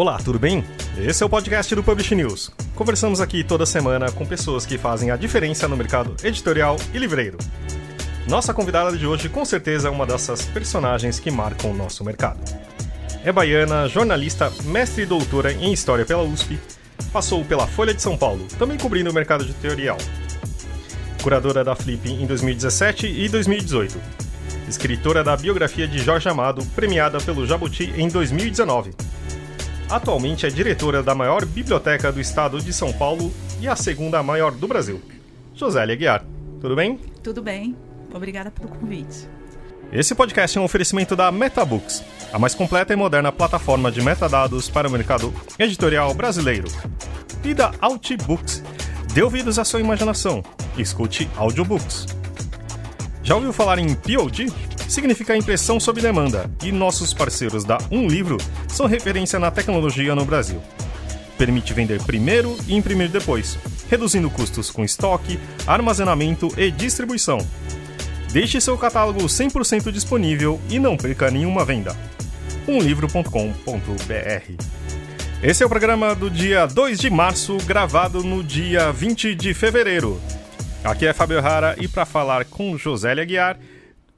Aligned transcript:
Olá, 0.00 0.16
tudo 0.16 0.38
bem? 0.38 0.64
Esse 0.96 1.22
é 1.22 1.26
o 1.26 1.28
podcast 1.28 1.74
do 1.74 1.82
Publish 1.82 2.14
News. 2.14 2.50
Conversamos 2.74 3.20
aqui 3.20 3.44
toda 3.44 3.66
semana 3.66 4.10
com 4.10 4.24
pessoas 4.24 4.64
que 4.64 4.78
fazem 4.78 5.10
a 5.10 5.16
diferença 5.16 5.68
no 5.68 5.76
mercado 5.76 6.16
editorial 6.24 6.78
e 6.94 6.96
livreiro. 6.96 7.36
Nossa 8.26 8.54
convidada 8.54 8.96
de 8.96 9.06
hoje 9.06 9.28
com 9.28 9.44
certeza 9.44 9.88
é 9.88 9.90
uma 9.90 10.06
dessas 10.06 10.46
personagens 10.46 11.20
que 11.20 11.30
marcam 11.30 11.72
o 11.72 11.76
nosso 11.76 12.02
mercado. 12.02 12.40
É 13.22 13.30
baiana, 13.30 13.88
jornalista, 13.88 14.50
mestre 14.64 15.02
e 15.02 15.06
doutora 15.06 15.52
em 15.52 15.70
História 15.70 16.06
pela 16.06 16.22
USP, 16.22 16.58
passou 17.12 17.44
pela 17.44 17.66
Folha 17.66 17.92
de 17.92 18.00
São 18.00 18.16
Paulo, 18.16 18.46
também 18.58 18.78
cobrindo 18.78 19.10
o 19.10 19.14
mercado 19.14 19.44
editorial. 19.44 19.98
Curadora 21.22 21.62
da 21.62 21.76
Flip 21.76 22.10
em 22.10 22.26
2017 22.26 23.06
e 23.06 23.28
2018. 23.28 24.00
Escritora 24.66 25.22
da 25.22 25.36
biografia 25.36 25.86
de 25.86 25.98
Jorge 25.98 26.26
Amado, 26.26 26.64
premiada 26.74 27.20
pelo 27.20 27.46
Jabuti 27.46 27.92
em 27.98 28.08
2019. 28.08 28.92
Atualmente 29.90 30.46
é 30.46 30.48
diretora 30.48 31.02
da 31.02 31.16
maior 31.16 31.44
biblioteca 31.44 32.12
do 32.12 32.20
estado 32.20 32.60
de 32.60 32.72
São 32.72 32.92
Paulo 32.92 33.32
e 33.60 33.66
a 33.66 33.74
segunda 33.74 34.22
maior 34.22 34.52
do 34.52 34.68
Brasil. 34.68 35.02
Josélia 35.52 35.96
Guiar, 35.96 36.24
tudo 36.60 36.76
bem? 36.76 36.96
Tudo 37.24 37.42
bem. 37.42 37.76
Obrigada 38.14 38.52
pelo 38.52 38.68
convite. 38.68 39.28
Esse 39.92 40.14
podcast 40.14 40.56
é 40.56 40.60
um 40.60 40.64
oferecimento 40.64 41.16
da 41.16 41.32
MetaBooks, 41.32 42.04
a 42.32 42.38
mais 42.38 42.54
completa 42.54 42.92
e 42.92 42.96
moderna 42.96 43.32
plataforma 43.32 43.90
de 43.90 44.00
metadados 44.00 44.70
para 44.70 44.86
o 44.86 44.90
mercado 44.92 45.34
editorial 45.58 46.14
brasileiro. 46.14 46.68
E 47.42 47.52
da 47.52 47.72
Outbooks. 47.80 48.62
Dê 49.12 49.22
ouvidos 49.22 49.58
à 49.58 49.64
sua 49.64 49.80
imaginação. 49.80 50.40
Escute 50.78 51.28
audiobooks. 51.36 52.19
Já 53.30 53.36
ouviu 53.36 53.52
falar 53.52 53.78
em 53.78 53.94
POD? 53.94 54.52
Significa 54.88 55.36
impressão 55.36 55.78
sob 55.78 56.00
demanda, 56.00 56.50
e 56.64 56.72
nossos 56.72 57.14
parceiros 57.14 57.62
da 57.62 57.78
Um 57.88 58.08
Livro 58.08 58.36
são 58.66 58.86
referência 58.86 59.38
na 59.38 59.52
tecnologia 59.52 60.16
no 60.16 60.24
Brasil. 60.24 60.60
Permite 61.38 61.72
vender 61.72 62.02
primeiro 62.02 62.56
e 62.66 62.74
imprimir 62.74 63.08
depois, 63.08 63.56
reduzindo 63.88 64.28
custos 64.28 64.68
com 64.68 64.84
estoque, 64.84 65.38
armazenamento 65.64 66.48
e 66.58 66.72
distribuição. 66.72 67.38
Deixe 68.32 68.60
seu 68.60 68.76
catálogo 68.76 69.20
100% 69.20 69.92
disponível 69.92 70.60
e 70.68 70.80
não 70.80 70.96
perca 70.96 71.30
nenhuma 71.30 71.64
venda. 71.64 71.96
umlivro.com.br 72.66 74.64
Esse 75.40 75.62
é 75.62 75.66
o 75.66 75.68
programa 75.68 76.16
do 76.16 76.28
dia 76.28 76.66
2 76.66 76.98
de 76.98 77.08
março, 77.08 77.58
gravado 77.58 78.24
no 78.24 78.42
dia 78.42 78.90
20 78.90 79.36
de 79.36 79.54
fevereiro. 79.54 80.20
Aqui 80.82 81.06
é 81.06 81.12
Fábio 81.12 81.40
Rara 81.42 81.76
e 81.78 81.86
para 81.86 82.06
falar 82.06 82.46
com 82.46 82.76
Josélia 82.78 83.24
Guiar, 83.24 83.58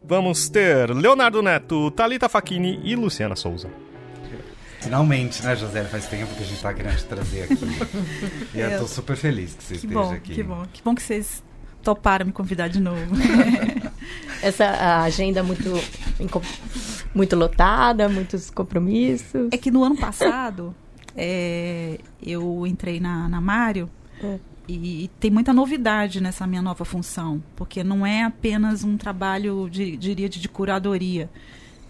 vamos 0.02 0.48
ter 0.48 0.90
Leonardo 0.90 1.42
Neto, 1.42 1.90
Talita 1.90 2.28
Facchini 2.28 2.80
e 2.84 2.94
Luciana 2.94 3.34
Souza. 3.34 3.68
Finalmente, 4.80 5.42
né, 5.44 5.56
José? 5.56 5.82
Faz 5.84 6.06
tempo 6.06 6.32
que 6.34 6.42
a 6.42 6.46
gente 6.46 6.62
tá 6.62 6.72
querendo 6.72 6.96
te 6.96 7.04
trazer 7.04 7.42
aqui. 7.44 7.56
e 8.54 8.60
eu 8.60 8.78
tô 8.78 8.86
super 8.86 9.16
feliz 9.16 9.54
que 9.54 9.62
você 9.62 9.74
que 9.74 9.86
esteja 9.86 10.00
bom, 10.00 10.12
aqui. 10.12 10.34
Que 10.34 10.42
bom, 10.42 10.66
que 10.72 10.82
bom 10.82 10.94
que 10.94 11.02
vocês 11.02 11.42
toparam 11.82 12.26
me 12.26 12.32
convidar 12.32 12.68
de 12.68 12.80
novo. 12.80 13.12
Essa 14.40 15.02
agenda 15.02 15.42
muito, 15.42 15.72
muito 17.12 17.36
lotada, 17.36 18.08
muitos 18.08 18.50
compromissos. 18.50 19.48
É 19.52 19.56
que 19.56 19.70
no 19.70 19.82
ano 19.82 19.96
passado 19.96 20.74
é, 21.16 21.98
eu 22.24 22.64
entrei 22.66 23.00
na, 23.00 23.28
na 23.28 23.40
Mário 23.40 23.90
É. 24.22 24.51
e 24.68 25.10
tem 25.18 25.30
muita 25.30 25.52
novidade 25.52 26.20
nessa 26.20 26.46
minha 26.46 26.62
nova 26.62 26.84
função, 26.84 27.42
porque 27.56 27.82
não 27.82 28.06
é 28.06 28.22
apenas 28.22 28.84
um 28.84 28.96
trabalho, 28.96 29.68
de, 29.70 29.96
diria, 29.96 30.28
de, 30.28 30.40
de 30.40 30.48
curadoria. 30.48 31.28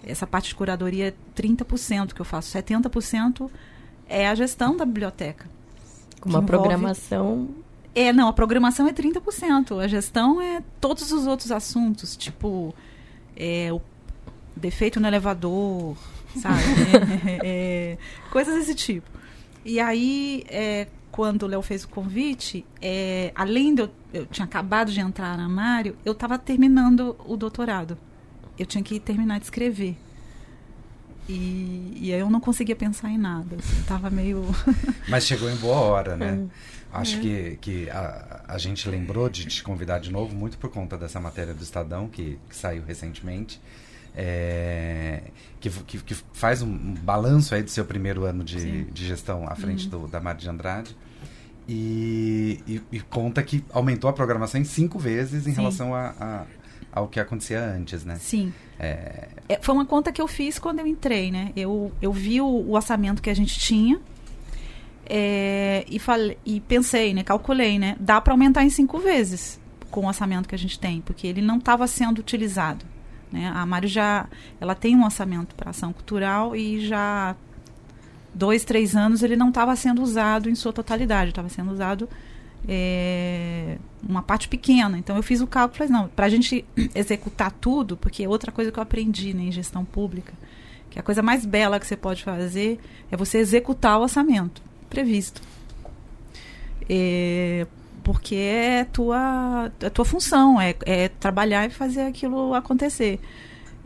Essa 0.05 0.27
parte 0.27 0.49
de 0.49 0.55
curadoria 0.55 1.09
é 1.09 1.15
30% 1.41 2.13
que 2.13 2.21
eu 2.21 2.25
faço, 2.25 2.57
70% 2.57 3.51
é 4.09 4.27
a 4.29 4.35
gestão 4.35 4.77
da 4.77 4.85
biblioteca. 4.85 5.49
Com 6.21 6.29
uma 6.29 6.39
envolve- 6.39 6.47
programação. 6.47 7.49
É, 7.95 8.13
não, 8.13 8.27
a 8.29 8.33
programação 8.33 8.87
é 8.89 8.93
30%. 8.93 9.79
A 9.79 9.87
gestão 9.87 10.41
é 10.41 10.63
todos 10.81 11.13
os 11.13 11.27
outros 11.27 11.53
assuntos, 11.53 12.17
tipo 12.17 12.75
é, 13.37 13.71
o 13.73 13.81
defeito 14.57 14.99
no 14.99 15.07
elevador, 15.07 15.95
sabe? 16.37 16.63
É, 17.27 17.39
é, 17.45 17.99
coisas 18.31 18.55
desse 18.55 18.75
tipo. 18.75 19.09
E 19.65 19.79
aí, 19.79 20.43
é, 20.49 20.89
quando 21.13 21.43
o 21.45 21.47
Léo 21.47 21.63
fez 21.63 21.85
o 21.85 21.89
convite, 21.89 22.65
é, 22.81 23.31
além 23.35 23.75
de 23.75 23.83
eu, 23.83 23.91
eu 24.13 24.27
tinha 24.27 24.47
acabado 24.47 24.91
de 24.91 24.99
entrar 24.99 25.37
na 25.37 25.49
Mário, 25.49 25.95
eu 26.05 26.13
estava 26.13 26.39
terminando 26.39 27.15
o 27.27 27.37
doutorado. 27.37 27.97
Eu 28.59 28.67
tinha 28.67 28.83
que 28.83 28.99
terminar 28.99 29.39
de 29.39 29.45
escrever. 29.45 29.97
E, 31.29 31.97
e 32.01 32.13
aí 32.13 32.19
eu 32.19 32.29
não 32.29 32.41
conseguia 32.41 32.75
pensar 32.75 33.11
em 33.11 33.19
nada. 33.19 33.57
Assim, 33.57 33.83
tava 33.85 34.11
meio. 34.11 34.45
Mas 35.09 35.27
chegou 35.27 35.49
em 35.51 35.57
boa 35.57 35.77
hora, 35.77 36.17
né? 36.17 36.33
Hum. 36.33 36.49
Acho 36.93 37.17
É. 37.17 37.21
que, 37.21 37.59
que 37.61 37.91
a, 37.91 38.45
a 38.49 38.59
gente 38.59 38.89
lembrou 38.89 39.29
de 39.29 39.47
te 39.47 39.63
convidar 39.63 39.99
de 39.99 40.11
novo, 40.11 40.35
muito 40.35 40.59
por 40.59 40.71
conta 40.71 40.97
dessa 40.97 41.21
matéria 41.21 41.55
do 41.55 41.63
Estadão, 41.63 42.09
que, 42.09 42.39
que 42.49 42.57
saiu 42.57 42.83
recentemente. 42.85 43.61
É, 44.17 45.23
que, 45.61 45.71
que, 45.71 45.99
que 45.99 46.15
faz 46.33 46.63
um, 46.63 46.95
balanço 46.95 47.55
aí 47.55 47.63
do 47.63 47.71
seu 47.71 47.85
primeiro 47.85 48.25
ano 48.25 48.45
de, 48.45 48.85
de 48.85 49.07
gestão 49.07 49.47
à 49.49 49.55
frente 49.55 49.89
do, 49.89 50.07
da 50.09 50.21
Mari 50.21 50.39
de 50.41 50.49
Andrade. 50.51 50.97
E, 51.69 52.61
e, 52.67 52.83
e 52.91 53.01
conta 53.01 53.43
que 53.43 53.65
aumentou 53.73 54.11
a 54.11 54.13
programação 54.13 54.61
em 54.61 54.65
cinco 54.65 54.99
vezes 54.99 55.47
em 55.47 55.51
Sim. 55.51 55.57
relação 55.61 55.95
a, 55.95 56.13
a- 56.21 56.45
ao 56.93 57.07
que 57.09 57.19
acontecia 57.21 57.63
antes, 57.65 58.05
né? 58.05 58.17
Sim. 58.21 58.53
É, 58.79 59.29
É, 59.49 59.59
foi 59.63 59.75
uma 59.75 59.87
conta 59.87 60.11
que 60.13 60.21
eu 60.21 60.27
fiz 60.29 60.59
quando 60.59 60.81
eu 60.81 60.87
entrei, 60.87 61.31
né? 61.31 61.53
Eu, 61.57 61.93
eu 62.03 62.13
vi 62.13 62.41
o, 62.41 62.47
o 62.47 62.73
orçamento 62.75 63.23
que 63.23 63.31
a 63.31 63.35
gente 63.35 63.59
tinha 63.59 63.99
é, 65.09 65.85
e, 65.89 65.99
falei, 65.99 66.37
e 66.45 66.61
pensei, 66.61 67.15
né? 67.15 67.23
Calculei, 67.23 67.79
né? 67.79 67.97
Dá 68.01 68.21
para 68.21 68.33
aumentar 68.35 68.65
em 68.65 68.71
cinco 68.71 68.99
vezes 68.99 69.61
com 69.91 70.03
o 70.05 70.07
orçamento 70.09 70.49
que 70.49 70.55
a 70.55 70.59
gente 70.59 70.79
tem, 70.79 71.01
porque 71.01 71.27
ele 71.27 71.41
não 71.43 71.59
estava 71.59 71.87
sendo 71.87 72.19
utilizado. 72.19 72.85
Né? 73.33 73.51
A 73.55 73.65
Mário 73.65 73.89
já 73.89 74.27
ela 74.61 74.75
tem 74.75 74.97
um 74.97 75.05
orçamento 75.05 75.55
para 75.55 75.71
ação 75.71 75.93
cultural 75.93 76.55
e 76.55 76.87
já 76.87 77.35
dois, 78.35 78.65
três 78.65 78.95
anos 78.95 79.23
ele 79.23 79.37
não 79.37 79.49
estava 79.49 79.75
sendo 79.77 80.03
usado 80.03 80.49
em 80.49 80.55
sua 80.55 80.73
totalidade, 80.73 81.31
estava 81.31 81.49
sendo 81.49 81.73
usado 81.73 82.09
é, 82.69 83.79
uma 84.07 84.23
parte 84.23 84.49
pequena. 84.49 84.99
Então 84.99 85.17
eu 85.17 85.23
fiz 85.23 85.41
o 85.41 85.47
cálculo, 85.47 85.79
falei, 85.79 85.93
não, 85.93 86.09
para 86.09 86.27
a 86.27 86.29
gente 86.29 86.65
executar 86.95 87.51
tudo, 87.53 87.97
porque 87.97 88.23
é 88.23 88.29
outra 88.29 88.53
coisa 88.53 88.71
que 88.71 88.79
eu 88.79 88.83
aprendi 88.83 89.35
né, 89.35 89.45
em 89.45 89.53
gestão 89.53 89.85
pública, 89.85 90.33
que 90.91 90.99
a 90.99 91.03
coisa 91.03 91.23
mais 91.23 91.47
bela 91.47 91.81
que 91.81 91.87
você 91.87 91.97
pode 91.97 92.23
fazer 92.23 92.79
é 93.11 93.17
você 93.17 93.39
executar 93.39 93.99
o 93.99 94.03
orçamento 94.03 94.63
previsto. 94.91 95.41
É, 96.89 97.67
porque 98.03 98.35
é 98.35 98.85
tua, 98.93 99.71
é 99.81 99.89
tua 99.91 100.05
função, 100.05 100.61
é, 100.61 100.75
é 100.85 101.09
trabalhar 101.09 101.67
e 101.67 101.71
fazer 101.71 102.03
aquilo 102.03 102.55
acontecer. 102.55 103.19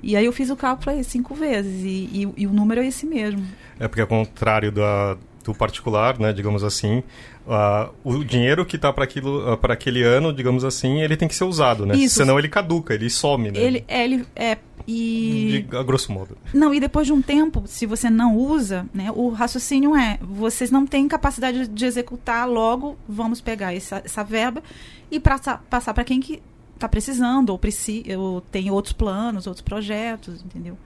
E 0.03 0.15
aí 0.16 0.25
eu 0.27 0.32
fiz 0.32 0.50
o 0.50 0.56
cálculo 0.56 0.91
aí 0.97 1.03
cinco 1.04 1.34
vezes, 1.34 1.82
e, 1.84 2.22
e- 2.25 2.32
e 2.43 2.47
o 2.47 2.53
número 2.53 2.81
é 2.81 2.87
esse 2.87 3.06
mesmo. 3.06 3.44
É 3.81 3.88
porque 3.88 4.00
ao 4.00 4.06
contrário 4.06 4.71
da, 4.71 5.16
do 5.44 5.55
particular, 5.55 6.19
né, 6.19 6.32
digamos 6.32 6.62
assim, 6.62 7.03
ah, 7.49 7.88
o 8.05 8.22
dinheiro 8.25 8.65
que 8.66 8.76
está 8.76 8.93
para 8.93 9.05
aquilo, 9.05 9.50
ah, 9.50 9.56
para 9.56 9.75
aquele 9.75 10.03
ano, 10.03 10.32
digamos 10.32 10.65
assim, 10.65 11.00
ele 11.00 11.16
tem 11.16 11.26
que 11.28 11.34
ser 11.34 11.44
usado, 11.44 11.87
né? 11.87 11.97
Isso. 11.97 12.16
Senão 12.16 12.38
ele 12.38 12.49
caduca, 12.49 12.93
ele 12.94 13.09
some, 13.09 13.50
né? 13.50 13.59
Ele, 13.59 13.84
é, 13.88 14.05
ele 14.05 14.26
é. 14.37 14.59
E. 14.86 15.64
De, 15.69 15.76
a 15.76 15.82
grosso 15.82 16.12
modo. 16.12 16.38
Não, 16.54 16.72
e 16.72 16.78
depois 16.78 17.06
de 17.06 17.12
um 17.12 17.20
tempo, 17.20 17.64
se 17.66 17.86
você 17.86 18.08
não 18.08 18.36
usa, 18.36 18.86
né, 18.94 19.10
o 19.14 19.30
raciocínio 19.30 19.97
é: 19.97 20.19
vocês 20.22 20.70
não 20.70 20.86
têm 20.86 21.08
capacidade 21.08 21.66
de 21.66 21.84
executar, 21.84 22.49
logo 22.49 22.96
vamos 23.08 23.40
pegar 23.40 23.75
essa, 23.75 24.00
essa 24.05 24.22
verba 24.22 24.62
e 25.11 25.19
passar, 25.19 25.62
passar 25.69 25.93
para 25.93 26.05
quem 26.05 26.20
que 26.20 26.40
está 26.75 26.88
precisando, 26.88 27.50
ou, 27.50 27.58
preci, 27.58 28.05
ou 28.16 28.40
tem 28.40 28.70
outros 28.70 28.93
planos, 28.93 29.46
outros 29.46 29.62
projetos, 29.62 30.43
entendeu? 30.44 30.78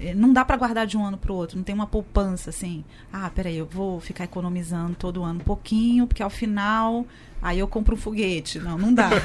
É, 0.00 0.14
Não 0.14 0.32
dá 0.32 0.44
para 0.44 0.56
guardar 0.56 0.86
de 0.86 0.96
um 0.96 1.04
ano 1.04 1.18
para 1.18 1.32
o 1.32 1.34
outro, 1.34 1.56
não 1.56 1.64
tem 1.64 1.74
uma 1.74 1.86
poupança 1.86 2.50
assim. 2.50 2.84
Ah, 3.12 3.28
peraí, 3.28 3.58
eu 3.58 3.66
vou 3.66 4.00
ficar 4.00 4.24
economizando 4.24 4.94
todo 4.94 5.24
ano 5.24 5.40
um 5.40 5.44
pouquinho, 5.44 6.06
porque 6.06 6.22
ao 6.22 6.30
final 6.30 7.04
aí 7.42 7.58
eu 7.58 7.68
compro 7.68 7.94
um 7.94 7.98
foguete. 7.98 8.58
Não, 8.58 8.78
não 8.78 8.94
dá. 8.94 9.10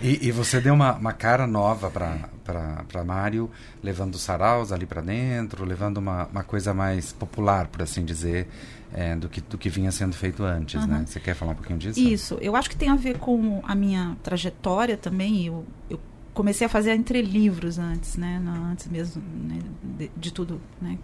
E, 0.00 0.28
e 0.28 0.32
você 0.32 0.60
deu 0.60 0.74
uma, 0.74 0.94
uma 0.94 1.12
cara 1.12 1.46
nova 1.46 1.90
para 1.90 3.04
Mário, 3.04 3.50
levando 3.82 4.18
saraus 4.18 4.72
ali 4.72 4.86
para 4.86 5.00
dentro, 5.00 5.64
levando 5.64 5.98
uma, 5.98 6.26
uma 6.26 6.42
coisa 6.42 6.74
mais 6.74 7.12
popular, 7.12 7.68
por 7.68 7.82
assim 7.82 8.04
dizer, 8.04 8.48
é, 8.92 9.14
do, 9.16 9.28
que, 9.28 9.40
do 9.40 9.56
que 9.56 9.68
vinha 9.68 9.92
sendo 9.92 10.14
feito 10.14 10.42
antes, 10.42 10.84
né? 10.86 10.96
Aham. 10.96 11.06
Você 11.06 11.20
quer 11.20 11.34
falar 11.34 11.52
um 11.52 11.56
pouquinho 11.56 11.78
disso? 11.78 12.00
Isso, 12.00 12.38
eu 12.40 12.56
acho 12.56 12.68
que 12.68 12.76
tem 12.76 12.88
a 12.88 12.96
ver 12.96 13.18
com 13.18 13.60
a 13.64 13.74
minha 13.74 14.16
trajetória 14.22 14.96
também. 14.96 15.46
Eu, 15.46 15.64
eu 15.88 16.00
comecei 16.34 16.66
a 16.66 16.70
fazer 16.70 16.92
entre 16.92 17.22
livros 17.22 17.78
antes, 17.78 18.16
né? 18.16 18.42
Antes 18.70 18.88
mesmo 18.88 19.22
né, 19.22 19.58
de, 19.98 20.10
de 20.16 20.32
tudo 20.32 20.60
né, 20.80 20.98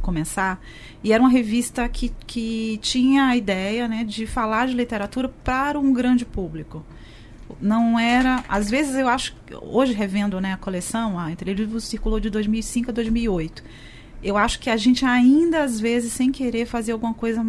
começar. 0.00 0.60
E 1.02 1.12
era 1.12 1.22
uma 1.22 1.30
revista 1.30 1.88
que, 1.88 2.12
que 2.26 2.78
tinha 2.82 3.26
a 3.26 3.36
ideia 3.36 3.88
né, 3.88 4.04
de 4.04 4.26
falar 4.26 4.66
de 4.66 4.74
literatura 4.74 5.28
para 5.42 5.78
um 5.78 5.92
grande 5.92 6.24
público. 6.24 6.84
Não 7.60 7.98
era. 7.98 8.44
Às 8.48 8.70
vezes 8.70 8.94
eu 8.94 9.08
acho. 9.08 9.34
Hoje, 9.62 9.92
revendo 9.92 10.40
né, 10.40 10.52
a 10.52 10.56
coleção, 10.56 11.18
a 11.18 11.30
Entre 11.30 11.52
Livros 11.54 11.84
circulou 11.84 12.20
de 12.20 12.30
2005 12.30 12.90
a 12.90 12.92
2008. 12.92 13.62
eu 14.22 14.36
acho 14.36 14.58
que 14.58 14.70
a 14.70 14.76
gente 14.76 15.04
ainda, 15.04 15.62
às 15.62 15.78
vezes, 15.78 16.12
sem 16.12 16.32
querer, 16.32 16.66
fazer 16.66 16.92
alguma 16.92 17.14
coisa 17.14 17.44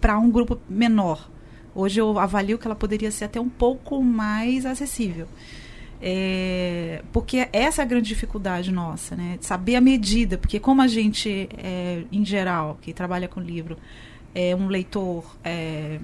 para 0.00 0.18
um 0.18 0.30
grupo 0.30 0.58
menor. 0.68 1.30
Hoje 1.74 2.00
eu 2.00 2.18
avalio 2.18 2.58
que 2.58 2.66
ela 2.66 2.74
poderia 2.74 3.10
ser 3.10 3.26
até 3.26 3.40
um 3.40 3.48
pouco 3.48 4.02
mais 4.02 4.64
acessível. 4.64 5.26
É, 6.00 7.02
porque 7.12 7.48
essa 7.52 7.82
é 7.82 7.84
a 7.84 7.86
grande 7.86 8.08
dificuldade 8.08 8.70
nossa, 8.70 9.16
né? 9.16 9.38
Saber 9.40 9.76
a 9.76 9.80
medida, 9.80 10.36
porque 10.36 10.60
como 10.60 10.82
a 10.82 10.86
gente, 10.86 11.48
é, 11.56 12.04
em 12.12 12.24
geral, 12.24 12.78
que 12.80 12.92
trabalha 12.92 13.28
com 13.28 13.40
livro, 13.40 13.76
é 14.34 14.54
um 14.54 14.68
leitor 14.68 15.24
é, 15.42 15.98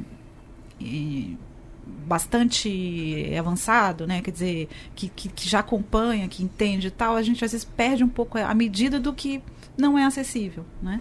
bastante 1.86 3.30
avançado, 3.38 4.06
né? 4.06 4.20
Quer 4.22 4.30
dizer, 4.30 4.68
que, 4.94 5.08
que, 5.08 5.28
que, 5.28 5.48
já 5.48 5.60
acompanha, 5.60 6.28
que 6.28 6.42
entende 6.42 6.88
e 6.88 6.90
tal, 6.90 7.16
a 7.16 7.22
gente 7.22 7.44
às 7.44 7.52
vezes 7.52 7.64
perde 7.64 8.04
um 8.04 8.08
pouco 8.08 8.38
a 8.38 8.54
medida 8.54 9.00
do 9.00 9.12
que 9.12 9.42
não 9.76 9.98
é 9.98 10.04
acessível, 10.04 10.64
né? 10.82 11.00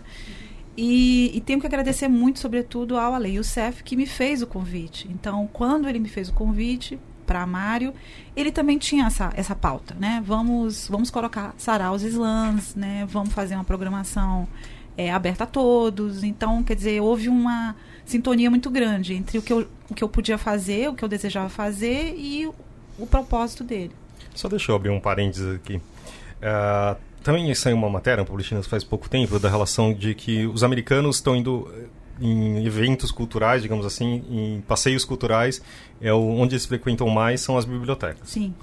E, 0.78 1.31
e, 1.36 1.42
tenho 1.42 1.60
que 1.60 1.68
agradecer 1.68 2.07
muito, 2.07 2.39
sobretudo, 2.39 2.98
ao 2.98 3.13
Ale 3.13 3.36
Youssef, 3.36 3.83
que 3.83 3.95
me 3.95 4.06
fez 4.06 4.42
o 4.42 4.48
convite. 4.48 5.07
Então, 5.12 5.48
quando 5.51 5.88
ele 5.88 6.00
me 6.00 6.07
fez 6.07 6.30
o 6.30 6.33
convite, 6.33 6.98
para 7.31 7.45
Mário, 7.45 7.94
ele 8.36 8.51
também 8.51 8.77
tinha 8.77 9.06
essa, 9.06 9.31
essa 9.36 9.56
pauta, 9.56 9.95
né? 9.98 10.22
Vamos, 10.25 10.89
vamos 10.89 11.10
colocar 11.10 11.54
saraus 11.57 12.04
slams, 12.04 12.75
né? 12.75 13.06
Vamos 13.07 13.34
fazer 13.34 13.56
uma 13.56 13.63
programação 13.63 14.48
é, 14.97 15.11
aberta 15.11 15.43
a 15.43 15.47
todos. 15.47 16.23
Então, 16.23 16.63
quer 16.63 16.75
dizer, 16.75 17.01
houve 17.01 17.29
uma 17.29 17.75
sintonia 18.05 18.49
muito 18.49 18.69
grande 18.69 19.13
entre 19.13 19.38
o 19.38 19.41
que 19.41 19.53
eu, 19.53 19.67
o 19.89 19.93
que 19.93 20.03
eu 20.03 20.09
podia 20.09 20.38
fazer, 20.38 20.89
o 20.89 20.93
que 20.93 21.03
eu 21.03 21.09
desejava 21.09 21.49
fazer 21.49 22.15
e 22.17 22.45
o, 22.47 22.55
o 22.99 23.07
propósito 23.07 23.63
dele. 23.63 23.91
Só 24.33 24.47
deixa 24.47 24.71
eu 24.71 24.75
abrir 24.75 24.89
um 24.89 24.99
parênteses 24.99 25.55
aqui. 25.55 25.75
Uh, 25.75 26.95
também 27.23 27.53
saiu 27.53 27.75
uma 27.75 27.89
matéria, 27.89 28.21
um 28.23 28.25
publicista 28.25 28.63
faz 28.63 28.83
pouco 28.83 29.09
tempo, 29.09 29.38
da 29.39 29.49
relação 29.49 29.93
de 29.93 30.15
que 30.15 30.45
os 30.47 30.63
americanos 30.63 31.17
estão 31.17 31.35
indo 31.35 31.71
em 32.19 32.65
eventos 32.65 33.11
culturais, 33.11 33.61
digamos 33.61 33.85
assim, 33.85 34.23
em 34.29 34.61
passeios 34.61 35.03
culturais, 35.03 35.61
é 35.99 36.13
onde 36.13 36.53
eles 36.53 36.65
frequentam 36.65 37.07
mais 37.09 37.41
são 37.41 37.57
as 37.57 37.65
bibliotecas. 37.65 38.29
Sim. 38.29 38.53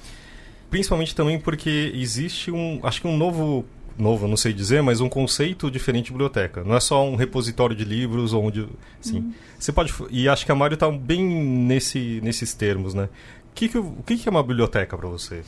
Principalmente 0.71 1.15
também 1.15 1.41
porque 1.41 1.93
existe 1.95 2.51
um, 2.51 2.81
acho 2.83 3.01
que 3.01 3.07
um 3.07 3.17
novo 3.17 3.65
novo, 3.99 4.29
não 4.29 4.37
sei 4.37 4.53
dizer, 4.53 4.83
mas 4.83 5.01
um 5.01 5.09
conceito 5.09 5.71
diferente 5.71 6.07
de 6.07 6.13
biblioteca. 6.13 6.65
Não 6.65 6.75
é 6.75 6.81
só 6.81 7.07
um 7.07 7.17
repositório 7.17 7.75
de 7.75 7.85
livros 7.85 8.33
onde, 8.33 8.69
sim. 9.01 9.19
Uhum. 9.19 9.33
Você 9.59 9.73
pode 9.73 9.93
e 10.11 10.29
acho 10.29 10.47
que 10.47 10.53
a 10.53 10.55
Mário 10.55 10.75
está 10.75 10.91
bem 10.91 11.25
nesse 11.25 12.21
nesses 12.23 12.55
termos, 12.55 12.95
né? 12.95 13.09
O 13.51 13.55
que 13.55 13.69
que, 13.69 13.79
o 13.79 14.03
que, 14.07 14.17
que 14.17 14.29
é 14.29 14.31
uma 14.31 14.43
biblioteca 14.43 14.97
para 14.97 15.09
você? 15.09 15.43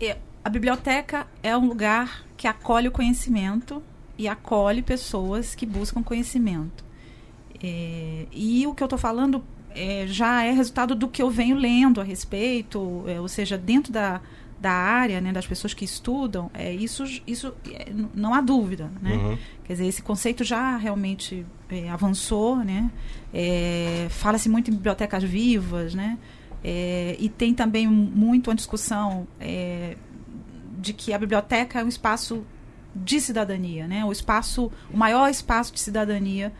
É, 0.00 0.16
a 0.44 0.48
biblioteca 0.48 1.26
é 1.42 1.56
um 1.56 1.66
lugar 1.68 2.24
que 2.36 2.48
acolhe 2.48 2.88
o 2.88 2.90
conhecimento 2.90 3.82
e 4.18 4.26
acolhe 4.26 4.82
pessoas 4.82 5.54
que 5.54 5.64
buscam 5.64 6.02
conhecimento. 6.02 6.84
É, 7.62 8.26
e 8.32 8.66
o 8.66 8.74
que 8.74 8.82
eu 8.82 8.86
estou 8.86 8.98
falando 8.98 9.44
é, 9.74 10.06
já 10.06 10.44
é 10.44 10.50
resultado 10.50 10.94
do 10.94 11.08
que 11.08 11.22
eu 11.22 11.30
venho 11.30 11.56
lendo 11.56 12.00
a 12.00 12.04
respeito, 12.04 13.04
é, 13.06 13.20
ou 13.20 13.28
seja, 13.28 13.56
dentro 13.56 13.92
da, 13.92 14.20
da 14.62 14.70
área, 14.70 15.20
né, 15.20 15.32
das 15.32 15.44
pessoas 15.44 15.74
que 15.74 15.84
estudam, 15.84 16.48
é, 16.54 16.72
isso, 16.72 17.02
isso 17.26 17.52
é, 17.68 17.92
não 18.14 18.32
há 18.32 18.40
dúvida. 18.40 18.90
Né? 19.02 19.14
Uhum. 19.14 19.38
Quer 19.64 19.72
dizer, 19.72 19.86
esse 19.86 20.00
conceito 20.00 20.44
já 20.44 20.76
realmente 20.76 21.44
é, 21.68 21.90
avançou, 21.90 22.56
né? 22.58 22.88
É, 23.34 24.06
fala-se 24.08 24.48
muito 24.48 24.70
em 24.70 24.74
bibliotecas 24.74 25.24
vivas, 25.24 25.94
né? 25.94 26.16
É, 26.62 27.16
e 27.18 27.28
tem 27.28 27.52
também 27.52 27.88
muito 27.88 28.48
uma 28.48 28.54
discussão 28.54 29.26
de 30.78 30.92
que 30.92 31.12
a 31.12 31.18
biblioteca 31.18 31.80
é 31.80 31.84
um 31.84 31.88
espaço 31.88 32.44
de 32.94 33.20
cidadania, 33.20 33.88
né? 33.88 34.04
O 34.04 34.12
espaço, 34.12 34.70
o 34.92 34.96
maior 34.96 35.28
espaço 35.28 35.72
de 35.72 35.80
cidadania 35.80 36.52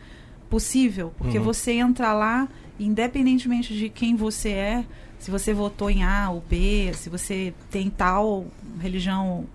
possível, 0.49 1.13
porque 1.17 1.37
uhum. 1.37 1.43
você 1.45 1.71
entra 1.73 2.11
lá, 2.11 2.49
independentemente 2.77 3.73
de 3.73 3.87
quem 3.87 4.13
você 4.13 4.49
é, 4.49 4.85
se 5.23 5.31
você 5.31 5.53
votou 5.53 5.89
em 5.89 6.03
A 6.03 6.29
ou 6.29 6.41
B, 6.41 6.91
se 6.93 7.09
você 7.09 7.53
tem 7.71 7.89
tal 7.89 8.45
religião 8.77 9.45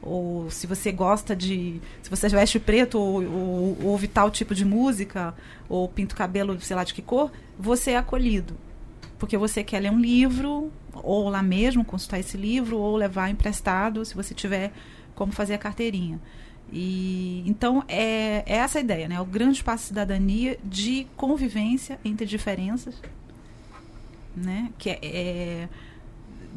ou 0.00 0.50
se 0.50 0.66
você 0.66 0.90
gosta 0.90 1.36
de. 1.36 1.82
Se 2.02 2.08
você 2.08 2.30
veste 2.30 2.58
preto 2.58 2.98
ou, 2.98 3.22
ou, 3.22 3.78
ou 3.82 3.86
ouve 3.88 4.08
tal 4.08 4.30
tipo 4.30 4.54
de 4.54 4.64
música, 4.64 5.34
ou 5.68 5.86
pinta 5.86 6.14
o 6.14 6.16
cabelo, 6.16 6.58
sei 6.62 6.74
lá 6.74 6.82
de 6.82 6.94
que 6.94 7.02
cor, 7.02 7.30
você 7.58 7.90
é 7.90 7.98
acolhido. 7.98 8.56
Porque 9.18 9.36
você 9.36 9.62
quer 9.62 9.80
ler 9.80 9.92
um 9.92 10.00
livro, 10.00 10.72
ou 10.94 11.28
lá 11.28 11.42
mesmo 11.42 11.84
consultar 11.84 12.18
esse 12.18 12.38
livro, 12.38 12.78
ou 12.78 12.96
levar 12.96 13.28
emprestado, 13.28 14.06
se 14.06 14.14
você 14.14 14.32
tiver 14.32 14.72
como 15.14 15.30
fazer 15.30 15.52
a 15.52 15.58
carteirinha. 15.58 16.18
E 16.72 17.44
então 17.46 17.84
é, 17.86 18.42
é 18.46 18.56
essa 18.56 18.78
a 18.78 18.80
ideia, 18.80 19.06
né? 19.08 19.20
O 19.20 19.26
grande 19.26 19.58
espaço 19.58 19.82
de 19.82 19.88
cidadania 19.88 20.58
de 20.64 21.06
convivência 21.18 22.00
entre 22.02 22.24
diferenças, 22.24 22.94
né? 24.36 24.70
Que 24.78 24.90
é, 24.90 24.98
é, 25.02 25.68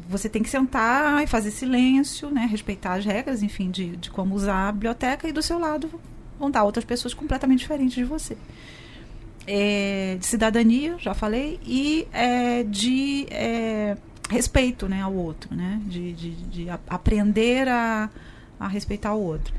você 0.08 0.28
tem 0.28 0.42
que 0.42 0.48
sentar 0.48 1.22
e 1.22 1.26
fazer 1.26 1.50
silêncio, 1.50 2.30
né? 2.30 2.46
Respeitar 2.50 2.94
as 2.94 3.04
regras, 3.04 3.42
enfim, 3.42 3.70
de, 3.70 3.96
de 3.96 4.10
como 4.10 4.34
usar 4.34 4.68
a 4.68 4.72
biblioteca 4.72 5.28
e 5.28 5.32
do 5.32 5.42
seu 5.42 5.58
lado 5.58 5.90
vão 6.38 6.48
estar 6.48 6.64
outras 6.64 6.84
pessoas 6.84 7.14
completamente 7.14 7.60
diferentes 7.60 7.96
de 7.96 8.04
você. 8.04 8.36
É, 9.46 10.16
de 10.18 10.26
cidadania, 10.26 10.96
já 10.98 11.14
falei, 11.14 11.60
e 11.64 12.06
é, 12.12 12.64
de 12.64 13.26
é, 13.30 13.96
respeito 14.28 14.88
né, 14.88 15.02
ao 15.02 15.14
outro, 15.14 15.54
né? 15.54 15.80
De, 15.84 16.12
de, 16.12 16.30
de 16.34 16.66
aprender 16.88 17.68
a, 17.68 18.10
a 18.58 18.68
respeitar 18.68 19.14
o 19.14 19.22
outro. 19.22 19.54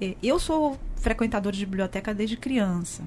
É, 0.00 0.14
eu 0.22 0.38
sou 0.38 0.78
frequentador 0.96 1.52
de 1.52 1.64
biblioteca 1.64 2.14
desde 2.14 2.36
criança. 2.36 3.02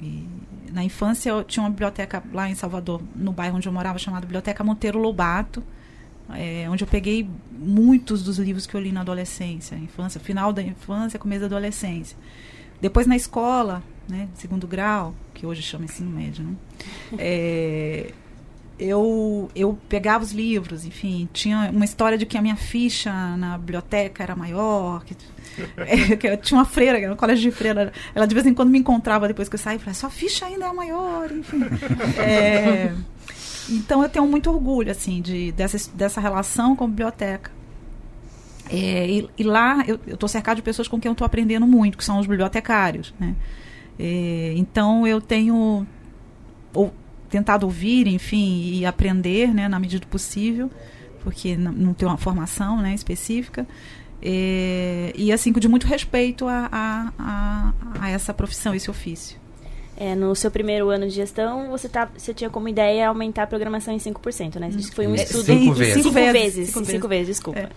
E 0.00 0.26
na 0.72 0.84
infância 0.84 1.30
eu 1.30 1.44
tinha 1.44 1.62
uma 1.62 1.70
biblioteca 1.70 2.22
lá 2.32 2.48
em 2.48 2.54
Salvador, 2.54 3.02
no 3.14 3.32
bairro 3.32 3.56
onde 3.56 3.68
eu 3.68 3.72
morava, 3.72 3.98
chamada 3.98 4.26
Biblioteca 4.26 4.62
Monteiro 4.64 4.98
Lobato, 4.98 5.62
é, 6.34 6.68
onde 6.68 6.84
eu 6.84 6.88
peguei 6.88 7.28
muitos 7.50 8.22
dos 8.22 8.38
livros 8.38 8.66
que 8.66 8.74
eu 8.74 8.80
li 8.80 8.92
na 8.92 9.00
adolescência, 9.00 9.76
infância, 9.76 10.20
final 10.20 10.52
da 10.52 10.62
infância, 10.62 11.18
começo 11.18 11.40
da 11.40 11.46
adolescência. 11.46 12.16
Depois 12.80 13.06
na 13.06 13.16
escola, 13.16 13.82
né, 14.08 14.28
segundo 14.34 14.66
grau, 14.66 15.14
que 15.34 15.46
hoje 15.46 15.62
chama 15.62 15.84
ensino 15.84 16.10
médio, 16.10 16.44
né? 16.44 16.54
É, 17.18 18.12
eu, 18.78 19.50
eu 19.56 19.76
pegava 19.88 20.22
os 20.22 20.30
livros, 20.30 20.84
enfim, 20.84 21.28
tinha 21.32 21.70
uma 21.72 21.84
história 21.84 22.16
de 22.16 22.24
que 22.24 22.38
a 22.38 22.42
minha 22.42 22.54
ficha 22.54 23.36
na 23.36 23.58
biblioteca 23.58 24.22
era 24.22 24.36
maior, 24.36 25.04
que 25.04 25.16
é, 25.78 26.36
tinha 26.36 26.58
uma 26.58 26.64
freira, 26.64 27.08
no 27.08 27.16
colégio 27.16 27.50
de 27.50 27.56
freira, 27.56 27.92
ela 28.14 28.26
de 28.26 28.34
vez 28.34 28.46
em 28.46 28.54
quando 28.54 28.70
me 28.70 28.78
encontrava 28.78 29.28
depois 29.28 29.48
que 29.48 29.54
eu 29.54 29.58
saí 29.58 29.76
e 29.76 29.78
falava, 29.78 29.94
sua 29.94 30.10
ficha 30.10 30.46
ainda 30.46 30.66
é 30.66 30.68
a 30.68 30.74
maior, 30.74 31.30
enfim. 31.30 31.60
É, 32.18 32.92
então 33.70 34.02
eu 34.02 34.08
tenho 34.08 34.26
muito 34.26 34.50
orgulho, 34.50 34.90
assim, 34.90 35.20
de, 35.20 35.52
dessa, 35.52 35.90
dessa 35.94 36.20
relação 36.20 36.74
com 36.74 36.84
a 36.84 36.88
biblioteca. 36.88 37.50
É, 38.70 39.08
e, 39.08 39.28
e, 39.38 39.44
lá 39.44 39.84
eu 39.86 39.98
estou 40.06 40.28
cercado 40.28 40.56
de 40.56 40.62
pessoas 40.62 40.88
com 40.88 41.00
quem 41.00 41.08
eu 41.08 41.12
estou 41.12 41.24
aprendendo 41.24 41.66
muito, 41.66 41.96
que 41.96 42.04
são 42.04 42.18
os 42.18 42.26
bibliotecários, 42.26 43.14
né? 43.18 43.34
É, 43.98 44.52
então 44.56 45.06
eu 45.06 45.20
tenho 45.20 45.86
ou, 46.74 46.92
tentado 47.28 47.66
ouvir, 47.66 48.06
enfim, 48.06 48.72
e 48.74 48.86
aprender, 48.86 49.52
né, 49.52 49.68
na 49.68 49.78
medida 49.78 50.00
do 50.00 50.06
possível, 50.06 50.70
porque 51.22 51.56
não, 51.56 51.72
não 51.72 51.94
tenho 51.94 52.10
uma 52.10 52.16
formação, 52.16 52.80
né, 52.80 52.94
específica. 52.94 53.66
É, 54.22 55.12
e 55.14 55.32
assim, 55.32 55.52
de 55.52 55.68
muito 55.68 55.86
respeito 55.86 56.46
a, 56.48 56.68
a, 56.70 57.12
a, 57.18 57.72
a, 58.00 58.10
essa 58.10 58.34
profissão, 58.34 58.74
esse 58.74 58.90
ofício. 58.90 59.38
É, 59.96 60.14
no 60.14 60.34
seu 60.34 60.50
primeiro 60.50 60.90
ano 60.90 61.08
de 61.08 61.14
gestão, 61.14 61.70
você, 61.70 61.88
tá, 61.88 62.08
você 62.16 62.32
tinha 62.32 62.48
como 62.48 62.68
ideia 62.68 63.08
aumentar 63.08 63.44
a 63.44 63.46
programação 63.46 63.92
em 63.92 63.98
5%, 63.98 64.56
né? 64.56 64.68
Isso 64.68 64.92
foi 64.92 65.08
um 65.08 65.14
é, 65.14 65.22
estudo... 65.22 65.44
Cinco, 65.44 65.74
vezes. 65.74 65.94
Cinco, 65.94 66.08
cinco 66.08 66.32
vezes. 66.32 66.68
Cinco, 66.68 66.84
cinco 66.84 67.08
vezes, 67.08 67.26
desculpa. 67.26 67.58
É. 67.58 67.68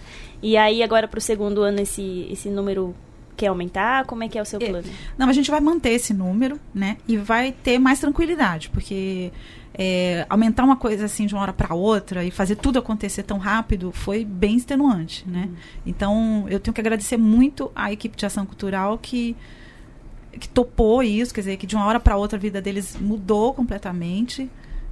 E 0.42 0.56
aí, 0.56 0.84
agora, 0.84 1.08
para 1.08 1.18
o 1.18 1.22
segundo 1.22 1.62
ano, 1.62 1.82
esse, 1.82 2.28
esse 2.30 2.50
número 2.50 2.96
quer 3.36 3.48
aumentar? 3.48 4.06
Como 4.06 4.24
é 4.24 4.28
que 4.28 4.38
é 4.38 4.42
o 4.42 4.46
seu 4.46 4.60
é. 4.62 4.70
plano? 4.70 4.88
Não, 5.18 5.28
a 5.28 5.34
gente 5.34 5.50
vai 5.50 5.60
manter 5.60 5.94
esse 5.94 6.14
número, 6.14 6.60
né? 6.74 6.98
E 7.08 7.18
vai 7.18 7.52
ter 7.52 7.80
mais 7.80 8.00
tranquilidade, 8.00 8.70
porque 8.70 9.32
é, 9.74 10.26
aumentar 10.30 10.64
uma 10.64 10.76
coisa 10.76 11.06
assim 11.06 11.26
de 11.26 11.34
uma 11.34 11.42
hora 11.42 11.54
para 11.54 11.74
outra 11.74 12.26
e 12.26 12.32
fazer 12.32 12.56
tudo 12.56 12.80
acontecer 12.80 13.24
tão 13.24 13.38
rápido 13.38 13.92
foi 13.92 14.26
bem 14.26 14.58
extenuante, 14.58 15.28
né? 15.28 15.46
Uhum. 15.48 15.56
Então 15.86 16.46
eu 16.50 16.60
tenho 16.60 16.74
que 16.74 16.82
agradecer 16.82 17.18
muito 17.18 17.72
à 17.76 17.92
equipe 17.92 18.18
de 18.18 18.26
ação 18.26 18.46
cultural 18.46 18.98
que 18.98 19.36
que 20.40 20.48
topou 20.48 21.04
isso, 21.04 21.34
quer 21.34 21.42
dizer, 21.42 21.58
que 21.58 21.68
de 21.68 21.76
uma 21.76 21.86
hora 21.86 22.00
para 22.00 22.16
outra 22.16 22.38
a 22.38 22.40
vida 22.40 22.62
deles 22.62 22.98
mudou 23.00 23.54
completamente 23.54 24.50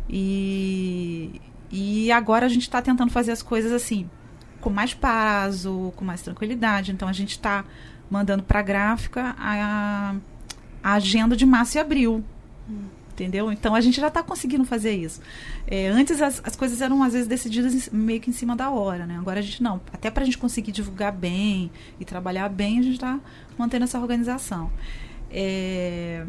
e 0.09 1.41
e 1.71 2.12
agora 2.12 2.45
a 2.45 2.50
gente 2.50 2.63
está 2.63 2.81
tentando 2.81 3.12
fazer 3.12 3.31
as 3.31 3.43
coisas 3.43 3.71
assim 3.71 4.09
com 4.62 4.69
mais 4.69 4.93
prazo, 4.93 5.93
com 5.95 6.03
mais 6.03 6.21
tranquilidade. 6.21 6.91
Então 6.91 7.07
a 7.07 7.13
gente 7.13 7.31
está 7.31 7.63
mandando 8.09 8.43
para 8.43 8.59
a 8.59 8.63
gráfica 8.63 9.36
a, 9.38 10.15
agenda 10.81 11.36
de 11.36 11.45
março 11.45 11.77
e 11.77 11.79
abril. 11.79 12.24
Uhum 12.67 12.99
entendeu? 13.20 13.52
Então 13.52 13.76
a 13.76 13.82
gente 13.82 14.00
já 14.00 14.08
está 14.08 14.24
conseguindo 14.24 14.64
fazer 14.64 14.94
isso. 14.96 15.22
É, 15.68 15.88
antes 15.88 16.22
as, 16.22 16.42
as, 16.44 16.56
coisas 16.56 16.82
eram 16.82 17.04
às 17.04 17.14
vezes 17.14 17.28
decididas 17.28 17.90
meio 17.92 18.22
que 18.22 18.30
em 18.30 18.34
cima 18.34 18.56
da 18.56 18.70
hora, 18.70 19.06
né? 19.06 19.18
Agora 19.20 19.40
a 19.40 19.42
gente 19.42 19.62
não. 19.62 19.82
Até 19.92 20.10
para 20.10 20.24
a 20.24 20.26
gente 20.26 20.38
conseguir 20.38 20.72
divulgar 20.72 21.12
bem 21.12 21.70
e 22.00 22.06
trabalhar 22.06 22.50
bem, 22.50 22.80
a 22.80 22.82
gente 22.82 22.96
está 22.96 23.20
mantendo 23.58 23.84
essa 23.84 24.00
organização. 24.00 24.72
É, 25.30 26.26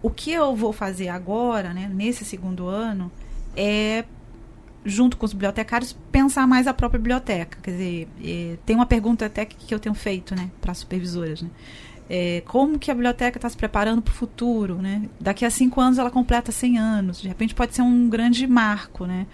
o 0.00 0.10
que 0.10 0.30
eu 0.30 0.54
vou 0.54 0.72
fazer 0.72 1.08
agora, 1.08 1.74
né, 1.74 1.90
nesse 1.92 2.24
segundo 2.24 2.66
ano, 2.68 3.10
é 3.56 4.04
junto 4.84 5.16
com 5.16 5.26
os 5.26 5.32
bibliotecários, 5.32 5.92
pensar 6.10 6.46
mais 6.46 6.66
a 6.66 6.72
própria 6.72 6.98
biblioteca. 6.98 7.58
Quer 7.62 7.70
dizer, 7.72 8.08
é, 8.24 8.56
tem 8.64 8.76
uma 8.76 8.86
pergunta 8.86 9.26
até 9.26 9.44
que, 9.44 9.56
que 9.56 9.74
eu 9.74 9.78
tenho 9.78 9.94
feito 9.94 10.34
né, 10.34 10.50
para 10.60 10.72
as 10.72 10.78
supervisoras. 10.78 11.42
Né? 11.42 11.50
É, 12.10 12.42
como 12.46 12.78
que 12.78 12.90
a 12.90 12.94
biblioteca 12.94 13.38
está 13.38 13.48
se 13.48 13.56
preparando 13.56 14.00
para 14.00 14.12
o 14.12 14.14
futuro? 14.14 14.76
Né? 14.76 15.02
Daqui 15.20 15.44
a 15.44 15.50
cinco 15.50 15.80
anos 15.80 15.98
ela 15.98 16.10
completa 16.10 16.50
100 16.50 16.78
anos. 16.78 17.20
De 17.20 17.28
repente 17.28 17.54
pode 17.54 17.74
ser 17.74 17.82
um 17.82 18.08
grande 18.08 18.46
marco. 18.46 19.06
Né? 19.06 19.26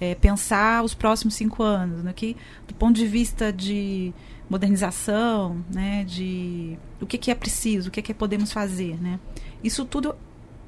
É, 0.00 0.14
pensar 0.14 0.82
os 0.82 0.94
próximos 0.94 1.34
cinco 1.34 1.62
anos. 1.62 2.02
Né? 2.02 2.12
Que, 2.14 2.36
do 2.66 2.74
ponto 2.74 2.96
de 2.96 3.06
vista 3.06 3.52
de 3.52 4.12
modernização, 4.48 5.64
né? 5.72 6.04
de 6.04 6.78
o 7.00 7.06
que, 7.06 7.18
que 7.18 7.30
é 7.30 7.34
preciso, 7.34 7.88
o 7.88 7.92
que, 7.92 8.00
que 8.00 8.14
podemos 8.14 8.52
fazer. 8.52 9.00
Né? 9.00 9.18
Isso 9.62 9.84
tudo 9.84 10.14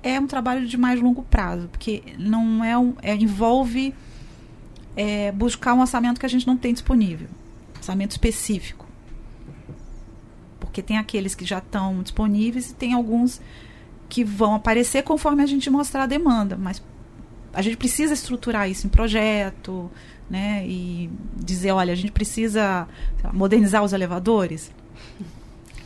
é 0.03 0.21
um 0.21 0.27
trabalho 0.27 0.67
de 0.67 0.77
mais 0.77 1.01
longo 1.01 1.23
prazo, 1.23 1.69
porque 1.69 2.03
não 2.19 2.65
é 2.65 2.79
um, 2.79 2.95
é, 3.03 3.15
envolve 3.15 3.93
é, 4.97 5.33
buscar 5.33 5.75
um 5.75 5.81
orçamento 5.81 6.21
que 6.21 6.27
a 6.27 6.29
gente 6.29 6.47
não 6.47 6.57
tem 6.57 6.73
disponível, 6.73 7.29
orçamento 7.77 8.13
específico, 8.13 8.86
porque 10.77 10.83
tem 10.83 10.99
aqueles 10.99 11.35
que 11.35 11.47
já 11.47 11.57
estão 11.57 12.03
disponíveis 12.03 12.71
e 12.71 12.75
tem 12.75 12.93
alguns 12.93 13.41
que 14.11 14.23
vão 14.23 14.55
aparecer 14.55 15.03
conforme 15.03 15.43
a 15.43 15.47
gente 15.47 15.71
mostrar 15.71 16.03
a 16.03 16.07
demanda, 16.07 16.55
mas 16.55 16.83
a 17.55 17.63
gente 17.63 17.79
precisa 17.79 18.13
estruturar 18.13 18.69
isso 18.69 18.87
em 18.87 18.91
projeto, 18.91 19.91
né? 20.29 20.67
E 20.69 21.09
dizer, 21.35 21.71
olha, 21.73 21.95
a 21.95 21.97
gente 21.97 22.13
precisa 22.13 22.87
lá, 23.25 23.33
modernizar 23.33 23.83
os 23.83 23.95
elevadores. 23.95 24.71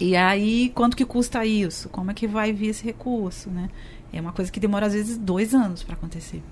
E 0.01 0.17
aí, 0.17 0.73
quanto 0.75 0.97
que 0.97 1.05
custa 1.05 1.47
isso? 1.47 1.89
Como 1.89 2.11
é 2.11 2.15
que 2.15 2.27
vai 2.27 2.53
vir 2.53 2.71
esse 2.71 2.83
recurso, 2.83 3.49
né? 3.49 3.71
É 4.13 4.21
uma 4.21 4.33
coisa 4.33 4.51
que 4.51 4.59
demora, 4.59 4.87
às 4.87 4.93
vezes, 4.93 5.17
dois 5.17 5.55
anos 5.55 5.85
para 5.85 5.95
acontecer. 5.95 6.43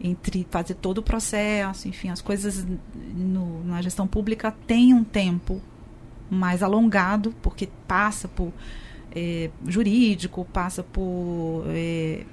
Entre 0.00 0.46
fazer 0.48 0.74
todo 0.74 0.98
o 0.98 1.02
processo, 1.02 1.88
enfim, 1.88 2.10
as 2.10 2.20
coisas 2.20 2.64
no, 3.12 3.64
na 3.64 3.82
gestão 3.82 4.06
pública 4.06 4.54
têm 4.68 4.94
um 4.94 5.02
tempo 5.02 5.60
mais 6.34 6.62
alongado, 6.62 7.34
porque 7.42 7.68
passa 7.86 8.28
por 8.28 8.52
é, 9.14 9.50
jurídico, 9.66 10.44
passa 10.52 10.82
por 10.82 11.64
é, 11.68 12.24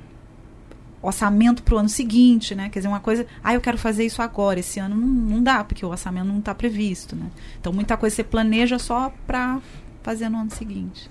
orçamento 1.01 1.63
para 1.63 1.75
o 1.75 1.77
ano 1.77 1.89
seguinte, 1.89 2.56
né? 2.56 2.70
Quer 2.70 2.79
dizer, 2.79 2.88
uma 2.88 3.00
coisa, 3.00 3.25
ah, 3.44 3.53
eu 3.53 3.62
quero 3.62 3.77
fazer 3.77 4.06
isso 4.06 4.22
agora, 4.22 4.60
esse 4.60 4.79
ano 4.79 4.96
não, 4.96 5.08
não 5.08 5.44
dá, 5.44 5.63
porque 5.63 5.86
o 5.86 5.89
orçamento 5.89 6.27
não 6.27 6.39
está 6.39 6.53
previsto, 6.53 7.15
né? 7.15 7.29
Então, 7.60 7.72
muita 7.72 7.96
coisa 7.98 8.15
você 8.15 8.24
planeja 8.24 8.79
só 8.79 9.13
para 9.25 9.60
fazer 10.03 10.29
no 10.29 10.38
ano 10.39 10.51
seguinte. 10.51 11.08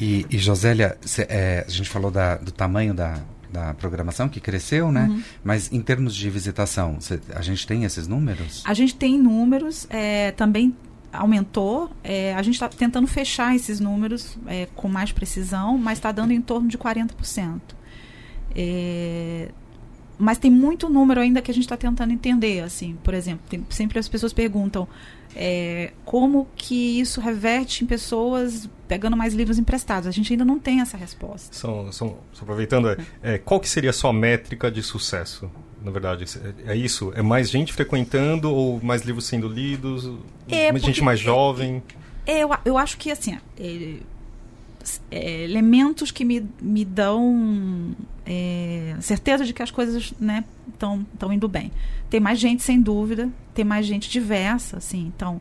E, 0.00 0.26
e 0.30 0.38
Josélia, 0.38 0.98
cê, 1.02 1.26
é, 1.28 1.64
a 1.66 1.70
gente 1.70 1.88
falou 1.88 2.10
da, 2.10 2.36
do 2.36 2.50
tamanho 2.50 2.94
da, 2.94 3.20
da 3.52 3.74
programação 3.74 4.28
que 4.28 4.40
cresceu, 4.40 4.90
né? 4.90 5.06
Uhum. 5.08 5.22
Mas 5.44 5.70
em 5.70 5.80
termos 5.80 6.16
de 6.16 6.28
visitação, 6.30 7.00
cê, 7.00 7.20
a 7.34 7.42
gente 7.42 7.66
tem 7.66 7.84
esses 7.84 8.08
números? 8.08 8.62
A 8.64 8.74
gente 8.74 8.94
tem 8.94 9.18
números, 9.18 9.86
é, 9.90 10.32
também 10.32 10.74
aumentou. 11.12 11.90
É, 12.02 12.34
a 12.34 12.42
gente 12.42 12.54
está 12.54 12.68
tentando 12.68 13.06
fechar 13.06 13.54
esses 13.54 13.80
números 13.80 14.38
é, 14.46 14.66
com 14.74 14.88
mais 14.88 15.12
precisão, 15.12 15.76
mas 15.76 15.98
está 15.98 16.10
dando 16.10 16.32
em 16.32 16.40
torno 16.40 16.68
de 16.68 16.78
40%. 16.78 17.60
É, 18.54 19.50
mas 20.18 20.38
tem 20.38 20.50
muito 20.50 20.88
número 20.88 21.20
ainda 21.20 21.42
que 21.42 21.50
a 21.50 21.54
gente 21.54 21.64
está 21.64 21.76
tentando 21.76 22.12
entender, 22.12 22.60
assim, 22.60 22.96
por 23.02 23.12
exemplo, 23.12 23.44
tem, 23.48 23.66
sempre 23.70 23.98
as 23.98 24.08
pessoas 24.08 24.32
perguntam 24.32 24.86
é, 25.34 25.92
como 26.04 26.46
que 26.54 27.00
isso 27.00 27.20
reverte 27.20 27.82
em 27.82 27.86
pessoas 27.86 28.68
pegando 28.86 29.16
mais 29.16 29.34
livros 29.34 29.58
emprestados. 29.58 30.06
A 30.06 30.10
gente 30.10 30.32
ainda 30.32 30.44
não 30.44 30.58
tem 30.58 30.80
essa 30.80 30.96
resposta. 30.96 31.54
São, 31.54 31.90
são, 31.90 32.18
aproveitando, 32.40 32.90
é, 32.90 32.96
é, 33.22 33.38
qual 33.38 33.58
que 33.58 33.68
seria 33.68 33.90
a 33.90 33.92
sua 33.92 34.12
métrica 34.12 34.70
de 34.70 34.82
sucesso? 34.82 35.50
Na 35.84 35.90
verdade, 35.90 36.24
é, 36.66 36.72
é 36.72 36.76
isso? 36.76 37.12
É 37.14 37.22
mais 37.22 37.50
gente 37.50 37.72
frequentando 37.72 38.52
ou 38.52 38.80
mais 38.82 39.02
livros 39.02 39.26
sendo 39.26 39.48
lidos? 39.48 40.10
É, 40.48 40.70
mais 40.70 40.84
gente 40.84 41.02
mais 41.02 41.18
jovem? 41.18 41.82
É, 42.26 42.40
eu, 42.40 42.50
eu 42.64 42.78
acho 42.78 42.96
que, 42.98 43.10
assim, 43.10 43.36
é, 43.58 43.96
é, 45.10 45.44
elementos 45.44 46.10
que 46.10 46.24
me, 46.24 46.46
me 46.60 46.84
dão 46.84 47.94
é, 48.24 48.96
certeza 49.00 49.44
de 49.44 49.52
que 49.52 49.62
as 49.62 49.70
coisas 49.70 50.12
estão 50.70 50.96
né, 50.98 51.34
indo 51.34 51.48
bem. 51.48 51.72
Tem 52.08 52.20
mais 52.20 52.38
gente, 52.38 52.62
sem 52.62 52.80
dúvida, 52.80 53.28
tem 53.54 53.64
mais 53.64 53.86
gente 53.86 54.08
diversa, 54.08 54.78
assim, 54.78 55.12
então 55.14 55.40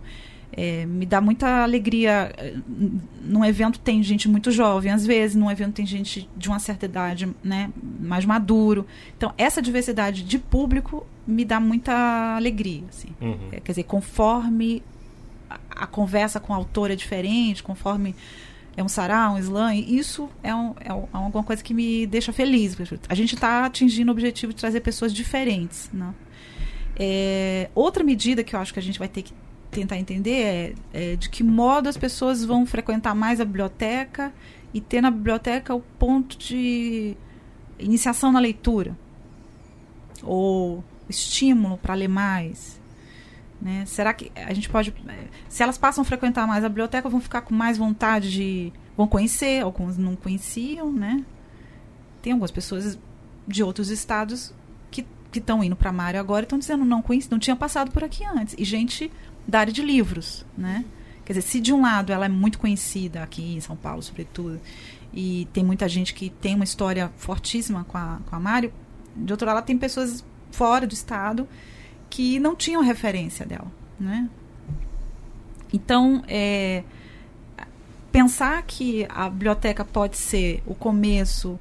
é, 0.54 0.86
me 0.86 1.06
dá 1.06 1.22
muita 1.22 1.64
alegria. 1.64 2.34
Num 3.24 3.44
evento 3.46 3.80
tem 3.80 4.04
gente 4.04 4.28
muito 4.28 4.52
jovem, 4.52 4.92
às 4.92 5.06
vezes, 5.06 5.36
num 5.36 5.50
evento 5.50 5.74
tem 5.74 5.86
gente 5.86 6.30
de 6.36 6.50
uma 6.50 6.60
certa 6.60 6.86
idade, 6.86 7.30
né, 7.44 7.72
mais 8.00 8.26
maduro. 8.26 8.86
Então, 9.18 9.34
essa 9.38 9.62
diversidade 9.62 10.24
de 10.24 10.38
público 10.38 11.06
me 11.26 11.46
dá 11.46 11.60
muita 11.60 12.36
alegria, 12.36 12.84
assim. 12.90 13.10
Uhum. 13.22 13.38
É, 13.52 13.60
quer 13.60 13.72
dizer, 13.72 13.84
conforme 13.84 14.84
a, 15.50 15.60
a 15.84 15.88
conversa 15.88 16.40
com 16.40 16.52
o 16.54 16.56
autor 16.56 16.92
é 16.92 16.96
diferente, 16.96 17.64
conforme 17.64 18.16
é 18.76 18.84
um 18.84 18.90
sarau, 18.90 19.36
um 19.36 19.38
slam, 19.38 19.76
isso 19.76 20.30
é, 20.42 20.54
um, 20.56 20.74
é, 20.80 20.94
um, 20.94 21.04
é, 21.04 21.08
alguma 21.12 21.44
coisa 21.44 21.64
que 21.64 21.74
me 21.74 22.06
deixa 22.08 22.32
feliz. 22.32 22.76
A 23.10 23.16
gente 23.16 23.36
está 23.36 23.66
atingindo 23.66 24.12
o 24.12 24.14
objetivo 24.14 24.54
de 24.54 24.60
trazer 24.60 24.82
pessoas 24.82 25.14
diferentes. 25.14 25.90
Né? 25.94 26.14
É, 26.98 27.70
outra 27.76 28.04
medida 28.04 28.44
que 28.44 28.56
eu 28.56 28.60
acho 28.60 28.74
que 28.74 28.80
a 28.80 28.82
gente 28.82 28.98
vai 28.98 29.08
ter 29.08 29.24
que 29.24 29.34
tentar 29.72 29.98
entender 29.98 30.42
é, 30.42 30.76
é, 30.94 31.16
de 31.16 31.30
que 31.30 31.44
modo 31.44 31.88
as 31.88 31.98
pessoas 31.98 32.44
vão 32.44 32.66
frequentar 32.66 33.16
mais 33.16 33.40
a 33.40 33.46
biblioteca 33.46 34.34
e 34.74 34.82
ter 34.82 35.02
na 35.02 35.10
biblioteca 35.10 35.74
o 35.74 35.82
ponto 35.82 36.38
de 36.38 37.16
iniciação 37.80 38.32
na 38.32 38.40
leitura 38.40 38.96
ou 40.22 40.84
estímulo 41.10 41.78
para 41.78 41.94
ler 41.94 42.08
mais. 42.08 42.80
Né? 43.62 43.86
Será 43.86 44.14
que 44.14 44.32
a 44.36 44.54
gente 44.54 44.70
pode. 44.70 44.94
Se 45.48 45.64
elas 45.64 45.78
passam 45.78 46.02
a 46.02 46.06
frequentar 46.06 46.48
mais 46.48 46.64
a 46.64 46.70
biblioteca, 46.70 47.08
vão 47.08 47.22
ficar 47.22 47.42
com 47.42 47.54
mais 47.54 47.78
vontade 47.78 48.32
de. 48.32 48.74
vão 48.98 49.08
conhecer, 49.08 49.64
alguns 49.64 49.98
não 49.98 50.16
conheciam, 50.16 50.92
né? 50.92 51.24
Tem 52.22 52.34
algumas 52.34 52.52
pessoas 52.52 53.00
de 53.48 53.64
outros 53.64 53.90
estados 53.90 54.54
que 55.32 55.40
estão 55.40 55.64
indo 55.64 55.76
para 55.78 55.92
Mário 55.94 56.20
agora 56.20 56.44
e 56.44 56.46
estão 56.46 56.60
dizendo 56.60 56.84
não 56.84 57.02
conheci, 57.02 57.32
não 57.32 57.40
tinha 57.40 57.56
passado 57.56 57.90
por 57.90 58.04
aqui 58.04 58.26
antes. 58.26 58.54
E 58.58 58.66
gente 58.66 59.10
da 59.48 59.60
área 59.60 59.74
de 59.74 59.82
livros, 59.82 60.46
né? 60.58 60.86
Quer 61.26 61.34
dizer, 61.34 61.48
se 61.48 61.60
de 61.60 61.74
um 61.74 61.82
lado 61.82 62.12
ela 62.12 62.26
é 62.26 62.30
muito 62.30 62.60
conhecida 62.60 63.24
aqui 63.24 63.56
em 63.56 63.62
São 63.62 63.76
Paulo, 63.76 64.02
sobretudo, 64.02 64.60
e 65.14 65.48
tem 65.54 65.64
muita 65.64 65.88
gente 65.88 66.14
que 66.14 66.30
tem 66.30 66.56
uma 66.56 66.64
história 66.64 67.12
fortíssima 67.18 67.84
com 67.84 67.98
a, 67.98 68.20
com 68.30 68.36
a 68.36 68.40
Mário, 68.40 68.74
de 69.16 69.32
outro 69.32 69.46
lado 69.46 69.58
ela 69.58 69.66
tem 69.66 69.78
pessoas 69.78 70.24
fora 70.52 70.88
do 70.88 70.94
estado 70.94 71.48
que 72.10 72.40
não 72.40 72.56
tinham 72.56 72.82
referência 72.82 73.46
dela, 73.46 73.72
né? 74.00 74.30
Então, 75.74 76.24
é, 76.28 76.84
pensar 78.12 78.62
que 78.64 79.06
a 79.10 79.30
biblioteca 79.30 79.86
pode 79.86 80.18
ser 80.18 80.62
o 80.66 80.76
começo 80.76 81.58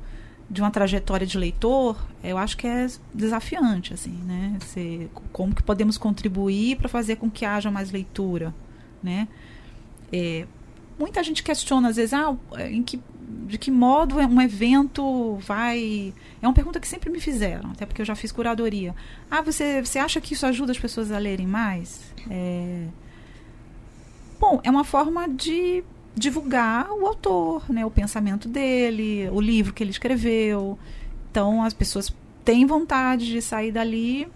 de 0.50 0.61
uma 0.61 0.71
trajetória 0.71 1.25
de 1.25 1.38
leitor, 1.38 1.97
eu 2.25 2.37
acho 2.37 2.57
que 2.57 2.66
é 2.66 2.88
desafiante, 3.14 3.95
assim, 3.95 4.19
né? 4.26 4.59
Como 5.33 5.54
que 5.54 5.62
podemos 5.62 5.97
contribuir 5.97 6.76
para 6.76 6.88
fazer 6.88 7.16
com 7.16 7.30
que 7.30 7.45
haja 7.45 7.71
mais 7.71 7.92
leitura, 7.92 8.52
né? 9.00 9.28
É, 10.12 10.45
muita 10.99 11.23
gente 11.23 11.45
questiona 11.45 11.88
às 11.88 11.97
vezes, 11.97 12.12
ah, 12.12 12.37
em 12.69 12.83
que, 12.83 13.00
de 13.47 13.57
que 13.59 13.71
modo 13.71 14.16
um 14.16 14.40
evento 14.40 15.37
vai. 15.37 16.12
É 16.42 16.47
uma 16.49 16.52
pergunta 16.52 16.80
que 16.80 16.88
sempre 16.88 17.11
me 17.11 17.21
fizeram, 17.21 17.71
até 17.71 17.87
porque 17.87 18.02
eu 18.02 18.07
já 18.07 18.16
fiz 18.16 18.33
curadoria. 18.33 18.92
Ah, 19.30 19.40
você, 19.40 19.80
você 19.80 20.00
acha 20.00 20.21
que 20.21 20.35
isso 20.35 20.45
ajuda 20.47 20.73
as 20.73 20.78
pessoas 20.78 21.12
a 21.12 21.19
lerem 21.19 21.47
mais? 21.47 22.12
É... 22.28 22.87
Bom, 24.40 24.61
é 24.64 24.71
uma 24.71 24.85
forma 24.85 25.28
de 25.28 25.85
divulgar 26.14 26.90
o 26.90 27.07
autor, 27.07 27.71
né, 27.71 27.85
o 27.85 27.90
pensamento 27.90 28.49
dele, 28.49 29.29
o 29.31 29.40
livro 29.40 29.73
que 29.73 29.83
ele 29.83 29.90
escreveu. 29.90 30.79
Então 31.31 31.62
as 31.62 31.73
pessoas 31.73 32.12
têm 32.45 32.67
vontade 32.67 33.26
de 33.26 33.40
sair 33.40 33.73
dali 33.73 34.29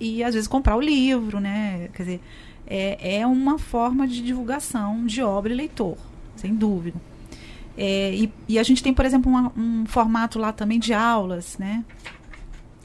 e 0.00 0.22
às 0.24 0.34
vezes 0.34 0.48
comprar 0.48 0.76
o 0.76 0.80
livro, 0.80 1.38
né? 1.38 1.88
Quer 1.94 2.02
dizer, 2.02 2.20
é, 2.66 3.20
é 3.20 3.26
uma 3.26 3.58
forma 3.58 4.06
de 4.06 4.22
divulgação 4.22 5.06
de 5.06 5.22
obra 5.22 5.52
e 5.52 5.56
leitor, 5.56 5.96
sem 6.36 6.54
dúvida. 6.54 7.00
É, 7.76 8.14
e, 8.14 8.32
e, 8.48 8.58
a 8.58 8.62
gente 8.62 8.82
tem, 8.82 8.92
por 8.92 9.04
exemplo, 9.04 9.30
uma, 9.30 9.52
um 9.56 9.86
formato 9.86 10.38
lá 10.38 10.52
também 10.52 10.78
de 10.78 10.92
aulas, 10.92 11.56
né? 11.58 11.84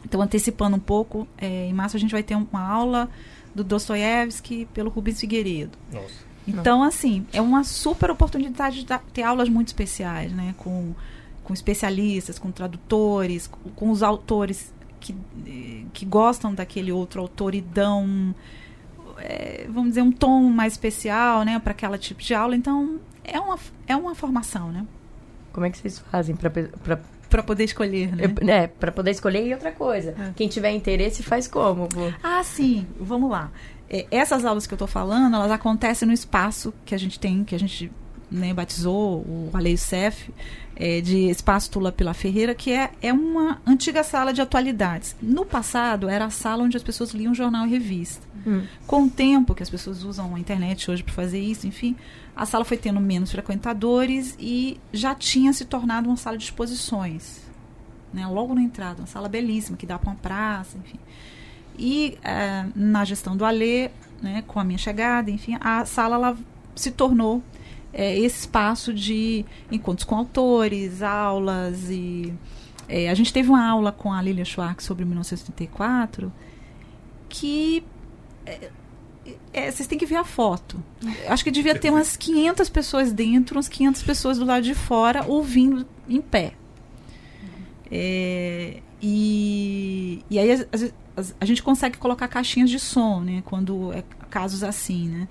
Então, 0.06 0.22
antecipando 0.22 0.77
um 0.77 0.80
pouco, 0.80 1.27
é, 1.38 1.68
em 1.68 1.74
março 1.74 1.98
a 1.98 2.00
gente 2.00 2.12
vai 2.12 2.24
ter 2.24 2.36
uma 2.36 2.62
aula 2.62 3.10
do 3.54 3.63
Dostoiévski 3.63 4.68
pelo 4.74 4.89
Rubens 4.89 5.20
Figueiredo. 5.20 5.77
Nossa. 5.92 6.26
Então, 6.48 6.82
assim, 6.82 7.25
é 7.34 7.42
uma 7.42 7.63
super 7.63 8.10
oportunidade 8.10 8.84
de 8.84 9.00
ter 9.13 9.24
aulas 9.24 9.50
muito 9.50 9.68
especiais, 9.68 10.32
né? 10.32 10.56
Com, 10.58 10.94
com 11.44 11.54
especialistas, 11.54 12.39
com 12.39 12.51
tradutores, 12.51 13.48
com, 13.48 13.70
com 13.72 13.92
os 13.92 14.01
autores 14.01 14.74
que, 15.00 15.16
eh, 15.46 15.86
que 15.94 16.06
gostam 16.06 16.54
daquele 16.54 16.92
outro 16.92 17.22
autor 17.22 17.54
e 17.54 17.62
dão, 17.62 18.34
é, 19.18 19.68
vamos 19.70 19.89
dizer, 19.89 20.01
um 20.01 20.12
tom 20.12 20.44
mais 20.44 20.74
especial 20.74 21.44
né, 21.44 21.60
para 21.60 21.72
aquela 21.72 21.98
tipo 21.98 22.22
de 22.22 22.34
aula. 22.34 22.56
Então, 22.56 23.00
é 23.24 23.39
uma, 23.39 23.60
é 23.88 23.96
uma 23.96 24.16
formação, 24.16 24.72
né? 24.72 24.86
Como 25.51 25.66
é 25.66 25.70
que 25.70 25.77
vocês 25.77 26.00
fazem 26.00 26.36
para 26.36 27.00
para 27.29 27.43
poder 27.43 27.63
escolher, 27.63 28.15
né? 28.15 28.24
É, 28.48 28.67
para 28.67 28.91
poder 28.91 29.12
escolher 29.12 29.46
e 29.46 29.53
outra 29.53 29.72
coisa. 29.72 30.15
É. 30.17 30.31
Quem 30.36 30.48
tiver 30.48 30.72
interesse 30.72 31.24
faz 31.24 31.48
como? 31.48 31.88
Ah, 32.24 32.43
sim. 32.43 32.88
Vamos 33.00 33.29
lá. 33.29 33.51
É, 33.89 34.05
essas 34.12 34.46
aulas 34.46 34.67
que 34.67 34.74
eu 34.74 34.77
estou 34.77 34.88
falando, 34.88 35.36
elas 35.36 35.51
acontecem 35.51 36.07
no 36.07 36.13
espaço 36.13 36.74
que 36.86 36.93
a 36.93 36.98
gente 36.98 37.19
tem, 37.19 37.43
que 37.43 37.55
a 37.55 37.60
gente 37.60 37.91
né, 38.29 38.53
batizou 38.53 39.19
o 39.22 39.50
Aleio 39.53 39.77
Cef, 39.77 40.29
é, 40.79 41.01
de 41.01 41.29
Espaço 41.29 41.72
Tula 41.72 41.91
Pela 41.91 42.13
Ferreira, 42.13 42.53
que 42.53 42.72
é, 42.72 42.91
é 43.01 43.12
uma 43.12 43.60
antiga 43.65 44.03
sala 44.03 44.31
de 44.31 44.41
atualidades. 44.41 45.15
No 45.19 45.43
passado, 45.43 46.07
era 46.07 46.25
a 46.25 46.29
sala 46.29 46.63
onde 46.63 46.77
as 46.77 46.84
pessoas 46.84 47.12
liam 47.12 47.34
jornal 47.34 47.65
e 47.65 47.69
revista. 47.69 48.25
Hum. 48.46 48.63
Com 48.86 49.03
o 49.03 49.10
tempo 49.10 49.55
que 49.55 49.63
as 49.63 49.69
pessoas 49.69 50.03
usam 50.03 50.36
a 50.36 50.39
internet 50.39 50.89
hoje 50.89 51.03
para 51.03 51.13
fazer 51.13 51.39
isso, 51.39 51.65
enfim, 51.65 51.96
a 52.36 52.46
sala 52.46 52.63
foi 52.63 52.77
tendo 52.77 53.00
menos 53.00 53.31
frequentadores 53.31 54.36
e 54.39 54.79
já 54.93 55.15
tinha 55.15 55.51
se 55.51 55.65
tornado 55.65 56.07
uma 56.07 56.17
sala 56.17 56.38
de 56.38 56.43
exposições. 56.43 57.48
Né, 58.13 58.25
logo 58.25 58.55
na 58.55 58.62
entrada, 58.62 59.01
uma 59.01 59.07
sala 59.07 59.27
belíssima, 59.27 59.75
que 59.75 59.86
dá 59.86 60.00
para 60.00 60.12
uma 60.12 60.15
praça, 60.15 60.77
enfim. 60.77 61.00
E 61.77 62.17
é, 62.24 62.65
na 62.75 63.03
gestão 63.03 63.36
do 63.36 63.43
Alê, 63.43 63.89
né, 64.22 64.43
com 64.48 64.60
a 64.60 64.63
minha 64.63 64.77
chegada, 64.77 65.29
enfim, 65.29 65.57
a 65.60 65.84
sala 65.86 66.15
ela 66.15 66.38
se 66.74 66.91
tornou 66.91 67.43
é, 67.94 68.17
esse 68.17 68.41
espaço 68.41 68.94
de 68.94 69.46
encontros 69.72 70.06
com 70.06 70.15
autores, 70.15 71.01
aulas 71.01 71.89
e 71.89 72.34
é, 72.88 73.10
a 73.10 73.13
gente 73.13 73.34
teve 73.34 73.50
uma 73.50 73.65
aula 73.67 73.91
com 73.91 74.13
a 74.13 74.22
Lilia 74.22 74.46
Schwartz 74.46 74.86
sobre 74.86 75.03
1934 75.06 76.32
que 77.29 77.84
é, 78.46 78.70
é, 79.53 79.72
vocês 79.72 79.88
têm 79.88 79.98
que 79.98 80.06
ver 80.06 80.15
a 80.15 80.24
foto. 80.24 80.82
Acho 81.27 81.44
que 81.44 81.51
devia 81.51 81.77
ter 81.77 81.89
umas 81.89 82.15
500 82.15 82.70
pessoas 82.70 83.12
dentro, 83.12 83.58
umas 83.58 83.67
500 83.67 84.03
pessoas 84.03 84.38
do 84.38 84.46
lado 84.46 84.63
de 84.63 84.74
fora 84.74 85.25
ouvindo 85.27 85.86
em 86.08 86.22
pé. 86.22 86.53
É, 87.91 88.82
e, 89.01 90.24
e 90.29 90.39
aí 90.39 90.51
a, 90.51 90.58
a, 91.39 91.46
gente 91.46 91.63
consegue 91.63 91.98
colocar 91.98 92.27
caixinhas 92.27 92.70
de 92.70 92.79
som, 92.79 93.22
né? 93.22 93.44
Quando 93.46 93.91
é 93.94 94.03
casos 94.29 94.63
assim, 94.63 95.08
né? 95.08 95.27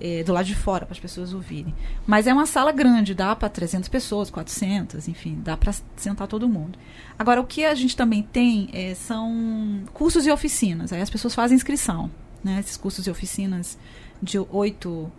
É, 0.00 0.24
do 0.24 0.32
lado 0.32 0.46
de 0.46 0.54
fora 0.54 0.86
para 0.86 0.94
as 0.94 0.98
pessoas 0.98 1.34
ouvirem. 1.34 1.74
Mas 2.06 2.26
é 2.26 2.32
uma 2.32 2.46
sala 2.46 2.72
grande, 2.72 3.14
dá 3.14 3.36
para 3.36 3.48
300 3.48 3.88
pessoas, 3.88 4.30
400, 4.30 5.06
enfim, 5.08 5.38
dá 5.42 5.56
para 5.56 5.74
sentar 5.96 6.26
todo 6.26 6.48
mundo. 6.48 6.78
Agora, 7.18 7.40
o 7.40 7.44
que 7.44 7.64
a 7.64 7.74
gente 7.74 7.96
também 7.96 8.22
tem 8.22 8.70
é, 8.72 8.94
são 8.94 9.82
cursos 9.92 10.26
e 10.26 10.30
oficinas. 10.30 10.92
Aí 10.92 11.00
as 11.00 11.10
pessoas 11.10 11.34
fazem 11.34 11.54
inscrição, 11.54 12.10
né? 12.42 12.58
Esses 12.60 12.76
cursos 12.76 13.06
e 13.06 13.10
oficinas 13.10 13.78
de 14.22 14.38
oito, 14.38 15.10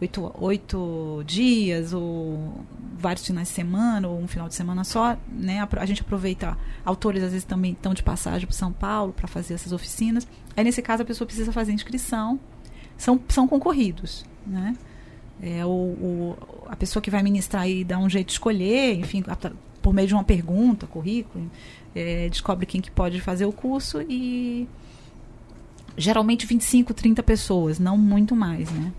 oito, 0.00 0.32
oito 0.38 1.22
dias 1.26 1.92
ou 1.92 2.64
vários 2.98 3.26
finais 3.26 3.48
de 3.48 3.54
semana 3.54 4.08
ou 4.08 4.20
um 4.20 4.28
final 4.28 4.48
de 4.48 4.54
semana 4.54 4.84
só, 4.84 5.16
né? 5.30 5.60
A, 5.60 5.68
a 5.80 5.86
gente 5.86 6.02
aproveita 6.02 6.56
autores 6.84 7.22
às 7.22 7.32
vezes 7.32 7.44
também 7.44 7.72
estão 7.72 7.94
de 7.94 8.02
passagem 8.02 8.46
para 8.46 8.56
São 8.56 8.72
Paulo 8.72 9.12
para 9.12 9.26
fazer 9.26 9.54
essas 9.54 9.72
oficinas. 9.72 10.26
Aí 10.56 10.64
nesse 10.64 10.82
caso 10.82 11.02
a 11.02 11.06
pessoa 11.06 11.26
precisa 11.26 11.52
fazer 11.52 11.72
inscrição 11.72 12.38
são, 12.98 13.18
são 13.28 13.48
concorridos, 13.48 14.26
né? 14.46 14.76
É, 15.40 15.64
o, 15.64 15.68
o, 15.68 16.38
a 16.66 16.74
pessoa 16.74 17.00
que 17.00 17.10
vai 17.10 17.22
ministrar 17.22 17.68
e 17.68 17.84
dá 17.84 17.96
um 17.96 18.10
jeito 18.10 18.26
de 18.26 18.32
escolher, 18.32 18.98
enfim, 18.98 19.22
por 19.80 19.94
meio 19.94 20.08
de 20.08 20.14
uma 20.14 20.24
pergunta, 20.24 20.86
currículo, 20.86 21.48
é, 21.94 22.28
descobre 22.28 22.66
quem 22.66 22.80
que 22.80 22.90
pode 22.90 23.20
fazer 23.20 23.46
o 23.46 23.52
curso 23.52 24.02
e 24.02 24.68
geralmente 25.96 26.44
25, 26.44 26.92
30 26.92 27.22
pessoas, 27.22 27.78
não 27.78 27.96
muito 27.96 28.34
mais, 28.34 28.70
né? 28.70 28.92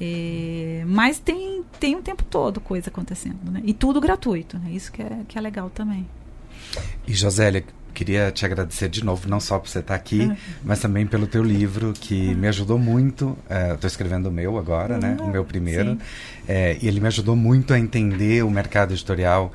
É, 0.00 0.84
mas 0.86 1.18
tem, 1.18 1.62
tem 1.78 1.96
o 1.96 2.02
tempo 2.02 2.24
todo 2.24 2.60
coisa 2.60 2.90
acontecendo, 2.90 3.50
né? 3.50 3.62
E 3.64 3.72
tudo 3.72 4.00
gratuito, 4.00 4.58
né? 4.58 4.70
Isso 4.72 4.92
que 4.92 5.00
é, 5.00 5.20
que 5.26 5.38
é 5.38 5.40
legal 5.40 5.70
também. 5.70 6.06
E 7.06 7.14
Josélia, 7.14 7.64
queria 7.94 8.30
te 8.30 8.44
agradecer 8.44 8.88
de 8.88 9.04
novo, 9.04 9.28
não 9.28 9.40
só 9.40 9.58
por 9.58 9.68
você 9.68 9.78
estar 9.78 9.94
aqui, 9.94 10.20
uhum. 10.20 10.36
mas 10.64 10.80
também 10.80 11.06
pelo 11.06 11.26
teu 11.26 11.42
livro, 11.42 11.92
que 11.92 12.28
uhum. 12.28 12.34
me 12.34 12.48
ajudou 12.48 12.78
muito. 12.78 13.38
Estou 13.48 13.86
é, 13.86 13.86
escrevendo 13.86 14.26
o 14.26 14.32
meu 14.32 14.58
agora, 14.58 14.98
né? 14.98 15.16
O 15.20 15.28
meu 15.28 15.44
primeiro. 15.44 15.96
É, 16.46 16.76
e 16.82 16.88
ele 16.88 17.00
me 17.00 17.06
ajudou 17.06 17.36
muito 17.36 17.72
a 17.72 17.78
entender 17.78 18.44
o 18.44 18.50
mercado 18.50 18.92
editorial 18.92 19.52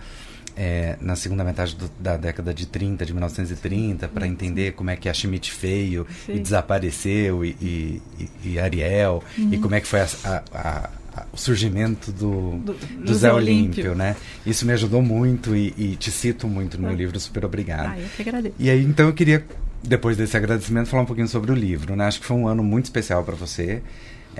é, 0.59 0.97
na 0.99 1.15
segunda 1.15 1.41
metade 1.43 1.73
do, 1.73 1.89
da 1.97 2.17
década 2.17 2.53
de 2.53 2.65
30, 2.65 3.05
de 3.05 3.13
1930, 3.13 4.09
para 4.09 4.27
entender 4.27 4.73
como 4.73 4.89
é 4.89 4.95
que 4.97 5.07
a 5.07 5.13
Schmidt 5.13 5.53
veio 5.59 6.05
Sim. 6.25 6.33
e 6.33 6.39
desapareceu, 6.39 7.45
e, 7.45 7.55
e, 7.61 8.01
e 8.43 8.59
Ariel, 8.59 9.23
uhum. 9.37 9.53
e 9.53 9.57
como 9.57 9.75
é 9.75 9.79
que 9.79 9.87
foi 9.87 10.01
a, 10.01 10.07
a, 10.53 10.89
o 11.31 11.37
surgimento 11.37 12.11
do, 12.11 12.57
do, 12.57 12.73
do 12.73 13.15
Zé 13.15 13.31
Olímpio, 13.31 13.91
Olímpio, 13.91 13.95
né? 13.95 14.15
Isso 14.45 14.65
me 14.65 14.73
ajudou 14.73 15.01
muito 15.01 15.55
e, 15.55 15.73
e 15.77 15.95
te 15.95 16.11
cito 16.11 16.47
muito 16.47 16.77
no 16.77 16.83
meu 16.83 16.91
ah. 16.91 16.95
livro, 16.95 17.19
super 17.19 17.45
obrigado. 17.45 17.93
Ah, 17.93 17.99
eu 17.99 18.07
que 18.15 18.21
agradeço. 18.21 18.55
E 18.59 18.69
aí, 18.69 18.83
então, 18.83 19.07
eu 19.07 19.13
queria, 19.13 19.45
depois 19.83 20.17
desse 20.17 20.35
agradecimento, 20.35 20.87
falar 20.87 21.03
um 21.03 21.05
pouquinho 21.05 21.27
sobre 21.27 21.51
o 21.51 21.55
livro, 21.55 21.95
né? 21.95 22.05
Acho 22.05 22.19
que 22.19 22.25
foi 22.25 22.37
um 22.37 22.47
ano 22.47 22.63
muito 22.63 22.85
especial 22.85 23.23
para 23.23 23.35
você. 23.35 23.81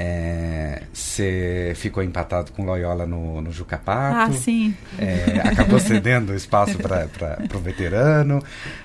É, 0.02 0.84
você 0.94 1.74
ficou 1.76 2.02
empatado 2.02 2.54
com 2.54 2.64
Loyola 2.64 3.06
no, 3.06 3.42
no 3.42 3.52
Jucapato. 3.52 4.32
Ah, 4.32 4.32
sim. 4.32 4.74
É, 4.98 5.42
acabou 5.44 5.78
cedendo 5.80 6.34
espaço 6.34 6.78
para 6.78 7.08
o 7.54 7.60
veterano. 7.60 8.42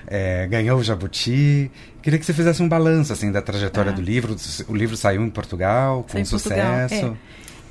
É, 0.07 0.45
ganhou 0.47 0.79
o 0.79 0.83
Jabuti. 0.83 1.71
Queria 2.01 2.19
que 2.19 2.25
você 2.25 2.33
fizesse 2.33 2.61
um 2.61 2.67
balanço 2.67 3.13
assim 3.13 3.31
da 3.31 3.41
trajetória 3.41 3.91
ah. 3.91 3.95
do 3.95 4.01
livro. 4.01 4.35
O 4.67 4.75
livro 4.75 4.97
saiu 4.97 5.23
em 5.23 5.29
Portugal 5.29 6.05
com 6.11 6.25
sucesso. 6.25 6.95
Portugal. 6.95 7.17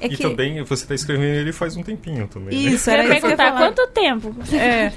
É. 0.04 0.06
E 0.06 0.16
que... 0.16 0.22
também 0.22 0.62
você 0.62 0.84
está 0.84 0.94
escrevendo 0.94 1.38
ele 1.38 1.52
faz 1.52 1.76
um 1.76 1.82
tempinho 1.82 2.28
também. 2.28 2.56
Né? 2.56 2.72
Isso, 2.72 2.90
né? 2.90 2.96
era 2.96 3.04
isso 3.04 3.22
perguntar 3.22 3.52
quanto 3.56 3.86
tempo. 3.88 4.34
É. 4.54 4.92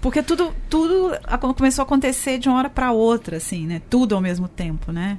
Porque 0.00 0.22
tudo, 0.22 0.54
tudo 0.68 1.12
começou 1.54 1.82
a 1.82 1.86
acontecer 1.86 2.38
de 2.38 2.48
uma 2.48 2.58
hora 2.58 2.70
para 2.70 2.90
outra, 2.90 3.36
assim, 3.36 3.66
né? 3.66 3.82
Tudo 3.90 4.14
ao 4.14 4.20
mesmo 4.20 4.48
tempo, 4.48 4.90
né? 4.90 5.18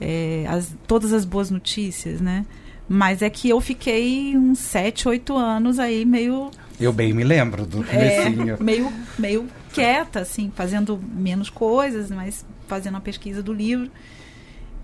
É, 0.00 0.46
as, 0.48 0.74
todas 0.86 1.12
as 1.12 1.24
boas 1.24 1.50
notícias, 1.50 2.20
né? 2.20 2.46
Mas 2.88 3.22
é 3.22 3.30
que 3.30 3.48
eu 3.48 3.60
fiquei 3.60 4.36
uns 4.36 4.58
sete, 4.58 5.08
oito 5.08 5.36
anos 5.36 5.78
aí 5.78 6.04
meio. 6.04 6.50
Eu 6.80 6.92
bem 6.92 7.12
me 7.12 7.22
lembro 7.22 7.66
do 7.66 7.82
é, 7.82 8.22
comecinho. 8.22 8.54
É, 8.54 8.62
meio, 8.62 8.92
meio 9.18 9.46
quieta, 9.72 10.20
assim, 10.20 10.50
fazendo 10.54 10.98
menos 11.14 11.50
coisas, 11.50 12.10
mas 12.10 12.44
fazendo 12.66 12.96
a 12.96 13.00
pesquisa 13.00 13.42
do 13.42 13.52
livro. 13.52 13.90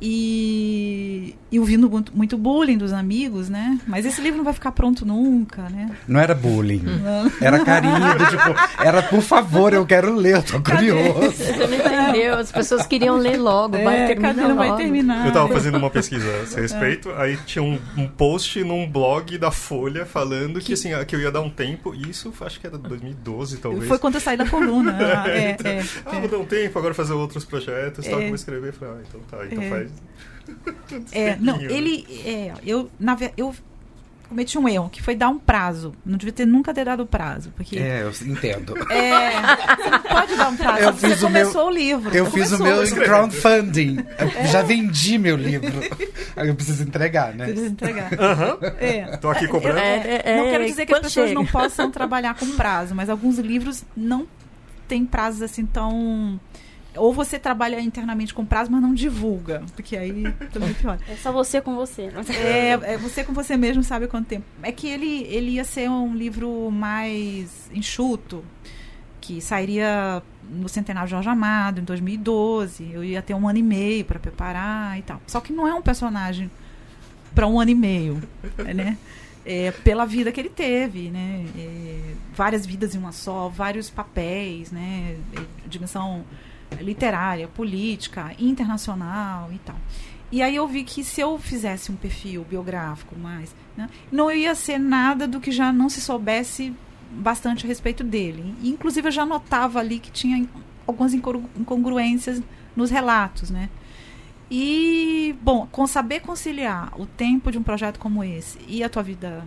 E, 0.02 1.34
e 1.52 1.60
ouvindo 1.60 1.90
muito, 1.90 2.16
muito, 2.16 2.38
bullying 2.38 2.78
dos 2.78 2.90
amigos, 2.90 3.50
né? 3.50 3.78
Mas 3.86 4.06
esse 4.06 4.18
livro 4.22 4.38
não 4.38 4.44
vai 4.44 4.54
ficar 4.54 4.72
pronto 4.72 5.04
nunca, 5.04 5.68
né? 5.68 5.90
Não 6.08 6.18
era 6.18 6.34
bullying. 6.34 6.82
Não. 6.82 7.30
Era 7.38 7.62
carinho, 7.62 7.98
do, 8.16 8.26
tipo, 8.26 8.82
era 8.82 9.02
por 9.02 9.20
favor, 9.20 9.74
eu 9.74 9.84
quero 9.84 10.14
ler, 10.14 10.36
eu 10.36 10.42
tô 10.42 10.60
curioso. 10.62 11.32
Você 11.32 11.66
não 11.66 11.74
entendeu, 11.74 12.38
as 12.38 12.50
pessoas 12.50 12.86
queriam 12.86 13.18
ler 13.18 13.36
logo, 13.36 13.76
é, 13.76 13.84
vai 13.84 14.06
terminar 14.06 14.34
não 14.34 14.56
vai 14.56 14.74
terminar. 14.76 15.26
Eu 15.26 15.32
tava 15.32 15.52
fazendo 15.52 15.76
uma 15.76 15.90
pesquisa 15.90 16.26
a 16.30 16.42
esse 16.44 16.58
respeito, 16.58 17.10
é. 17.10 17.22
aí 17.22 17.36
tinha 17.44 17.62
um, 17.62 17.78
um, 17.98 18.08
post 18.08 18.62
num 18.64 18.88
blog 18.88 19.36
da 19.36 19.50
Folha 19.50 20.06
falando 20.06 20.60
que, 20.60 20.66
que, 20.66 20.72
assim, 20.72 20.90
que 21.06 21.14
eu 21.14 21.20
ia 21.20 21.30
dar 21.30 21.42
um 21.42 21.50
tempo, 21.50 21.94
e 21.94 22.08
isso 22.08 22.32
acho 22.40 22.58
que 22.58 22.66
era 22.66 22.78
2012, 22.78 23.58
talvez. 23.58 23.86
Foi 23.86 23.98
quando 23.98 24.14
eu 24.14 24.20
saí 24.20 24.38
da 24.38 24.48
coluna. 24.48 24.96
Ah, 24.98 25.28
é, 25.28 25.50
então, 25.50 25.70
é, 25.70 25.84
ah, 26.06 26.18
vou 26.20 26.28
dar 26.28 26.38
um 26.38 26.46
tempo, 26.46 26.78
agora 26.78 26.94
fazer 26.94 27.12
outros 27.12 27.44
projetos, 27.44 28.06
tal, 28.06 28.20
vou 28.20 28.34
escrever. 28.34 28.72
Falei, 28.72 28.94
ah, 28.94 29.02
então 29.06 29.20
tá, 29.30 29.46
então 29.46 29.62
faz 29.68 29.89
é, 31.12 31.36
não, 31.36 31.60
ele. 31.60 32.06
É, 32.24 32.52
eu, 32.64 32.90
na, 32.98 33.16
eu 33.36 33.54
cometi 34.30 34.56
um 34.56 34.68
erro, 34.68 34.88
que 34.88 35.02
foi 35.02 35.16
dar 35.16 35.28
um 35.28 35.38
prazo. 35.38 35.92
Não 36.06 36.16
devia 36.16 36.32
ter 36.32 36.46
nunca 36.46 36.72
ter 36.72 36.84
dado 36.84 37.04
prazo. 37.04 37.52
Porque, 37.56 37.76
é, 37.78 38.02
eu 38.02 38.12
entendo. 38.26 38.74
É, 38.90 39.30
você 39.76 39.90
não 39.90 40.02
pode 40.02 40.36
dar 40.36 40.48
um 40.48 40.56
prazo. 40.56 40.82
Eu 40.82 40.92
você 40.92 41.08
fiz 41.08 41.20
começou 41.20 41.62
o, 41.62 41.64
meu, 41.64 41.72
o 41.72 41.78
livro. 41.78 42.16
Eu 42.16 42.30
fiz 42.30 42.52
o 42.52 42.62
meu 42.62 42.82
crowdfunding. 42.88 43.98
É. 44.16 44.46
Já 44.46 44.62
vendi 44.62 45.18
meu 45.18 45.36
livro. 45.36 45.72
Aí 46.36 46.48
eu 46.48 46.54
preciso 46.54 46.82
entregar, 46.82 47.34
né? 47.34 47.46
Precisa 47.46 47.66
entregar. 47.66 48.12
Uhum. 48.12 48.58
É. 48.78 49.16
Tô 49.16 49.30
aqui 49.30 49.48
cobrando. 49.48 49.78
É, 49.78 50.22
é, 50.24 50.36
não 50.36 50.44
quero 50.44 50.66
dizer 50.66 50.86
que 50.86 50.94
as 50.94 51.00
pessoas 51.00 51.28
chega. 51.28 51.40
não 51.40 51.46
possam 51.46 51.90
trabalhar 51.90 52.34
com 52.34 52.46
prazo, 52.52 52.94
mas 52.94 53.08
alguns 53.10 53.38
livros 53.38 53.84
não 53.96 54.26
têm 54.86 55.04
prazos 55.04 55.42
assim 55.42 55.66
tão 55.66 56.38
ou 56.96 57.12
você 57.12 57.38
trabalha 57.38 57.80
internamente 57.80 58.34
com 58.34 58.44
prazo, 58.44 58.70
mas 58.70 58.82
não 58.82 58.94
divulga, 58.94 59.62
porque 59.74 59.96
aí 59.96 60.24
também 60.52 60.74
pior. 60.74 60.98
É 61.08 61.16
só 61.16 61.32
você 61.32 61.60
com 61.60 61.74
você. 61.74 62.10
É, 62.36 62.94
é 62.94 62.98
você 62.98 63.22
com 63.24 63.32
você 63.32 63.56
mesmo 63.56 63.82
sabe 63.82 64.06
quanto 64.06 64.26
tempo. 64.26 64.44
É 64.62 64.72
que 64.72 64.88
ele, 64.88 65.24
ele 65.24 65.52
ia 65.52 65.64
ser 65.64 65.88
um 65.88 66.14
livro 66.14 66.70
mais 66.70 67.70
enxuto, 67.72 68.44
que 69.20 69.40
sairia 69.40 70.22
no 70.50 70.68
centenário 70.68 71.06
de 71.06 71.12
Jorge 71.12 71.28
Amado, 71.28 71.80
em 71.80 71.84
2012. 71.84 72.90
Eu 72.92 73.04
ia 73.04 73.22
ter 73.22 73.34
um 73.34 73.48
ano 73.48 73.58
e 73.58 73.62
meio 73.62 74.04
para 74.04 74.18
preparar 74.18 74.98
e 74.98 75.02
tal. 75.02 75.20
Só 75.26 75.40
que 75.40 75.52
não 75.52 75.66
é 75.66 75.74
um 75.74 75.82
personagem 75.82 76.50
para 77.34 77.46
um 77.46 77.60
ano 77.60 77.70
e 77.70 77.74
meio, 77.74 78.22
né? 78.58 78.98
é, 79.44 79.70
pela 79.70 80.04
vida 80.04 80.30
que 80.30 80.40
ele 80.40 80.50
teve, 80.50 81.10
né? 81.10 81.44
É, 81.56 82.14
várias 82.34 82.66
vidas 82.66 82.94
em 82.94 82.98
uma 82.98 83.12
só, 83.12 83.48
vários 83.48 83.88
papéis, 83.88 84.70
né? 84.70 85.16
É, 85.36 85.40
dimensão 85.68 86.24
literária, 86.80 87.48
política, 87.48 88.34
internacional 88.38 89.50
e 89.52 89.58
tal. 89.58 89.76
E 90.32 90.42
aí 90.42 90.54
eu 90.54 90.66
vi 90.68 90.84
que 90.84 91.02
se 91.02 91.20
eu 91.20 91.38
fizesse 91.38 91.90
um 91.90 91.96
perfil 91.96 92.44
biográfico 92.48 93.18
mais, 93.18 93.54
né, 93.76 93.88
não 94.12 94.30
ia 94.30 94.54
ser 94.54 94.78
nada 94.78 95.26
do 95.26 95.40
que 95.40 95.50
já 95.50 95.72
não 95.72 95.88
se 95.88 96.00
soubesse 96.00 96.72
bastante 97.10 97.64
a 97.64 97.68
respeito 97.68 98.04
dele. 98.04 98.54
inclusive 98.62 99.08
eu 99.08 99.12
já 99.12 99.26
notava 99.26 99.80
ali 99.80 99.98
que 99.98 100.12
tinha 100.12 100.46
algumas 100.86 101.12
incongruências 101.12 102.40
nos 102.76 102.90
relatos, 102.90 103.50
né? 103.50 103.68
E, 104.50 105.36
bom, 105.42 105.66
com 105.70 105.86
saber 105.86 106.20
conciliar 106.20 106.92
o 107.00 107.06
tempo 107.06 107.52
de 107.52 107.58
um 107.58 107.62
projeto 107.62 107.98
como 107.98 108.22
esse 108.24 108.58
e 108.66 108.82
a 108.82 108.88
tua 108.88 109.02
vida 109.02 109.44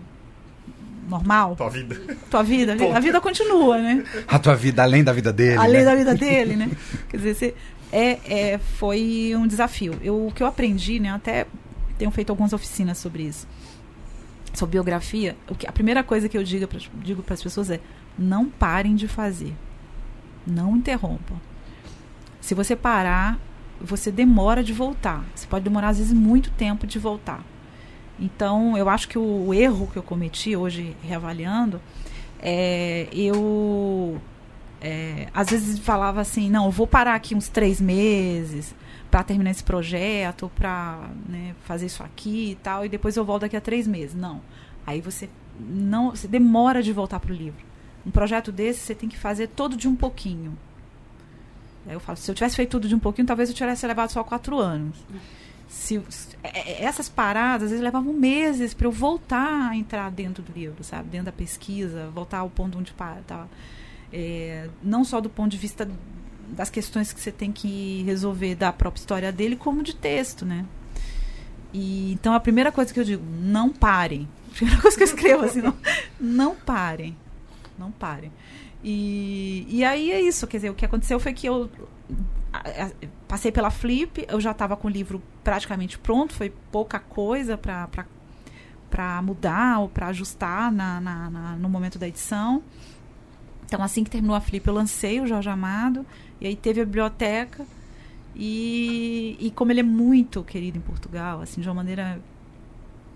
normal. 1.07 1.55
Tua 1.55 1.69
vida. 1.69 1.95
Tua 2.29 2.43
vida. 2.43 2.75
A 2.95 2.99
vida 2.99 3.21
continua, 3.21 3.77
né? 3.77 4.03
A 4.27 4.39
tua 4.39 4.55
vida 4.55 4.83
além 4.83 5.03
da 5.03 5.13
vida 5.13 5.31
dele. 5.31 5.57
Além 5.57 5.81
né? 5.81 5.85
da 5.85 5.95
vida 5.95 6.15
dele, 6.15 6.55
né? 6.55 6.71
Quer 7.09 7.17
dizer, 7.17 7.35
você, 7.35 7.55
é, 7.91 8.53
é, 8.53 8.57
foi 8.57 9.33
um 9.37 9.45
desafio. 9.45 9.93
Eu, 10.01 10.27
o 10.27 10.31
que 10.31 10.41
eu 10.41 10.47
aprendi, 10.47 10.99
né? 10.99 11.11
Até 11.11 11.45
tenho 11.97 12.11
feito 12.11 12.31
algumas 12.31 12.53
oficinas 12.53 12.97
sobre 12.97 13.23
isso. 13.23 13.47
Sobre 14.53 14.73
biografia. 14.73 15.35
O 15.49 15.55
que, 15.55 15.67
a 15.67 15.71
primeira 15.71 16.03
coisa 16.03 16.27
que 16.27 16.37
eu 16.37 16.43
digo 16.43 16.67
para 16.67 16.79
digo 17.03 17.23
as 17.29 17.43
pessoas 17.43 17.69
é: 17.69 17.79
não 18.17 18.49
parem 18.49 18.95
de 18.95 19.07
fazer. 19.07 19.53
Não 20.45 20.75
interrompam. 20.75 21.39
Se 22.41 22.53
você 22.53 22.75
parar, 22.75 23.39
você 23.79 24.11
demora 24.11 24.63
de 24.63 24.73
voltar. 24.73 25.23
Você 25.33 25.47
pode 25.47 25.63
demorar, 25.63 25.89
às 25.89 25.97
vezes, 25.97 26.13
muito 26.13 26.51
tempo 26.51 26.85
de 26.85 26.99
voltar. 26.99 27.43
Então, 28.19 28.78
eu 28.78 28.89
acho 28.89 29.08
que 29.08 29.17
o, 29.17 29.47
o 29.47 29.54
erro 29.54 29.88
que 29.91 29.97
eu 29.97 30.04
cometi 30.04 30.56
hoje, 30.56 30.95
reavaliando, 31.02 31.82
é 32.39 33.08
eu. 33.12 34.21
É, 34.82 35.28
às 35.34 35.49
vezes 35.49 35.80
falava 35.80 36.21
assim: 36.21 36.49
não, 36.49 36.69
vou 36.69 36.86
parar 36.86 37.15
aqui 37.15 37.34
uns 37.34 37.47
três 37.47 37.80
meses 37.80 38.76
para 39.10 39.23
terminar 39.23 39.52
esse 39.52 39.63
projeto, 39.63 40.52
para 40.56 41.10
né, 41.28 41.56
fazer 41.65 41.86
isso 41.86 42.04
aqui 42.04 42.52
e 42.52 42.56
tal, 42.56 42.86
e 42.86 42.89
depois 42.89 43.15
eu 43.15 43.23
volto 43.23 43.41
daqui 43.43 43.56
a 43.56 43.62
três 43.62 43.88
meses. 43.88 44.15
Não. 44.15 44.41
Aí 44.86 45.02
você 45.02 45.30
não 45.60 46.12
você 46.12 46.28
demora 46.28 46.82
de 46.82 46.91
voltar 46.91 47.19
para 47.19 47.32
o 47.32 47.36
livro. 47.36 47.63
Um 48.06 48.12
projeto 48.12 48.52
desse 48.52 48.82
você 48.82 48.95
tem 48.95 49.08
que 49.08 49.17
fazer 49.17 49.47
todo 49.47 49.78
de 49.78 49.88
um 49.88 49.95
pouquinho. 49.95 50.58
Aí 51.88 51.93
eu 51.93 51.99
falo, 51.99 52.17
se 52.17 52.30
eu 52.30 52.36
tivesse 52.36 52.56
feito 52.56 52.71
tudo 52.71 52.88
de 52.88 52.95
um 52.95 52.99
pouquinho, 52.99 53.28
talvez 53.28 53.49
eu 53.49 53.56
tivesse 53.56 53.86
levado 53.86 54.10
só 54.10 54.23
quatro 54.23 54.58
anos. 54.58 54.97
Se, 55.67 56.02
é, 56.43 56.84
é, 56.84 56.84
essas 56.84 57.10
paradas, 57.10 57.65
às 57.65 57.69
vezes, 57.71 57.84
levavam 57.84 58.13
meses 58.13 58.73
para 58.73 58.88
eu 58.88 58.91
voltar 58.91 59.71
a 59.71 59.76
entrar 59.76 60.10
dentro 60.12 60.43
do 60.43 60.52
livro, 60.54 60.84
sabe? 60.84 61.10
Dentro 61.10 61.28
da 61.28 61.32
pesquisa, 61.32 62.10
voltar 62.13 62.39
ao 62.39 62.49
ponto 62.49 62.78
onde 62.78 62.91
estava. 62.91 63.49
É, 64.12 64.69
não 64.82 65.04
só 65.04 65.19
do 65.19 65.30
ponto 65.30 65.49
de 65.49 65.58
vista 65.58 65.89
das 66.49 66.69
questões 66.69 67.12
que 67.12 67.19
você 67.19 67.32
tem 67.32 67.52
que 67.52 68.04
resolver 68.04 68.56
da 68.56 68.71
própria 68.71 68.99
história 68.99 69.32
dele, 69.32 69.56
como 69.56 69.82
de 69.82 69.95
texto, 69.95 70.45
né? 70.45 70.65
E, 71.73 72.13
então, 72.13 72.34
a 72.34 72.39
primeira 72.39 72.71
coisa 72.71 72.93
que 72.93 72.99
eu 72.99 73.04
digo, 73.04 73.23
não 73.41 73.69
parem. 73.69 74.28
A 74.52 74.56
primeira 74.56 74.80
coisa 74.82 74.95
que 74.95 75.04
eu 75.04 75.08
escrevo 75.08 75.45
assim, 75.45 75.62
não, 75.62 75.76
não 76.19 76.56
parem. 76.56 77.17
Não 77.78 77.91
parem. 77.91 78.32
E, 78.84 79.65
e 79.67 79.84
aí 79.84 80.12
é 80.12 80.21
isso, 80.21 80.45
quer 80.45 80.58
dizer, 80.58 80.69
o 80.69 80.76
que 80.76 80.86
aconteceu 80.86 81.19
foi 81.19 81.34
que 81.34 81.47
eu 81.47 81.69
passei 83.27 83.51
pela 83.51 83.71
Flip, 83.71 84.25
eu 84.29 84.39
já 84.39 84.51
estava 84.51 84.77
com 84.77 84.87
o 84.87 84.91
livro 84.91 85.21
praticamente 85.43 85.97
pronto, 85.97 86.33
foi 86.33 86.51
pouca 86.71 86.99
coisa 86.99 87.57
para 87.57 89.21
mudar 89.21 89.79
ou 89.79 89.89
para 89.89 90.07
ajustar 90.07 90.71
na, 90.71 91.01
na, 91.01 91.29
na, 91.29 91.55
no 91.55 91.67
momento 91.67 91.97
da 91.97 92.07
edição. 92.07 92.63
Então, 93.65 93.81
assim 93.81 94.03
que 94.03 94.11
terminou 94.11 94.35
a 94.35 94.41
Flip, 94.41 94.67
eu 94.67 94.73
lancei 94.73 95.19
o 95.19 95.25
Jorge 95.25 95.49
Amado, 95.49 96.05
e 96.39 96.45
aí 96.45 96.55
teve 96.55 96.81
a 96.81 96.85
biblioteca, 96.85 97.65
e, 98.35 99.37
e 99.39 99.51
como 99.51 99.71
ele 99.71 99.79
é 99.79 99.83
muito 99.83 100.43
querido 100.43 100.77
em 100.77 100.81
Portugal, 100.81 101.41
assim, 101.41 101.61
de 101.61 101.67
uma 101.67 101.75
maneira 101.75 102.21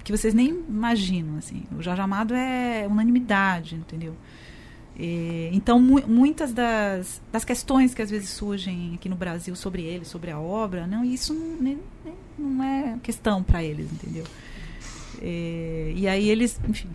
que 0.04 0.12
vocês 0.12 0.34
nem 0.34 0.47
imaginam, 0.47 1.38
assim, 1.38 1.63
o 1.78 1.84
Jorge 1.84 2.02
Amado 2.02 2.34
é 2.34 2.88
unanimidade, 2.89 3.76
entendeu? 3.76 4.15
E, 5.00 5.50
então, 5.54 5.80
mu 5.80 6.02
muitas 6.08 6.52
das, 6.52 7.22
das 7.32 7.46
questões 7.46 7.94
que 7.94 8.02
às 8.02 8.10
vezes 8.10 8.30
surgem 8.30 8.96
aqui 8.96 9.08
no 9.08 9.16
Brasil 9.16 9.56
sobre 9.56 9.84
ele, 9.84 10.04
sobre 10.06 10.32
a 10.32 10.40
obra, 10.40 10.88
não, 10.88 11.06
isso 11.06 11.36
não, 11.36 11.78
não 12.38 12.64
é 12.64 12.98
questão 13.04 13.44
para 13.44 13.64
eles, 13.64 13.92
entendeu? 13.92 14.24
E, 15.22 15.94
e, 15.98 16.08
aí 16.08 16.30
eles, 16.30 16.60
enfim, 16.68 16.90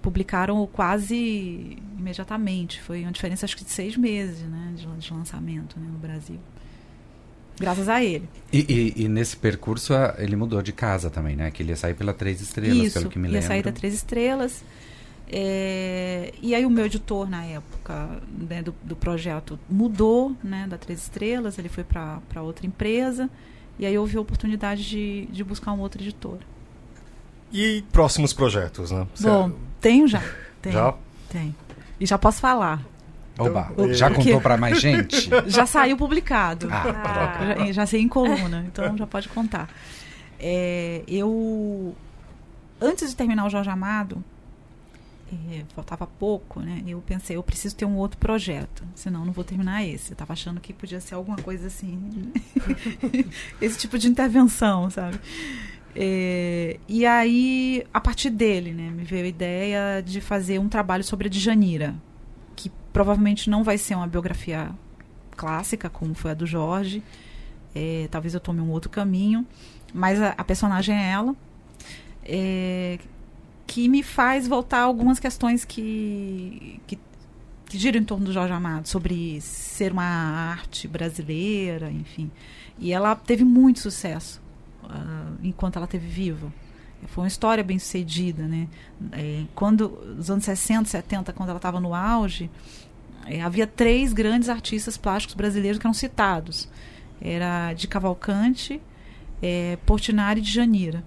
publicaram 0.00 0.64
quase 0.72 1.76
imediatamente. 1.98 2.80
Foi 2.80 3.02
uma 3.02 3.12
diferença, 3.12 3.46
acho 3.46 3.56
que 3.56 3.64
de 3.64 3.70
seis 3.70 3.96
meses 3.96 4.42
né, 4.42 4.74
de, 4.76 4.86
de 4.86 5.12
lançamento 5.12 5.78
né, 5.78 5.88
no 5.90 5.98
Brasil. 5.98 6.38
Graças 7.58 7.88
a 7.88 8.02
ele. 8.02 8.28
E, 8.52 8.94
e, 8.96 9.04
e, 9.04 9.08
nesse 9.08 9.36
percurso 9.36 9.92
ele 10.18 10.34
mudou 10.34 10.62
de 10.62 10.72
casa 10.72 11.10
também, 11.10 11.36
né? 11.36 11.50
Que 11.50 11.62
ele 11.62 11.70
ia 11.70 11.76
sair 11.76 11.94
pela 11.94 12.14
Três 12.14 12.40
Estrelas, 12.40 12.78
Isso, 12.78 12.98
pelo 12.98 13.10
que 13.10 13.18
me 13.18 13.28
lembro. 13.28 13.42
Ia 13.42 13.46
sair 13.46 13.62
da 13.62 13.70
Três 13.70 13.92
Estrelas. 13.92 14.64
É, 15.32 16.34
e 16.42 16.56
aí 16.56 16.66
o 16.66 16.70
meu 16.70 16.86
editor 16.86 17.30
na 17.30 17.44
época 17.44 18.20
né, 18.28 18.62
do, 18.62 18.74
do, 18.82 18.96
projeto 18.96 19.56
mudou 19.68 20.34
né, 20.42 20.66
da 20.68 20.76
Três 20.76 21.02
Estrelas, 21.02 21.56
ele 21.56 21.68
foi 21.68 21.84
para 21.84 22.42
outra 22.42 22.66
empresa, 22.66 23.30
e 23.78 23.86
aí 23.86 23.96
houve 23.96 24.16
a 24.16 24.20
oportunidade 24.20 24.88
de, 24.88 25.26
de 25.26 25.44
buscar 25.44 25.72
um 25.72 25.78
outro 25.78 26.02
editor. 26.02 26.38
E 27.52 27.84
próximos 27.92 28.32
projetos, 28.32 28.90
né? 28.90 29.06
Você... 29.14 29.28
Bom, 29.28 29.52
tenho 29.80 30.08
já. 30.08 30.20
Tenho, 30.60 30.74
já? 30.74 30.94
Tem. 31.30 31.54
E 31.98 32.04
já 32.04 32.18
posso 32.18 32.40
falar. 32.40 32.82
Oba, 33.38 33.68
então, 33.72 33.94
já 33.94 34.10
contou 34.10 34.40
para 34.40 34.56
mais 34.58 34.80
gente? 34.80 35.30
Já 35.46 35.64
saiu 35.64 35.96
publicado. 35.96 36.68
Ah, 36.70 36.82
ah, 36.84 37.64
já, 37.64 37.72
já 37.72 37.86
sei 37.86 38.02
em 38.02 38.08
coluna, 38.08 38.66
então 38.66 38.94
já 38.98 39.06
pode 39.06 39.30
contar. 39.30 39.70
É, 40.38 41.02
eu, 41.08 41.96
antes 42.78 43.08
de 43.08 43.16
terminar 43.16 43.46
o 43.46 43.48
Jorge 43.48 43.70
Amado, 43.70 44.22
é, 45.32 45.64
faltava 45.74 46.06
pouco, 46.06 46.60
né? 46.60 46.82
Eu 46.86 47.00
pensei, 47.00 47.36
eu 47.36 47.42
preciso 47.42 47.76
ter 47.76 47.84
um 47.84 47.96
outro 47.96 48.18
projeto, 48.18 48.84
senão 48.94 49.24
não 49.24 49.32
vou 49.32 49.44
terminar 49.44 49.84
esse. 49.84 50.10
Eu 50.10 50.14
estava 50.14 50.32
achando 50.32 50.60
que 50.60 50.72
podia 50.72 51.00
ser 51.00 51.14
alguma 51.14 51.36
coisa 51.36 51.68
assim, 51.68 52.32
esse 53.60 53.78
tipo 53.78 53.98
de 53.98 54.08
intervenção, 54.08 54.90
sabe? 54.90 55.20
É, 55.94 56.78
e 56.88 57.04
aí, 57.06 57.84
a 57.92 58.00
partir 58.00 58.30
dele, 58.30 58.72
né, 58.72 58.90
me 58.90 59.04
veio 59.04 59.24
a 59.24 59.28
ideia 59.28 60.00
de 60.00 60.20
fazer 60.20 60.58
um 60.58 60.68
trabalho 60.68 61.04
sobre 61.04 61.28
a 61.28 61.30
Djanira, 61.30 61.94
que 62.56 62.70
provavelmente 62.92 63.50
não 63.50 63.62
vai 63.62 63.78
ser 63.78 63.94
uma 63.94 64.06
biografia 64.06 64.70
clássica, 65.36 65.88
como 65.88 66.14
foi 66.14 66.32
a 66.32 66.34
do 66.34 66.46
Jorge. 66.46 67.02
É, 67.74 68.08
talvez 68.10 68.34
eu 68.34 68.40
tome 68.40 68.60
um 68.60 68.70
outro 68.70 68.90
caminho, 68.90 69.46
mas 69.94 70.20
a, 70.20 70.30
a 70.36 70.44
personagem 70.44 70.96
é 70.96 71.10
ela. 71.10 71.34
É, 72.24 72.98
que 73.70 73.88
me 73.88 74.02
faz 74.02 74.48
voltar 74.48 74.80
algumas 74.80 75.20
questões 75.20 75.64
que, 75.64 76.80
que, 76.88 76.98
que 77.66 77.78
giram 77.78 78.00
em 78.00 78.04
torno 78.04 78.26
do 78.26 78.32
Jorge 78.32 78.52
Amado, 78.52 78.88
sobre 78.88 79.40
ser 79.40 79.92
uma 79.92 80.02
arte 80.02 80.88
brasileira, 80.88 81.88
enfim. 81.88 82.32
E 82.80 82.92
ela 82.92 83.14
teve 83.14 83.44
muito 83.44 83.78
sucesso 83.78 84.42
uh, 84.82 85.38
enquanto 85.40 85.76
ela 85.76 85.84
esteve 85.84 86.08
viva. 86.08 86.52
Foi 87.06 87.22
uma 87.22 87.28
história 87.28 87.62
bem 87.62 87.78
sucedida, 87.78 88.42
né? 88.42 88.66
É, 89.12 89.44
quando, 89.54 89.88
nos 90.16 90.28
anos 90.32 90.44
60, 90.46 90.88
70, 90.88 91.32
quando 91.32 91.50
ela 91.50 91.58
estava 91.58 91.78
no 91.78 91.94
auge, 91.94 92.50
é, 93.24 93.40
havia 93.40 93.68
três 93.68 94.12
grandes 94.12 94.48
artistas 94.48 94.96
plásticos 94.96 95.36
brasileiros 95.36 95.78
que 95.78 95.86
eram 95.86 95.94
citados. 95.94 96.68
Era 97.22 97.72
de 97.72 97.86
Cavalcante, 97.86 98.82
é, 99.40 99.78
Portinari 99.86 100.40
e 100.40 100.42
de 100.42 100.50
Janira. 100.50 101.04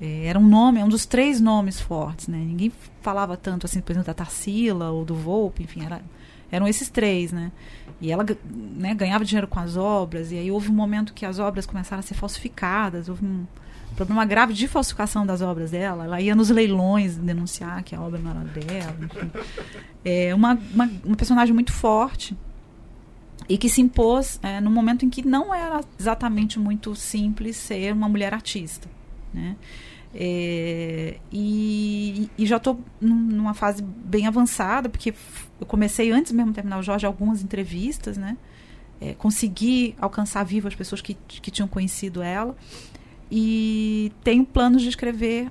É, 0.00 0.26
era 0.26 0.38
um 0.38 0.46
nome, 0.46 0.82
um 0.82 0.88
dos 0.88 1.06
três 1.06 1.40
nomes 1.40 1.80
fortes, 1.80 2.28
né? 2.28 2.38
Ninguém 2.38 2.72
falava 3.00 3.36
tanto 3.36 3.66
assim, 3.66 3.80
por 3.80 3.92
exemplo, 3.92 4.06
da 4.06 4.14
Tarsila 4.14 4.90
ou 4.90 5.04
do 5.04 5.14
Volpe, 5.14 5.62
enfim, 5.62 5.84
era, 5.84 6.02
eram 6.50 6.66
esses 6.66 6.88
três, 6.88 7.32
né? 7.32 7.52
E 8.00 8.10
ela 8.10 8.24
né, 8.44 8.94
ganhava 8.94 9.24
dinheiro 9.24 9.46
com 9.46 9.60
as 9.60 9.76
obras, 9.76 10.32
e 10.32 10.36
aí 10.36 10.50
houve 10.50 10.70
um 10.70 10.74
momento 10.74 11.14
que 11.14 11.24
as 11.24 11.38
obras 11.38 11.64
começaram 11.66 12.00
a 12.00 12.02
ser 12.02 12.14
falsificadas, 12.14 13.08
houve 13.08 13.24
um 13.24 13.46
problema 13.94 14.24
grave 14.24 14.52
de 14.52 14.66
falsificação 14.66 15.24
das 15.24 15.40
obras 15.40 15.70
dela. 15.70 16.04
Ela 16.04 16.20
ia 16.20 16.34
nos 16.34 16.50
leilões 16.50 17.16
denunciar 17.16 17.82
que 17.82 17.94
a 17.94 18.00
obra 18.00 18.20
não 18.20 18.30
era 18.30 18.40
dela, 18.40 18.96
enfim. 19.00 19.30
É 20.04 20.34
uma, 20.34 20.58
uma, 20.72 20.90
uma 21.04 21.16
personagem 21.16 21.54
muito 21.54 21.72
forte 21.72 22.36
e 23.48 23.56
que 23.56 23.68
se 23.68 23.80
impôs 23.80 24.38
é, 24.42 24.60
no 24.60 24.70
momento 24.70 25.04
em 25.04 25.10
que 25.10 25.26
não 25.26 25.54
era 25.54 25.80
exatamente 25.98 26.58
muito 26.58 26.94
simples 26.94 27.56
ser 27.56 27.92
uma 27.92 28.08
mulher 28.08 28.34
artista, 28.34 28.88
né? 29.34 29.56
É, 30.14 31.16
e, 31.32 32.30
e, 32.38 32.46
já 32.46 32.56
estou 32.56 32.80
numa 33.00 33.52
fase 33.52 33.82
bem 33.82 34.28
avançada, 34.28 34.88
porque 34.88 35.12
eu 35.60 35.66
comecei 35.66 36.12
antes 36.12 36.30
mesmo 36.30 36.52
de 36.52 36.54
terminar 36.54 36.78
o 36.78 36.82
Jorge 36.82 37.04
algumas 37.04 37.42
entrevistas, 37.42 38.16
né? 38.16 38.36
É, 39.00 39.12
consegui 39.14 39.96
alcançar 40.00 40.44
vivo 40.44 40.68
as 40.68 40.74
pessoas 40.74 41.00
que, 41.00 41.14
que 41.26 41.50
tinham 41.50 41.66
conhecido 41.66 42.22
ela. 42.22 42.56
E 43.30 44.12
tenho 44.22 44.44
planos 44.44 44.82
de 44.82 44.88
escrever 44.88 45.50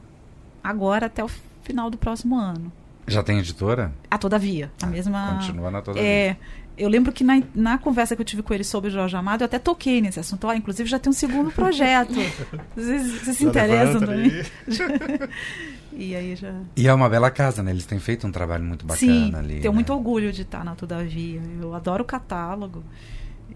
agora 0.64 1.08
até 1.08 1.22
o 1.22 1.30
final 1.62 1.90
do 1.90 1.98
próximo 1.98 2.38
ano. 2.38 2.72
Já 3.06 3.22
tem 3.22 3.38
editora? 3.40 3.94
A 4.10 4.18
Todavia, 4.18 4.72
a 4.82 4.88
mesma. 4.88 5.36
Continua 5.36 5.70
na 5.70 5.82
Todavia. 5.82 6.10
É, 6.10 6.38
eu 6.78 6.90
lembro 6.90 7.12
que 7.12 7.24
na, 7.24 7.42
na 7.54 7.78
conversa 7.78 8.16
que 8.16 8.22
eu 8.22 8.26
tive 8.26 8.42
com 8.42 8.54
ele 8.54 8.64
sobre 8.64 8.90
o 8.90 8.94
Jorge 8.94 9.16
Amado, 9.16 9.42
eu 9.42 9.46
até 9.46 9.60
toquei 9.60 10.02
nesse 10.02 10.20
assunto. 10.20 10.48
Ó, 10.48 10.54
inclusive 10.54 10.90
já 10.90 10.98
tem 10.98 11.10
um 11.10 11.14
segundo 11.14 11.52
projeto. 11.52 12.14
Vocês, 12.76 13.22
vocês 13.22 13.38
se 13.38 13.46
interessam 13.46 14.00
também? 14.00 14.32
E 15.96 16.16
aí 16.16 16.36
já. 16.36 16.52
E 16.76 16.88
é 16.88 16.94
uma 16.94 17.08
bela 17.08 17.30
casa, 17.30 17.62
né? 17.62 17.70
Eles 17.70 17.86
têm 17.86 18.00
feito 18.00 18.26
um 18.26 18.32
trabalho 18.32 18.64
muito 18.64 18.84
bacana 18.84 18.98
Sim, 18.98 19.36
ali. 19.36 19.60
tenho 19.60 19.72
né? 19.72 19.76
muito 19.76 19.94
orgulho 19.94 20.34
de 20.34 20.42
estar 20.42 20.64
na 20.66 20.74
Todavia. 20.76 21.40
Eu 21.62 21.76
adoro 21.76 22.02
o 22.02 22.06
catálogo. 22.06 22.84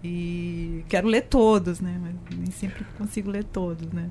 E 0.04 0.84
quero 0.88 1.08
ler 1.08 1.22
todos, 1.22 1.80
né? 1.80 1.98
Mas 2.00 2.38
nem 2.38 2.50
sempre 2.52 2.86
consigo 2.96 3.30
ler 3.30 3.42
todos, 3.42 3.90
né? 3.92 4.08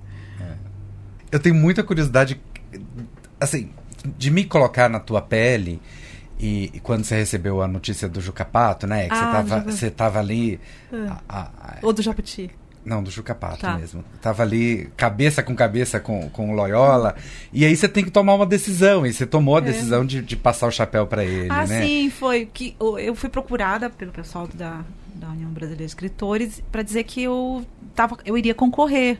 Eu 1.31 1.39
tenho 1.39 1.55
muita 1.55 1.83
curiosidade, 1.83 2.39
assim, 3.39 3.69
de 4.17 4.29
me 4.29 4.43
colocar 4.43 4.89
na 4.89 4.99
tua 4.99 5.21
pele. 5.21 5.79
E, 6.39 6.69
e 6.73 6.79
quando 6.79 7.03
você 7.03 7.15
recebeu 7.15 7.61
a 7.61 7.67
notícia 7.67 8.07
do 8.07 8.21
Jucapato, 8.21 8.85
né? 8.85 9.07
Que 9.07 9.13
Ah, 9.13 9.17
você, 9.17 9.31
tava, 9.31 9.59
Juca- 9.59 9.71
você 9.71 9.91
tava 9.91 10.19
ali. 10.19 10.59
Ah. 10.93 11.17
a- 11.27 11.41
a- 11.59 11.77
Ou 11.81 11.91
do 11.91 12.01
Jabuti. 12.01 12.49
não, 12.85 13.01
do 13.03 13.09
Jucapato 13.11 13.59
Tá. 13.61 13.75
mesmo. 13.77 14.03
Tava 14.21 14.43
ali 14.43 14.89
cabeça 14.95 15.41
com 15.43 15.55
cabeça 15.55 15.99
com, 15.99 16.29
com 16.29 16.51
o 16.51 16.55
Loyola. 16.55 17.15
E 17.51 17.65
aí 17.65 17.75
você 17.75 17.89
tem 17.89 18.03
que 18.03 18.11
tomar 18.11 18.35
uma 18.35 18.45
decisão. 18.45 19.05
E 19.05 19.11
você 19.11 19.25
tomou 19.25 19.57
a 19.57 19.59
decisão 19.59 20.05
de, 20.05 20.21
de 20.21 20.35
passar 20.35 20.67
o 20.67 20.71
chapéu 20.71 21.05
para 21.07 21.25
ele, 21.25 21.47
É. 21.47 21.51
Ah, 21.51 21.65
né? 21.65 21.81
sim, 21.81 22.09
foi 22.09 22.45
que 22.45 22.75
eu- 22.79 22.97
eu 22.99 23.15
fui 23.15 23.29
procurada 23.29 23.89
pelo 23.89 24.11
pessoal 24.11 24.47
da, 24.53 24.85
da 25.15 25.27
União 25.29 25.49
Brasileira 25.49 25.83
de 25.83 25.85
Escritores 25.89 26.61
para 26.71 26.83
dizer 26.83 27.03
que 27.03 27.23
eu 27.23 27.65
tava, 27.95 28.15
eu 28.25 28.37
iria 28.37 28.53
concorrer. 28.53 29.19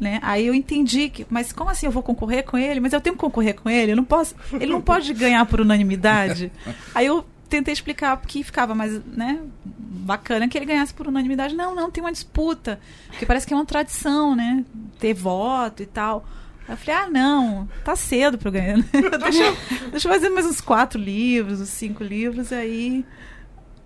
Né? 0.00 0.20
Aí 0.22 0.46
eu 0.46 0.54
entendi 0.54 1.08
que, 1.08 1.26
mas 1.28 1.52
como 1.52 1.70
assim 1.70 1.86
eu 1.86 1.90
vou 1.92 2.02
concorrer 2.04 2.44
com 2.44 2.56
ele? 2.56 2.78
Mas 2.78 2.92
eu 2.92 3.00
tenho 3.00 3.16
que 3.16 3.20
concorrer 3.20 3.54
com 3.56 3.68
ele, 3.68 3.90
eu 3.92 3.96
não 3.96 4.04
posso, 4.04 4.36
ele 4.52 4.70
não 4.70 4.80
pode 4.80 5.12
ganhar 5.12 5.44
por 5.46 5.60
unanimidade. 5.60 6.52
Aí 6.94 7.06
eu 7.06 7.24
tentei 7.48 7.72
explicar 7.72 8.16
porque 8.16 8.44
ficava 8.44 8.76
mais, 8.76 9.00
né, 9.06 9.40
bacana 9.64 10.46
que 10.46 10.56
ele 10.56 10.66
ganhasse 10.66 10.94
por 10.94 11.08
unanimidade. 11.08 11.54
Não, 11.56 11.74
não, 11.74 11.90
tem 11.90 12.02
uma 12.04 12.12
disputa, 12.12 12.78
porque 13.08 13.26
parece 13.26 13.44
que 13.44 13.52
é 13.52 13.56
uma 13.56 13.64
tradição, 13.66 14.36
né, 14.36 14.64
ter 15.00 15.14
voto 15.14 15.82
e 15.82 15.86
tal. 15.86 16.24
Aí 16.68 16.74
eu 16.74 16.76
falei, 16.76 17.00
ah, 17.02 17.10
não, 17.10 17.68
tá 17.84 17.96
cedo 17.96 18.38
pra 18.38 18.48
eu 18.48 18.52
ganhar. 18.52 18.76
deixa, 19.22 19.42
eu- 19.42 19.56
deixa 19.90 20.06
eu 20.08 20.12
fazer 20.12 20.28
mais 20.28 20.46
uns 20.46 20.60
quatro 20.60 21.00
livros, 21.00 21.60
uns 21.60 21.70
cinco 21.70 22.04
livros, 22.04 22.52
aí 22.52 23.04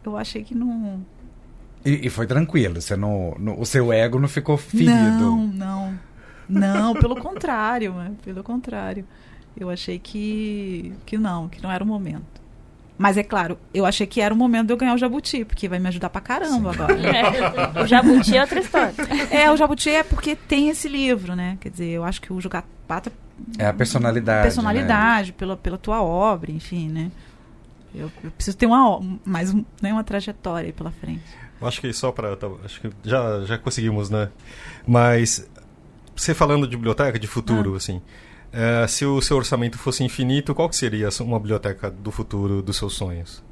eu 0.05 0.15
achei 0.17 0.45
que 0.45 0.55
não. 0.55 1.07
E, 1.85 2.07
e 2.07 2.11
foi 2.11 2.27
tranquilo. 2.27 2.81
Você 2.81 2.97
não, 2.97 3.35
não- 3.39 3.61
o 3.61 3.67
seu 3.67 3.93
ego 3.93 4.19
não 4.19 4.29
ficou 4.29 4.57
ferido. 4.57 4.93
Não, 4.93 5.47
não. 5.47 5.99
Não, 6.49 6.95
pelo 6.95 7.17
contrário, 7.17 7.93
né? 7.95 8.13
pelo 8.25 8.43
contrário. 8.43 9.05
Eu 9.57 9.69
achei 9.71 9.99
que, 9.99 10.93
que 11.07 11.17
não, 11.19 11.49
que 11.49 11.63
não 11.63 11.71
era 11.71 11.83
o 11.83 11.87
momento. 11.87 12.41
Mas 12.99 13.17
é 13.17 13.23
claro, 13.23 13.59
eu 13.75 13.85
achei 13.85 14.07
que 14.07 14.21
era 14.21 14.33
o 14.33 14.37
momento 14.37 14.67
de 14.69 14.73
eu 14.73 14.77
ganhar 14.77 14.95
o 14.95 14.99
Jabuti, 14.99 15.45
porque 15.45 15.69
vai 15.69 15.79
me 15.79 15.89
ajudar 15.89 16.09
pra 16.11 16.21
caramba 16.21 16.71
agora. 16.73 16.95
É. 16.95 17.83
O 17.83 17.87
Jabuti 17.87 18.37
é 18.37 18.41
outra 18.43 18.61
história. 18.61 18.95
É, 19.31 19.51
o 19.51 19.57
Jabuti 19.57 19.91
é 19.91 20.03
porque 20.03 20.37
tem 20.37 20.69
esse 20.69 20.89
livro, 20.89 21.35
né? 21.35 21.57
Quer 21.61 21.71
dizer, 21.71 21.89
eu 21.89 22.05
acho 22.05 22.21
que 22.21 22.33
o 22.33 22.41
Jucapata 22.41 23.11
É 23.59 23.67
a 23.67 23.73
personalidade. 23.73 24.43
personalidade, 24.43 25.33
pela, 25.33 25.57
pela 25.57 25.79
tua 25.79 26.03
obra, 26.03 26.51
enfim, 26.53 26.89
né? 26.89 27.11
Eu, 27.95 28.11
eu 28.23 28.31
preciso 28.31 28.57
ter 28.57 28.67
uma, 28.67 29.01
mais 29.25 29.53
um- 29.53 29.65
né, 29.83 29.93
uma 29.93 30.05
trajetória 30.05 30.67
aí 30.69 30.73
pela 30.73 30.91
frente. 30.93 31.23
Acho 31.63 31.81
que 31.81 31.93
só 31.93 32.11
para. 32.13 32.37
Acho 32.65 32.81
que 32.81 32.91
já, 33.05 33.45
já 33.45 33.59
conseguimos, 33.59 34.11
né? 34.11 34.29
Mas 34.87 35.49
você 36.15 36.35
falando 36.35 36.67
de 36.67 36.77
biblioteca 36.77 37.19
de 37.19 37.27
futuro, 37.27 37.75
Ah. 37.75 37.77
assim. 37.77 38.01
eh, 38.53 38.87
se 38.87 39.07
o 39.07 39.21
seu 39.23 39.37
orçamento 39.39 39.79
fosse 39.79 40.05
infinito, 40.05 40.55
qual 40.55 40.69
que 40.69 40.77
seria 40.77 41.09
uma 41.21 41.39
biblioteca 41.39 41.91
do 41.91 42.11
futuro 42.11 42.61
dos 42.63 42.77
seus 42.77 42.93
sonhos? 42.95 43.43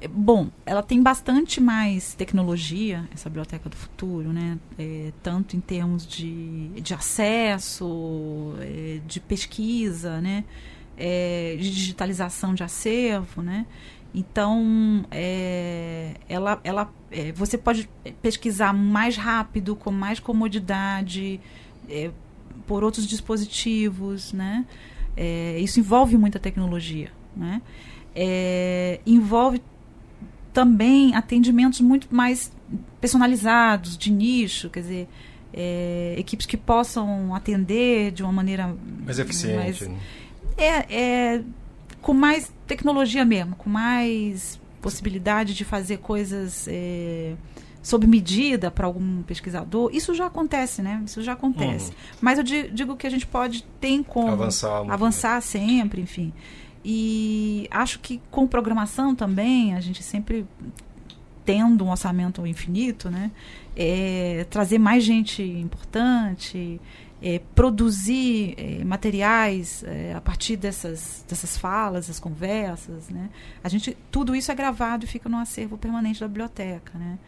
É, 0.00 0.08
Bom, 0.08 0.48
ela 0.66 0.82
tem 0.82 1.00
bastante 1.02 1.60
mais 1.60 2.14
tecnologia, 2.14 3.08
essa 3.14 3.28
biblioteca 3.28 3.68
do 3.68 3.76
futuro, 3.76 4.32
né? 4.32 4.58
É, 4.78 5.12
tanto 5.22 5.56
em 5.56 5.60
termos 5.60 6.06
de, 6.06 6.68
de 6.80 6.92
acesso, 6.94 8.54
é, 8.60 8.98
de 9.06 9.20
pesquisa, 9.20 10.20
né? 10.20 10.44
É, 10.96 11.56
de 11.58 11.70
digitalização 11.70 12.52
de 12.54 12.62
acervo, 12.62 13.42
né? 13.42 13.64
Então, 14.14 15.04
é, 15.10 16.14
ela, 16.28 16.60
ela, 16.64 16.92
é, 17.10 17.30
você 17.32 17.56
pode 17.56 17.88
pesquisar 18.20 18.72
mais 18.72 19.16
rápido, 19.16 19.76
com 19.76 19.90
mais 19.92 20.18
comodidade, 20.18 21.40
é, 21.88 22.10
por 22.66 22.82
outros 22.82 23.06
dispositivos, 23.06 24.32
né? 24.32 24.66
É, 25.16 25.58
isso 25.60 25.78
envolve 25.78 26.16
muita 26.16 26.38
tecnologia, 26.38 27.10
né? 27.36 27.62
É, 28.14 29.00
envolve 29.06 29.62
também 30.52 31.14
atendimentos 31.14 31.80
muito 31.80 32.08
mais 32.12 32.52
personalizados, 33.00 33.96
de 33.96 34.10
nicho, 34.10 34.68
quer 34.68 34.80
dizer, 34.80 35.08
é, 35.52 36.14
equipes 36.18 36.46
que 36.46 36.56
possam 36.56 37.32
atender 37.34 38.10
de 38.10 38.22
uma 38.24 38.32
maneira 38.32 38.74
Mais 39.04 39.18
eficiente. 39.20 39.56
mais- 39.56 39.90
é, 40.56 40.94
é 41.36 41.42
com 42.00 42.14
mais 42.14 42.52
tecnologia 42.66 43.24
mesmo, 43.24 43.56
com 43.56 43.68
mais 43.70 44.58
possibilidade 44.80 45.54
de 45.54 45.64
fazer 45.64 45.98
coisas 45.98 46.66
é, 46.68 47.34
sob 47.82 48.06
medida 48.06 48.70
para 48.70 48.86
algum 48.86 49.22
pesquisador. 49.22 49.90
Isso 49.92 50.14
já 50.14 50.26
acontece, 50.26 50.80
né? 50.82 51.02
Isso 51.04 51.22
já 51.22 51.32
acontece. 51.34 51.90
Uhum. 51.90 51.96
Mas 52.20 52.38
eu 52.38 52.44
di- 52.44 52.70
digo 52.70 52.96
que 52.96 53.06
a 53.06 53.10
gente 53.10 53.26
pode, 53.26 53.62
tem 53.80 54.02
como 54.02 54.32
Avançar 54.32 54.90
avançar 54.90 55.40
sempre, 55.42 56.00
enfim. 56.00 56.32
E 56.84 57.68
acho 57.70 57.98
que 58.00 58.20
com 58.30 58.46
programação 58.46 59.14
também, 59.14 59.74
a 59.74 59.80
gente 59.80 60.02
sempre 60.02 60.46
tendo 61.44 61.84
um 61.84 61.90
orçamento 61.90 62.46
infinito, 62.46 63.10
né? 63.10 63.30
É, 63.76 64.46
trazer 64.50 64.78
mais 64.78 65.02
gente 65.04 65.42
importante, 65.42 66.80
é, 67.22 67.38
produzir 67.54 68.54
é, 68.56 68.84
materiais 68.84 69.84
é, 69.86 70.14
a 70.14 70.20
partir 70.20 70.56
dessas, 70.56 71.24
dessas 71.28 71.56
falas, 71.56 72.06
dessas 72.06 72.18
conversas, 72.20 73.08
né? 73.08 73.28
A 73.62 73.68
gente, 73.68 73.96
tudo 74.10 74.34
isso 74.34 74.50
é 74.50 74.54
gravado 74.54 75.04
e 75.04 75.08
fica 75.08 75.28
no 75.28 75.36
acervo 75.38 75.76
permanente 75.76 76.20
da 76.20 76.26
biblioteca, 76.28 76.98
né? 76.98 77.18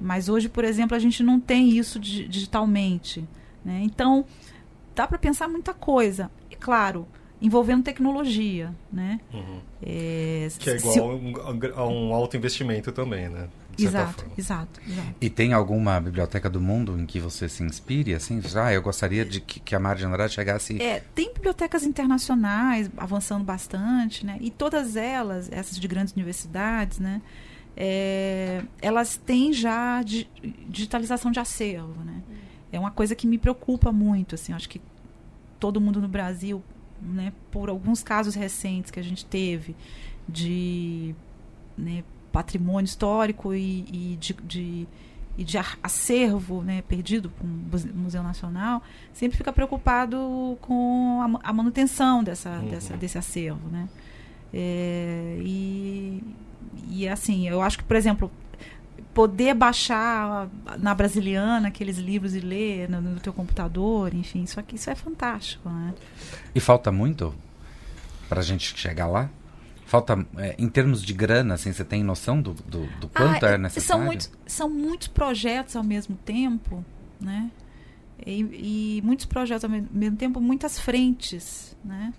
Mas 0.00 0.28
hoje, 0.28 0.48
por 0.48 0.64
exemplo, 0.64 0.96
a 0.96 1.00
gente 1.00 1.22
não 1.22 1.40
tem 1.40 1.68
isso 1.70 1.98
di- 1.98 2.28
digitalmente, 2.28 3.26
né? 3.64 3.80
Então, 3.82 4.24
dá 4.94 5.06
para 5.06 5.18
pensar 5.18 5.48
muita 5.48 5.74
coisa. 5.74 6.30
E, 6.50 6.56
claro, 6.56 7.06
envolvendo 7.40 7.82
tecnologia, 7.82 8.74
né? 8.92 9.20
Uhum. 9.32 9.60
É, 9.82 10.48
Que 10.58 10.70
é 10.70 10.78
se- 10.78 10.88
igual 10.98 11.10
a 11.10 11.14
um, 11.14 11.34
a 11.76 11.88
um 11.88 12.14
alto 12.14 12.36
investimento 12.36 12.92
também, 12.92 13.28
né? 13.28 13.48
Exato, 13.78 14.26
exato, 14.36 14.80
exato. 14.86 15.14
E 15.22 15.30
tem 15.30 15.54
alguma 15.54 15.98
biblioteca 15.98 16.50
do 16.50 16.60
mundo 16.60 16.98
em 17.00 17.06
que 17.06 17.18
você 17.18 17.48
se 17.48 17.62
inspire, 17.62 18.12
assim? 18.14 18.42
Ah, 18.54 18.70
eu 18.74 18.82
gostaria 18.82 19.24
de 19.24 19.40
que, 19.40 19.58
que 19.58 19.74
a 19.74 19.80
Mari 19.80 20.00
de 20.00 20.04
Andrade 20.04 20.34
chegasse... 20.34 20.82
É, 20.82 21.00
tem 21.14 21.32
bibliotecas 21.32 21.82
internacionais 21.84 22.90
avançando 22.94 23.42
bastante, 23.42 24.26
né? 24.26 24.36
E 24.40 24.50
todas 24.50 24.96
elas, 24.96 25.48
essas 25.50 25.78
de 25.80 25.88
grandes 25.88 26.12
universidades, 26.12 26.98
né? 26.98 27.22
é, 27.76 28.62
elas 28.82 29.16
têm 29.16 29.52
já 29.52 30.02
di- 30.02 30.28
digitalização 30.68 31.30
de 31.30 31.40
acervo, 31.40 32.04
né? 32.04 32.20
É 32.70 32.78
uma 32.78 32.90
coisa 32.90 33.14
que 33.14 33.26
me 33.26 33.38
preocupa 33.38 33.90
muito, 33.90 34.34
assim. 34.34 34.52
Acho 34.52 34.68
que 34.68 34.80
todo 35.58 35.80
mundo 35.80 36.00
no 36.02 36.08
Brasil, 36.08 36.62
né? 37.02 37.32
Por 37.50 37.68
alguns 37.68 38.02
casos 38.02 38.34
recentes 38.34 38.90
que 38.90 39.00
a 39.00 39.02
gente 39.04 39.24
teve 39.24 39.74
de 40.28 41.14
né, 41.76 42.04
patrimônio 42.32 42.84
histórico 42.86 43.54
e, 43.54 43.84
e 43.92 44.16
de, 44.20 44.32
de 44.44 44.88
e 45.38 45.44
de 45.44 45.56
acervo 45.82 46.62
né, 46.62 46.82
perdido 46.82 47.32
um 47.42 47.46
muse- 47.70 47.92
museu 47.92 48.22
nacional, 48.22 48.82
sempre 49.12 49.38
fica 49.38 49.50
preocupado 49.52 50.58
com 50.60 51.20
a 51.42 51.52
manutenção 51.52 52.22
dessa, 52.22 52.50
Uhum. 52.58 52.68
dessa, 52.68 52.96
desse 52.96 53.16
acervo. 53.16 53.66
Né? 53.70 53.88
É, 54.52 55.38
e, 55.40 56.22
e 56.90 57.08
assim, 57.08 57.48
eu 57.48 57.62
acho 57.62 57.78
que, 57.78 57.84
por 57.84 57.96
exemplo, 57.96 58.30
poder 59.12 59.54
baixar 59.54 60.48
na 60.78 60.94
brasiliana 60.94 61.68
aqueles 61.68 61.98
livros 61.98 62.34
e 62.34 62.40
ler 62.40 62.88
no, 62.88 63.00
no 63.00 63.20
teu 63.20 63.32
computador, 63.32 64.14
enfim, 64.14 64.42
isso 64.44 64.58
aqui 64.60 64.76
isso 64.76 64.88
é 64.90 64.94
fantástico. 64.94 65.68
Né? 65.68 65.94
E 66.54 66.60
falta 66.60 66.92
muito 66.92 67.34
pra 68.28 68.40
gente 68.42 68.76
chegar 68.78 69.06
lá? 69.08 69.28
Falta, 69.86 70.24
é, 70.36 70.54
em 70.56 70.68
termos 70.68 71.02
de 71.02 71.12
grana, 71.12 71.54
assim, 71.54 71.72
você 71.72 71.84
tem 71.84 72.04
noção 72.04 72.40
do, 72.40 72.54
do, 72.54 72.86
do 73.00 73.08
quanto 73.08 73.44
Ah, 73.44 73.50
é 73.50 73.58
necessário? 73.58 73.88
São 74.02 74.06
muitos, 74.06 74.30
são 74.46 74.70
muitos 74.70 75.08
projetos 75.08 75.74
ao 75.74 75.82
mesmo 75.82 76.14
tempo, 76.24 76.84
né? 77.20 77.50
E, 78.24 78.98
e 78.98 79.02
muitos 79.02 79.26
projetos 79.26 79.64
ao 79.64 79.70
me- 79.70 79.88
mesmo 79.90 80.16
tempo, 80.16 80.40
muitas 80.40 80.78
frentes, 80.78 81.76
né? 81.84 82.14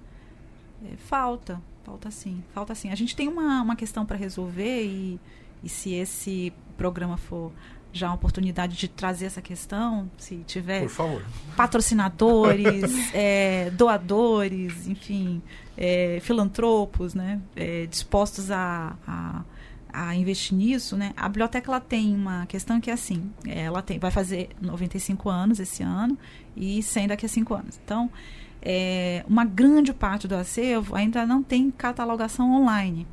É, 0.84 0.98
falta, 0.98 1.62
falta 1.86 2.12
sim, 2.12 2.44
falta 2.54 2.76
sim. 2.76 2.90
A 2.90 2.96
gente 2.96 3.16
tem 3.16 3.30
uma, 3.30 3.62
uma 3.62 3.76
questão 3.78 4.06
para 4.06 4.18
resolver 4.18 4.84
e, 4.84 5.18
e 5.64 5.70
se 5.70 5.94
esse 5.94 6.52
programa 6.82 7.16
for 7.16 7.52
já 7.94 8.10
a 8.10 8.14
oportunidade 8.14 8.76
de 8.76 8.88
trazer 8.88 9.26
essa 9.26 9.42
questão, 9.42 10.10
se 10.18 10.38
tiver 10.48 10.82
Por 10.82 10.90
favor. 10.90 11.26
patrocinadores, 11.56 12.84
é, 13.14 13.70
doadores, 13.70 14.88
enfim, 14.88 15.44
é, 15.78 16.18
filantropos, 16.22 17.14
né, 17.14 17.40
é, 17.56 17.86
dispostos 17.86 18.50
a, 18.50 18.96
a, 19.06 19.44
a, 19.94 20.16
investir 20.16 20.58
nisso, 20.58 20.98
né, 20.98 21.14
a 21.16 21.28
biblioteca 21.28 21.70
ela 21.70 21.82
tem 21.82 22.16
uma 22.16 22.48
questão 22.48 22.82
que 22.82 22.90
é 22.90 22.94
assim, 22.94 23.30
ela 23.46 23.84
tem, 23.84 24.00
vai 24.00 24.10
fazer 24.10 24.50
95 24.60 25.30
anos 25.30 25.60
esse 25.60 25.84
ano 25.84 26.18
e 26.56 26.82
100 26.82 27.10
daqui 27.10 27.26
a 27.28 27.30
5 27.30 27.54
anos. 27.54 27.80
Então, 27.84 28.10
é, 28.62 29.24
uma 29.28 29.44
grande 29.44 29.94
parte 29.94 30.28
do 30.28 30.36
acervo 30.36 30.96
ainda 30.96 31.26
não 31.26 31.44
tem 31.44 31.70
catalogação 31.70 32.52
online. 32.54 33.06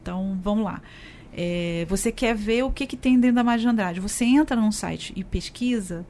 Então, 0.00 0.38
vamos 0.42 0.64
lá. 0.64 0.80
É, 1.38 1.84
você 1.86 2.10
quer 2.10 2.34
ver 2.34 2.62
o 2.62 2.70
que, 2.70 2.86
que 2.86 2.96
tem 2.96 3.20
dentro 3.20 3.36
da 3.36 3.44
Maria 3.44 3.60
de 3.60 3.68
Andrade. 3.68 4.00
Você 4.00 4.24
entra 4.24 4.56
num 4.56 4.72
site 4.72 5.12
e 5.14 5.22
pesquisa. 5.22 6.06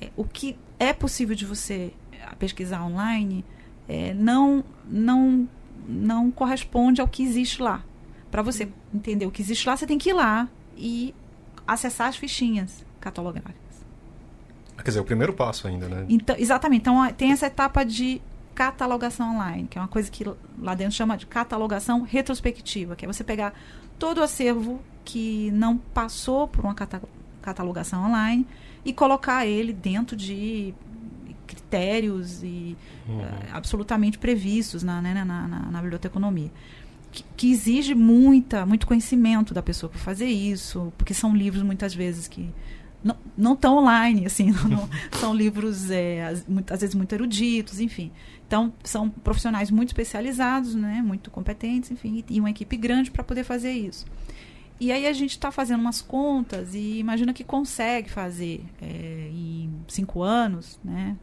É, 0.00 0.10
o 0.16 0.24
que 0.24 0.56
é 0.78 0.92
possível 0.92 1.34
de 1.34 1.44
você 1.44 1.92
é, 2.12 2.34
pesquisar 2.36 2.84
online 2.84 3.44
é, 3.88 4.14
não, 4.14 4.64
não, 4.88 5.48
não 5.88 6.30
corresponde 6.30 7.00
ao 7.00 7.08
que 7.08 7.24
existe 7.24 7.60
lá. 7.60 7.84
Para 8.30 8.42
você 8.42 8.68
entender 8.94 9.26
o 9.26 9.30
que 9.30 9.42
existe 9.42 9.66
lá, 9.68 9.76
você 9.76 9.86
tem 9.86 9.98
que 9.98 10.10
ir 10.10 10.12
lá 10.12 10.48
e 10.76 11.12
acessar 11.66 12.08
as 12.08 12.16
fichinhas 12.16 12.84
catalogadas. 13.00 13.54
Quer 14.76 14.90
dizer, 14.90 15.00
o 15.00 15.04
primeiro 15.04 15.32
passo 15.32 15.66
ainda, 15.66 15.88
né? 15.88 16.04
Então, 16.08 16.36
exatamente. 16.38 16.82
Então, 16.82 17.10
tem 17.12 17.32
essa 17.32 17.46
etapa 17.46 17.84
de 17.84 18.20
catalogação 18.54 19.34
online, 19.34 19.66
que 19.66 19.78
é 19.78 19.80
uma 19.80 19.88
coisa 19.88 20.10
que 20.10 20.24
lá 20.58 20.74
dentro 20.74 20.94
chama 20.94 21.16
de 21.16 21.26
catalogação 21.26 22.02
retrospectiva, 22.02 22.94
que 22.94 23.04
é 23.04 23.08
você 23.08 23.24
pegar 23.24 23.52
todo 23.98 24.18
o 24.18 24.22
acervo 24.22 24.80
que 25.04 25.50
não 25.52 25.76
passou 25.76 26.48
por 26.48 26.64
uma 26.64 26.74
catalogação 27.42 28.06
online 28.06 28.46
e 28.84 28.92
colocar 28.92 29.46
ele 29.46 29.72
dentro 29.72 30.16
de 30.16 30.74
critérios 31.46 32.42
e 32.42 32.76
uhum. 33.08 33.20
uh, 33.20 33.24
absolutamente 33.52 34.18
previstos 34.18 34.82
na, 34.82 35.00
né, 35.00 35.12
na, 35.12 35.24
na, 35.24 35.58
na 35.70 35.82
biblioteconomia. 35.82 36.50
Que, 37.12 37.24
que, 37.36 37.52
exige 37.52 37.94
muita, 37.94 38.66
muito 38.66 38.86
conhecimento 38.86 39.54
da 39.54 39.62
pessoa 39.62 39.88
para 39.88 40.00
fazer 40.00 40.26
isso, 40.26 40.92
porque 40.98 41.14
são 41.14 41.34
livros 41.36 41.62
muitas 41.62 41.94
vezes 41.94 42.26
que 42.26 42.52
não, 43.04 43.16
não 43.36 43.52
estão 43.52 43.76
online, 43.76 44.26
assim, 44.26 44.50
não, 44.68 44.88
são 45.20 45.34
livros 45.34 45.90
é, 45.90 46.42
muitas 46.48 46.80
vezes 46.80 46.94
muito 46.94 47.14
eruditos, 47.14 47.78
enfim. 47.78 48.10
Então, 48.46 48.72
são 48.84 49.08
profissionais 49.08 49.70
muito 49.70 49.88
especializados, 49.88 50.74
né, 50.74 51.02
muito 51.02 51.30
competentes, 51.30 51.90
enfim, 51.90 52.24
e 52.28 52.38
uma 52.38 52.50
equipe 52.50 52.76
grande 52.76 53.10
para 53.10 53.24
poder 53.24 53.44
fazer 53.44 53.72
isso. 53.72 54.06
E 54.78 54.92
aí 54.92 55.06
a 55.06 55.12
gente 55.12 55.30
está 55.30 55.50
fazendo 55.50 55.80
umas 55.80 56.02
contas 56.02 56.74
e 56.74 56.98
imagina 56.98 57.32
que 57.32 57.42
consegue 57.42 58.10
fazer 58.10 58.64
é, 58.82 59.30
em 59.32 59.72
cinco 59.88 60.22
anos, 60.22 60.78
né, 60.84 61.16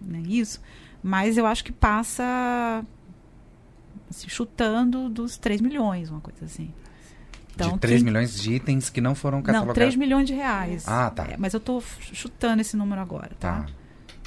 né, 0.00 0.22
isso, 0.28 0.60
mas 1.02 1.38
eu 1.38 1.46
acho 1.46 1.64
que 1.64 1.72
passa 1.72 2.84
assim, 4.10 4.28
chutando 4.28 5.08
dos 5.08 5.38
3 5.38 5.60
milhões, 5.60 6.10
uma 6.10 6.20
coisa 6.20 6.44
assim. 6.44 6.72
Então, 7.54 7.72
de 7.72 7.78
3 7.78 8.02
milhões 8.02 8.40
de 8.40 8.54
itens 8.54 8.90
que 8.90 9.00
não 9.00 9.14
foram 9.14 9.40
catalogados? 9.40 9.68
Não, 9.68 9.74
3 9.74 9.96
milhões 9.96 10.26
de 10.26 10.34
reais. 10.34 10.88
Ah, 10.88 11.10
tá. 11.10 11.26
É, 11.30 11.36
mas 11.36 11.54
eu 11.54 11.58
estou 11.58 11.82
chutando 12.00 12.60
esse 12.60 12.76
número 12.76 13.00
agora, 13.00 13.30
tá? 13.38 13.62
tá. 13.62 13.66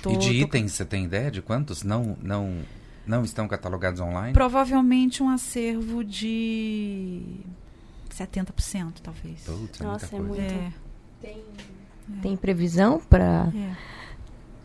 Tô, 0.01 0.12
e 0.12 0.17
de 0.17 0.27
tô... 0.27 0.33
itens, 0.33 0.73
você 0.73 0.86
tem 0.86 1.05
ideia 1.05 1.31
de 1.31 1.41
quantos 1.41 1.83
não, 1.83 2.17
não, 2.21 2.62
não 3.05 3.23
estão 3.23 3.47
catalogados 3.47 3.99
online? 3.99 4.33
Provavelmente 4.33 5.23
um 5.23 5.29
acervo 5.29 6.03
de 6.03 7.21
70%, 8.10 8.93
talvez. 9.01 9.41
Putz, 9.43 9.81
é 9.81 9.83
Nossa, 9.83 10.15
é 10.15 10.19
muito. 10.19 10.41
É. 10.41 10.73
Tem, 11.21 11.43
tem 12.21 12.38
previsão 12.38 12.99
para... 12.99 13.51
É 13.55 13.96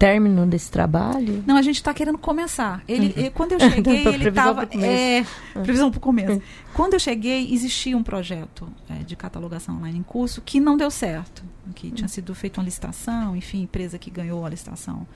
término 0.03 0.45
desse 0.45 0.69
trabalho? 0.69 1.45
Não, 1.47 1.57
a 1.57 1.63
gente 1.63 1.77
está 1.77 1.95
querendo 1.95 2.19
começar. 2.19 2.83
Ele, 2.89 3.15
ele, 3.17 3.31
quando 3.31 3.53
eu 3.53 3.61
cheguei, 3.61 4.03
ele 4.09 4.29
estava. 4.29 4.69
É, 4.81 5.25
previsão 5.63 5.93
para 5.93 5.99
o 5.99 6.01
começo. 6.01 6.43
Quando 6.75 6.95
eu 6.95 6.99
cheguei, 6.99 7.53
existia 7.55 7.97
um 7.97 8.03
projeto 8.03 8.69
é, 8.91 9.05
de 9.05 9.15
catalogação 9.15 9.77
online 9.77 9.99
em 9.99 10.03
curso 10.03 10.41
que 10.41 10.59
não 10.59 10.77
deu 10.77 10.91
certo. 10.91 11.45
Que 11.77 11.93
tinha 11.93 12.09
sido 12.09 12.35
feita 12.35 12.61
uma 12.61 12.65
licitação, 12.65 13.37
enfim, 13.37 13.63
empresa 13.63 13.97
que 13.97 14.11
ganhou 14.11 14.45
a 14.45 14.49
licitação 14.49 15.07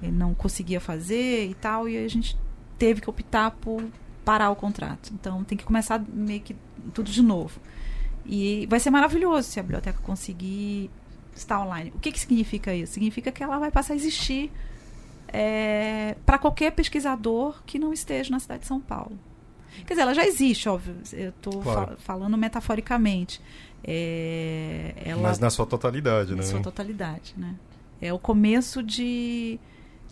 não 0.00 0.32
conseguia 0.32 0.80
fazer 0.80 1.50
e 1.50 1.54
tal, 1.54 1.86
e 1.86 1.98
a 1.98 2.08
gente 2.08 2.38
teve 2.78 3.00
que 3.02 3.10
optar 3.10 3.50
por 3.50 3.82
parar 4.24 4.50
o 4.50 4.56
contrato. 4.56 5.10
Então 5.12 5.42
tem 5.42 5.58
que 5.58 5.64
começar 5.64 6.02
meio 6.12 6.40
que 6.40 6.56
tudo 6.94 7.10
de 7.10 7.20
novo. 7.20 7.60
E 8.24 8.66
vai 8.70 8.78
ser 8.78 8.90
maravilhoso 8.90 9.48
se 9.48 9.58
a 9.58 9.62
biblioteca 9.62 9.98
conseguir 10.02 10.88
está 11.40 11.60
online. 11.60 11.92
O 11.94 11.98
que, 11.98 12.12
que 12.12 12.20
significa 12.20 12.74
isso? 12.74 12.94
Significa 12.94 13.30
que 13.32 13.42
ela 13.42 13.58
vai 13.58 13.70
passar 13.70 13.94
a 13.94 13.96
existir 13.96 14.50
é, 15.28 16.16
para 16.26 16.38
qualquer 16.38 16.72
pesquisador 16.72 17.62
que 17.64 17.78
não 17.78 17.92
esteja 17.92 18.30
na 18.30 18.38
cidade 18.38 18.62
de 18.62 18.66
São 18.66 18.80
Paulo. 18.80 19.18
Quer 19.86 19.94
dizer, 19.94 20.02
ela 20.02 20.14
já 20.14 20.26
existe, 20.26 20.68
óbvio. 20.68 20.96
Eu 21.12 21.30
estou 21.30 21.62
claro. 21.62 21.96
falando 21.98 22.36
metaforicamente. 22.36 23.40
É, 23.84 24.94
ela, 25.04 25.22
Mas 25.22 25.38
na 25.38 25.48
sua 25.48 25.64
totalidade, 25.66 26.30
na 26.30 26.36
né? 26.36 26.42
Na 26.42 26.48
sua 26.48 26.60
totalidade, 26.60 27.34
né? 27.36 27.54
É 28.00 28.12
o 28.12 28.18
começo 28.18 28.82
de, 28.82 29.58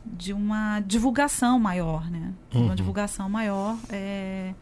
de 0.04 0.32
uma 0.32 0.80
divulgação 0.80 1.58
maior, 1.58 2.10
né? 2.10 2.32
Uhum. 2.54 2.66
Uma 2.66 2.76
divulgação 2.76 3.28
maior, 3.28 3.76
é, 3.90 4.54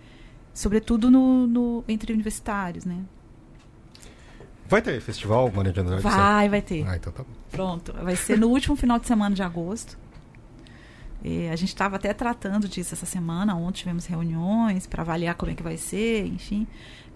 sobretudo 0.54 1.10
no, 1.10 1.46
no, 1.46 1.84
entre 1.86 2.12
universitários, 2.12 2.84
né? 2.84 3.04
Vai 4.68 4.82
ter 4.82 5.00
festival, 5.00 5.50
Maria 5.54 5.72
de 5.72 5.80
Andrade? 5.80 6.02
Vai, 6.02 6.48
vai 6.48 6.62
ter. 6.62 6.86
Ah, 6.86 6.96
então 6.96 7.12
tá 7.12 7.22
bom. 7.22 7.28
Pronto. 7.50 7.92
Vai 8.02 8.16
ser 8.16 8.38
no 8.38 8.48
último 8.48 8.76
final 8.76 8.98
de 8.98 9.06
semana 9.06 9.34
de 9.34 9.42
agosto. 9.42 9.98
E 11.22 11.48
a 11.48 11.56
gente 11.56 11.68
estava 11.68 11.96
até 11.96 12.12
tratando 12.12 12.68
disso 12.68 12.94
essa 12.94 13.06
semana. 13.06 13.54
Ontem 13.54 13.78
tivemos 13.78 14.06
reuniões 14.06 14.86
para 14.86 15.02
avaliar 15.02 15.34
como 15.34 15.50
é 15.50 15.54
que 15.54 15.62
vai 15.62 15.76
ser, 15.76 16.26
enfim. 16.26 16.66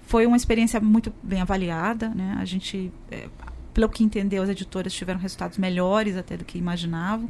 Foi 0.02 0.26
uma 0.26 0.36
experiência 0.36 0.80
muito 0.80 1.12
bem 1.22 1.40
avaliada, 1.40 2.08
né? 2.08 2.36
A 2.40 2.44
gente, 2.44 2.92
é, 3.10 3.28
pelo 3.72 3.88
que 3.88 4.02
entendeu, 4.02 4.42
as 4.42 4.48
editoras 4.48 4.92
tiveram 4.92 5.20
resultados 5.20 5.58
melhores 5.58 6.16
até 6.16 6.36
do 6.36 6.44
que 6.44 6.58
imaginavam 6.58 7.28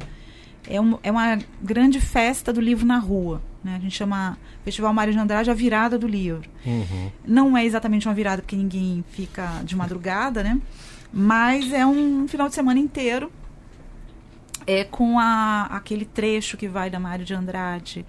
é, 0.67 0.79
um, 0.79 0.97
é 1.03 1.11
uma 1.11 1.39
grande 1.61 1.99
festa 1.99 2.51
do 2.51 2.61
livro 2.61 2.85
na 2.85 2.97
rua. 2.97 3.41
Né? 3.63 3.75
A 3.75 3.79
gente 3.79 3.95
chama 3.95 4.37
Festival 4.63 4.93
Mário 4.93 5.13
de 5.13 5.19
Andrade 5.19 5.51
a 5.51 5.53
virada 5.53 5.97
do 5.97 6.07
livro. 6.07 6.49
Uhum. 6.65 7.11
Não 7.25 7.57
é 7.57 7.65
exatamente 7.65 8.07
uma 8.07 8.13
virada 8.13 8.41
porque 8.41 8.55
ninguém 8.55 9.03
fica 9.11 9.61
de 9.63 9.75
madrugada, 9.75 10.43
né? 10.43 10.59
mas 11.11 11.71
é 11.73 11.85
um 11.85 12.27
final 12.27 12.47
de 12.47 12.55
semana 12.55 12.79
inteiro 12.79 13.31
é 14.65 14.83
com 14.83 15.19
a, 15.19 15.63
aquele 15.71 16.05
trecho 16.05 16.55
que 16.55 16.67
vai 16.67 16.89
da 16.89 16.99
Mário 16.99 17.25
de 17.25 17.33
Andrade 17.33 18.05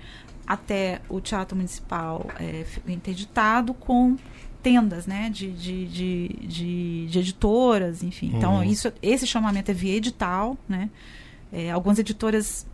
até 0.47 1.01
o 1.09 1.21
Teatro 1.21 1.57
Municipal 1.57 2.27
é, 2.38 2.65
interditado 2.87 3.73
com 3.73 4.17
tendas 4.62 5.07
né, 5.07 5.29
de, 5.31 5.51
de, 5.51 5.87
de, 5.87 6.29
de, 6.43 7.07
de 7.07 7.19
editoras, 7.19 8.03
enfim. 8.03 8.33
Então, 8.35 8.57
uhum. 8.57 8.62
isso, 8.62 8.93
esse 9.03 9.27
chamamento 9.27 9.71
é 9.71 9.75
via 9.75 9.97
edital, 9.97 10.57
né? 10.69 10.88
É, 11.53 11.71
algumas 11.71 11.99
editoras 11.99 12.67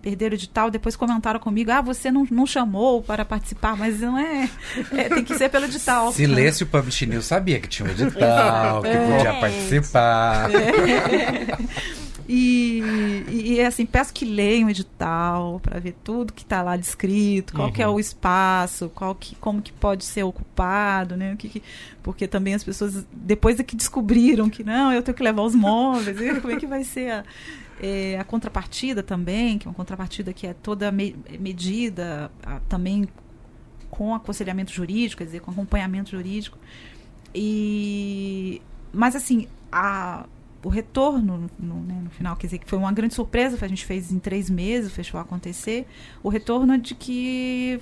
perderam 0.00 0.32
o 0.32 0.36
edital, 0.36 0.70
depois 0.70 0.96
comentaram 0.96 1.38
comigo, 1.38 1.70
ah, 1.70 1.80
você 1.80 2.10
não, 2.10 2.26
não 2.30 2.46
chamou 2.46 3.02
para 3.02 3.24
participar, 3.24 3.76
mas 3.76 4.00
não 4.00 4.18
é, 4.18 4.48
é 4.92 5.08
tem 5.08 5.24
que 5.24 5.36
ser 5.36 5.48
pelo 5.48 5.66
edital. 5.66 6.12
Se 6.12 6.26
lesse 6.26 6.62
o 6.62 6.66
Publish 6.66 7.06
News, 7.06 7.26
sabia 7.26 7.60
que 7.60 7.68
tinha 7.68 7.88
um 7.88 7.92
edital, 7.92 8.82
que 8.82 8.88
é. 8.88 9.16
podia 9.16 9.34
participar. 9.40 10.50
É. 10.54 11.94
E, 12.26 12.82
e, 13.28 13.60
assim, 13.60 13.84
peço 13.84 14.12
que 14.12 14.24
leiam 14.24 14.68
o 14.68 14.70
edital 14.70 15.60
para 15.60 15.78
ver 15.78 15.94
tudo 16.02 16.32
que 16.32 16.42
está 16.42 16.62
lá 16.62 16.74
descrito, 16.74 17.52
qual 17.52 17.68
uhum. 17.68 17.72
que 17.72 17.82
é 17.82 17.86
uhum. 17.86 17.94
o 17.94 18.00
espaço, 18.00 18.90
qual 18.94 19.14
que, 19.14 19.34
como 19.36 19.60
que 19.60 19.72
pode 19.72 20.04
ser 20.04 20.22
ocupado, 20.22 21.16
né? 21.18 21.34
O 21.34 21.36
que, 21.36 21.50
que, 21.50 21.62
porque 22.02 22.26
também 22.26 22.54
as 22.54 22.64
pessoas, 22.64 23.04
depois 23.12 23.56
de 23.56 23.64
que 23.64 23.76
descobriram 23.76 24.48
que 24.48 24.64
não, 24.64 24.90
eu 24.90 25.02
tenho 25.02 25.14
que 25.14 25.22
levar 25.22 25.42
os 25.42 25.54
móveis, 25.54 26.16
como 26.40 26.54
é 26.54 26.56
que 26.56 26.66
vai 26.66 26.82
ser 26.82 27.10
a, 27.10 27.24
é, 27.80 28.18
a 28.18 28.24
contrapartida 28.24 29.02
também, 29.02 29.58
que 29.58 29.66
é 29.66 29.70
uma 29.70 29.74
contrapartida 29.74 30.32
que 30.32 30.46
é 30.46 30.54
toda 30.54 30.90
me 30.92 31.16
medida 31.38 32.30
a, 32.42 32.60
também 32.60 33.08
com 33.90 34.14
aconselhamento 34.14 34.72
jurídico, 34.72 35.18
quer 35.18 35.26
dizer, 35.26 35.40
com 35.40 35.50
acompanhamento 35.50 36.10
jurídico. 36.10 36.58
E, 37.34 38.60
mas 38.92 39.14
assim, 39.14 39.46
a, 39.70 40.26
o 40.62 40.68
retorno 40.68 41.48
no, 41.58 41.74
né, 41.80 42.00
no, 42.02 42.10
final, 42.10 42.36
quer 42.36 42.46
dizer, 42.46 42.58
que 42.58 42.68
foi 42.68 42.78
uma 42.78 42.92
grande 42.92 43.14
surpresa, 43.14 43.58
a 43.60 43.68
gente 43.68 43.84
fez 43.84 44.10
em 44.10 44.18
três 44.18 44.48
meses 44.48 44.90
o 44.90 44.94
festival 44.94 45.22
acontecer, 45.22 45.86
o 46.22 46.28
retorno 46.28 46.76
de 46.78 46.94
que 46.94 47.78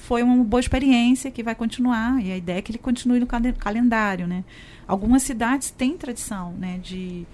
foi 0.00 0.22
uma 0.22 0.44
boa 0.44 0.60
experiência 0.60 1.30
que 1.30 1.42
vai 1.42 1.54
continuar, 1.54 2.22
e 2.22 2.30
a 2.30 2.36
ideia 2.36 2.58
é 2.58 2.62
que 2.62 2.70
ele 2.70 2.78
continue 2.78 3.18
no 3.18 3.26
calendário, 3.26 4.26
né? 4.28 4.44
Algumas 4.86 5.22
cidades 5.22 5.70
têm 5.70 5.96
tradição, 5.96 6.52
né, 6.52 6.78
de 6.78 7.26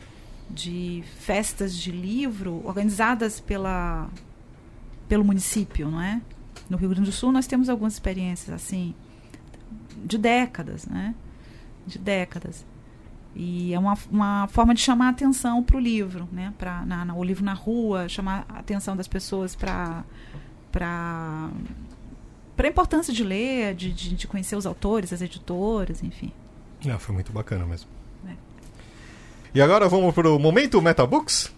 de 0.53 1.03
festas 1.19 1.77
de 1.77 1.91
livro 1.91 2.61
organizadas 2.65 3.41
pela, 3.41 4.09
pelo 5.09 5.25
município, 5.25 5.91
não 5.91 6.01
é? 6.01 6.21
No 6.69 6.77
Rio 6.77 6.91
Grande 6.91 7.11
do 7.11 7.13
Sul 7.13 7.33
nós 7.33 7.47
temos 7.47 7.69
algumas 7.69 7.95
experiências 7.95 8.55
assim 8.55 8.95
de 10.05 10.19
décadas, 10.19 10.87
né? 10.87 11.15
De 11.87 11.99
décadas. 11.99 12.65
E 13.35 13.73
é 13.73 13.79
uma, 13.79 13.97
uma 14.11 14.49
forma 14.49 14.75
de 14.75 14.81
chamar 14.81 15.07
a 15.07 15.11
atenção 15.11 15.63
para 15.63 15.77
o 15.77 15.81
livro, 15.81 16.29
né? 16.31 16.53
Pra, 16.59 16.85
na, 16.85 17.05
na, 17.05 17.15
o 17.15 17.25
livro 17.25 17.45
na 17.45 17.55
rua, 17.55 18.09
chamar 18.09 18.45
a 18.49 18.59
atenção 18.59 18.97
das 18.97 19.09
pessoas 19.09 19.55
para 19.57 20.05
para 20.71 21.51
a 22.59 22.67
importância 22.67 23.13
de 23.13 23.23
ler, 23.23 23.75
de, 23.75 23.93
de, 23.93 24.15
de, 24.15 24.27
conhecer 24.27 24.57
os 24.57 24.65
autores, 24.65 25.13
as 25.13 25.21
editoras, 25.21 26.03
enfim. 26.03 26.33
Ah, 26.89 26.99
foi 26.99 27.15
muito 27.15 27.31
bacana 27.33 27.67
mesmo. 27.67 27.91
E 29.55 29.61
agora 29.61 29.87
vamos 29.87 30.15
para 30.15 30.31
o 30.31 30.39
momento 30.39 30.81
Metabooks? 30.81 31.53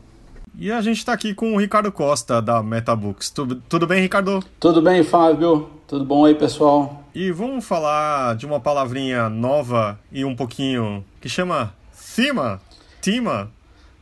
E 0.59 0.73
a 0.73 0.81
gente 0.83 0.99
está 0.99 1.13
aqui 1.13 1.33
com 1.33 1.55
o 1.55 1.59
Ricardo 1.59 1.93
Costa, 1.93 2.43
da 2.43 2.61
Metabooks. 2.61 3.31
Tudo, 3.31 3.63
tudo 3.69 3.87
bem, 3.87 4.03
Ricardo? 4.03 4.43
Tudo 4.59 4.83
bem, 4.83 5.05
Fábio. 5.05 5.71
Tudo 5.87 6.05
bom 6.05 6.25
aí, 6.25 6.35
pessoal? 6.35 7.05
E 7.15 7.31
vamos 7.31 7.65
falar 7.65 8.35
de 8.35 8.47
uma 8.47 8.59
palavrinha 8.59 9.29
nova 9.29 9.97
e 10.11 10.25
um 10.25 10.35
pouquinho 10.35 11.05
que 11.21 11.29
chama 11.29 11.73
Cima. 11.93 12.61
Tima. 13.01 13.45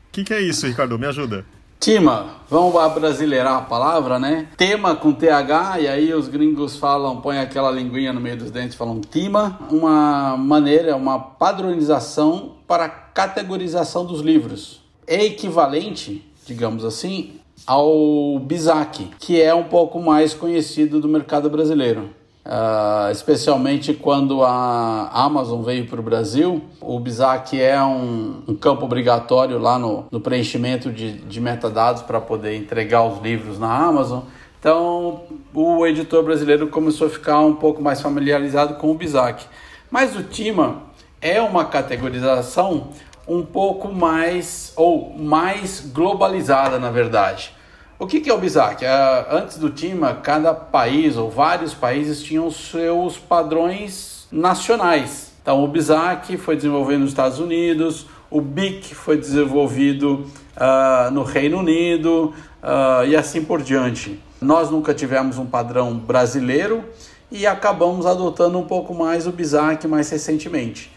O 0.08 0.12
que, 0.12 0.24
que 0.24 0.32
é 0.32 0.40
isso, 0.40 0.66
Ricardo? 0.66 0.98
Me 0.98 1.06
ajuda. 1.06 1.44
Tima, 1.82 2.36
vamos 2.48 2.72
brasileirar 2.94 3.56
a 3.56 3.62
palavra, 3.62 4.16
né? 4.16 4.46
Tema 4.56 4.94
com 4.94 5.12
TH, 5.12 5.80
e 5.80 5.88
aí 5.88 6.14
os 6.14 6.28
gringos 6.28 6.76
falam, 6.76 7.20
põe 7.20 7.40
aquela 7.40 7.72
linguinha 7.72 8.12
no 8.12 8.20
meio 8.20 8.36
dos 8.36 8.52
dentes, 8.52 8.76
falam 8.76 9.00
Tima. 9.00 9.58
Uma 9.68 10.36
maneira, 10.36 10.94
uma 10.94 11.18
padronização 11.18 12.52
para 12.68 12.88
categorização 12.88 14.06
dos 14.06 14.20
livros. 14.20 14.80
É 15.08 15.24
equivalente 15.24 16.24
digamos 16.46 16.84
assim, 16.84 17.34
ao 17.66 18.38
Bizac, 18.38 19.08
que 19.18 19.40
é 19.40 19.54
um 19.54 19.64
pouco 19.64 20.00
mais 20.00 20.34
conhecido 20.34 21.00
do 21.00 21.08
mercado 21.08 21.48
brasileiro. 21.48 22.10
Uh, 22.44 23.12
especialmente 23.12 23.94
quando 23.94 24.42
a 24.42 25.08
Amazon 25.12 25.62
veio 25.62 25.86
para 25.86 26.00
o 26.00 26.02
Brasil, 26.02 26.60
o 26.80 26.98
Bizac 26.98 27.60
é 27.60 27.80
um, 27.80 28.42
um, 28.48 28.56
campo 28.56 28.84
obrigatório 28.84 29.60
lá 29.60 29.78
no, 29.78 30.06
no 30.10 30.20
preenchimento 30.20 30.90
de, 30.90 31.12
de 31.12 31.40
metadados 31.40 32.02
para 32.02 32.20
poder 32.20 32.56
entregar 32.56 33.04
os 33.04 33.22
livros 33.22 33.60
na 33.60 33.72
Amazon. 33.72 34.22
Então, 34.58 35.22
o 35.54 35.86
editor 35.86 36.24
brasileiro 36.24 36.66
começou 36.66 37.06
a 37.06 37.10
ficar 37.10 37.40
um 37.40 37.54
pouco 37.54 37.80
mais 37.80 38.00
familiarizado 38.00 38.74
com 38.74 38.90
o 38.90 38.94
Bizac. 38.94 39.44
Mas 39.88 40.16
o 40.16 40.24
Tima 40.24 40.82
é 41.20 41.40
uma 41.40 41.64
categorização 41.64 42.88
um 43.26 43.44
pouco 43.44 43.92
mais 43.92 44.72
ou 44.76 45.16
mais 45.16 45.80
globalizada, 45.92 46.78
na 46.78 46.90
verdade. 46.90 47.54
O 48.02 48.06
que, 48.08 48.20
que 48.20 48.28
é 48.28 48.34
o 48.34 48.38
BISAC? 48.38 48.84
É, 48.84 49.26
antes 49.30 49.58
do 49.58 49.70
TIMA, 49.70 50.12
cada 50.14 50.52
país 50.52 51.16
ou 51.16 51.30
vários 51.30 51.72
países 51.72 52.20
tinham 52.20 52.50
seus 52.50 53.16
padrões 53.16 54.26
nacionais. 54.28 55.34
Então, 55.40 55.62
o 55.62 55.68
BISAC 55.68 56.36
foi 56.36 56.56
desenvolvido 56.56 56.98
nos 56.98 57.10
Estados 57.10 57.38
Unidos, 57.38 58.08
o 58.28 58.40
BIC 58.40 58.92
foi 58.92 59.16
desenvolvido 59.16 60.26
uh, 60.56 61.12
no 61.12 61.22
Reino 61.22 61.58
Unido 61.60 62.34
uh, 62.60 63.06
e 63.06 63.14
assim 63.14 63.44
por 63.44 63.62
diante. 63.62 64.20
Nós 64.40 64.68
nunca 64.68 64.92
tivemos 64.92 65.38
um 65.38 65.46
padrão 65.46 65.96
brasileiro 65.96 66.82
e 67.30 67.46
acabamos 67.46 68.04
adotando 68.04 68.58
um 68.58 68.66
pouco 68.66 68.92
mais 68.92 69.28
o 69.28 69.30
BISAC 69.30 69.86
mais 69.86 70.10
recentemente. 70.10 70.90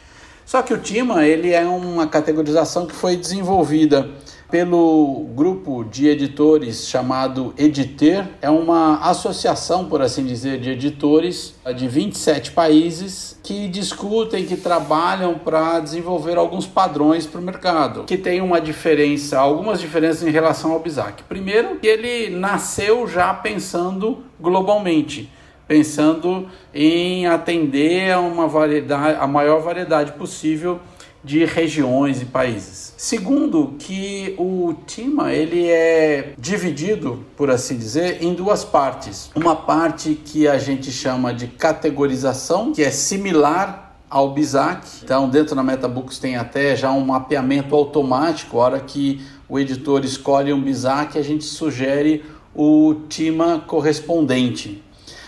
Só 0.44 0.64
que 0.64 0.74
o 0.74 0.80
TIMA 0.80 1.24
ele 1.24 1.54
é 1.54 1.68
uma 1.68 2.08
categorização 2.08 2.88
que 2.88 2.96
foi 2.96 3.16
desenvolvida 3.16 4.10
pelo 4.50 5.26
grupo 5.36 5.84
de 5.84 6.08
editores 6.08 6.88
chamado 6.88 7.54
Editer. 7.58 8.28
É 8.42 8.50
uma 8.50 8.98
associação, 8.98 9.86
por 9.86 10.02
assim 10.02 10.26
dizer, 10.26 10.60
de 10.60 10.72
editores 10.72 11.56
de 11.76 11.88
27 11.88 12.52
países 12.52 13.40
que 13.44 13.68
discutem, 13.68 14.46
que 14.46 14.56
trabalham 14.56 15.38
para 15.38 15.80
desenvolver 15.80 16.38
alguns 16.38 16.66
padrões 16.66 17.26
para 17.26 17.40
o 17.40 17.44
mercado, 17.44 18.04
que 18.04 18.18
tem 18.18 18.42
uma 18.42 18.62
diferença, 18.62 19.40
algumas 19.40 19.80
diferenças 19.80 20.28
em 20.28 20.32
relação 20.32 20.72
ao 20.72 20.80
BISAC. 20.80 21.24
Primeiro, 21.24 21.78
que 21.78 21.88
ele 21.88 22.36
nasceu 22.36 23.08
já 23.08 23.34
pensando 23.34 24.24
globalmente 24.40 25.30
pensando 25.68 26.48
em 26.74 27.26
atender 27.28 28.12
a 28.12 28.20
uma 28.20 28.48
variedade, 28.48 29.18
a 29.20 29.28
maior 29.28 29.62
variedade 29.62 30.12
possível 30.14 30.80
de 31.26 31.44
regiões 31.44 32.22
e 32.22 32.26
países. 32.26 32.94
Segundo, 32.96 33.74
que 33.80 34.36
o 34.38 34.76
TIMA 34.86 35.34
ele 35.34 35.68
é 35.68 36.34
dividido, 36.38 37.26
por 37.36 37.50
assim 37.50 37.76
dizer, 37.78 38.24
em 38.24 38.34
duas 38.34 38.64
partes. 38.64 39.32
Uma 39.36 39.56
parte 39.56 40.14
que 40.14 40.48
a 40.48 40.60
gente 40.60 40.92
chama 40.92 41.34
de 41.34 41.48
categorização, 41.48 42.72
que 42.72 42.84
é 42.84 42.92
similar 42.92 43.98
ao 44.08 44.32
BISAC. 44.32 44.88
Então, 45.04 45.28
dentro 45.28 45.56
da 45.56 45.64
MetaBooks 45.64 46.20
tem 46.20 46.38
até 46.38 46.76
já 46.76 46.92
um 46.92 47.04
mapeamento 47.04 47.76
automático. 47.76 48.60
A 48.60 48.64
hora 48.64 48.80
que 48.80 49.20
o 49.50 49.60
editor 49.60 50.06
escolhe 50.06 50.54
um 50.54 50.62
BISAC, 50.62 51.18
a 51.18 51.24
gente 51.24 51.44
sugere 51.44 52.24
o 52.54 52.94
TIMA 53.10 53.64
correspondente. 53.66 54.86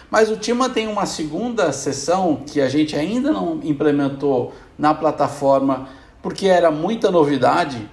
Mas 0.10 0.32
o 0.32 0.38
Tima 0.38 0.70
tem 0.70 0.88
uma 0.88 1.06
segunda 1.06 1.72
sessão 1.74 2.42
que 2.46 2.62
a 2.62 2.70
gente 2.70 2.96
ainda 2.96 3.32
não 3.32 3.60
implementou 3.62 4.54
na 4.78 4.94
plataforma, 4.94 5.90
porque 6.22 6.48
era 6.48 6.70
muita 6.72 7.10
novidade 7.10 7.90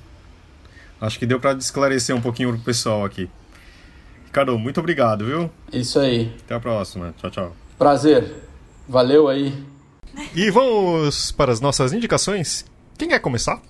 Acho 0.99 1.18
que 1.18 1.26
deu 1.26 1.39
para 1.39 1.53
esclarecer 1.59 2.16
um 2.16 2.20
pouquinho 2.20 2.49
para 2.51 2.59
o 2.59 2.62
pessoal 2.62 3.05
aqui. 3.05 3.28
Ricardo, 4.24 4.59
muito 4.59 4.80
obrigado, 4.80 5.26
viu? 5.26 5.51
Isso 5.70 5.99
aí. 5.99 6.32
Até 6.45 6.55
a 6.55 6.61
próxima. 6.61 7.14
Tchau, 7.18 7.30
tchau. 7.30 7.64
Prazer. 7.79 8.35
Valeu 8.89 9.29
aí. 9.29 9.55
E 10.35 10.51
vamos 10.51 11.33
para 11.33 11.53
as 11.53 11.61
nossas 11.61 11.93
indicações. 11.93 12.64
Quem 12.97 13.09
quer 13.09 13.18
começar? 13.18 13.61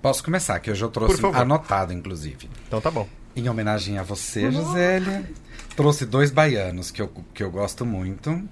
Posso 0.00 0.24
começar, 0.24 0.58
que 0.58 0.68
eu 0.68 0.74
já 0.74 0.88
trouxe 0.88 1.24
anotado, 1.26 1.92
inclusive. 1.92 2.50
Então 2.66 2.80
tá 2.80 2.90
bom. 2.90 3.08
Em 3.36 3.48
homenagem 3.48 3.98
a 3.98 4.02
você, 4.02 4.50
Josélia, 4.50 5.30
trouxe 5.76 6.04
dois 6.04 6.30
baianos 6.30 6.90
que 6.90 7.00
eu, 7.00 7.08
que 7.32 7.42
eu 7.42 7.50
gosto 7.50 7.86
muito. 7.86 8.42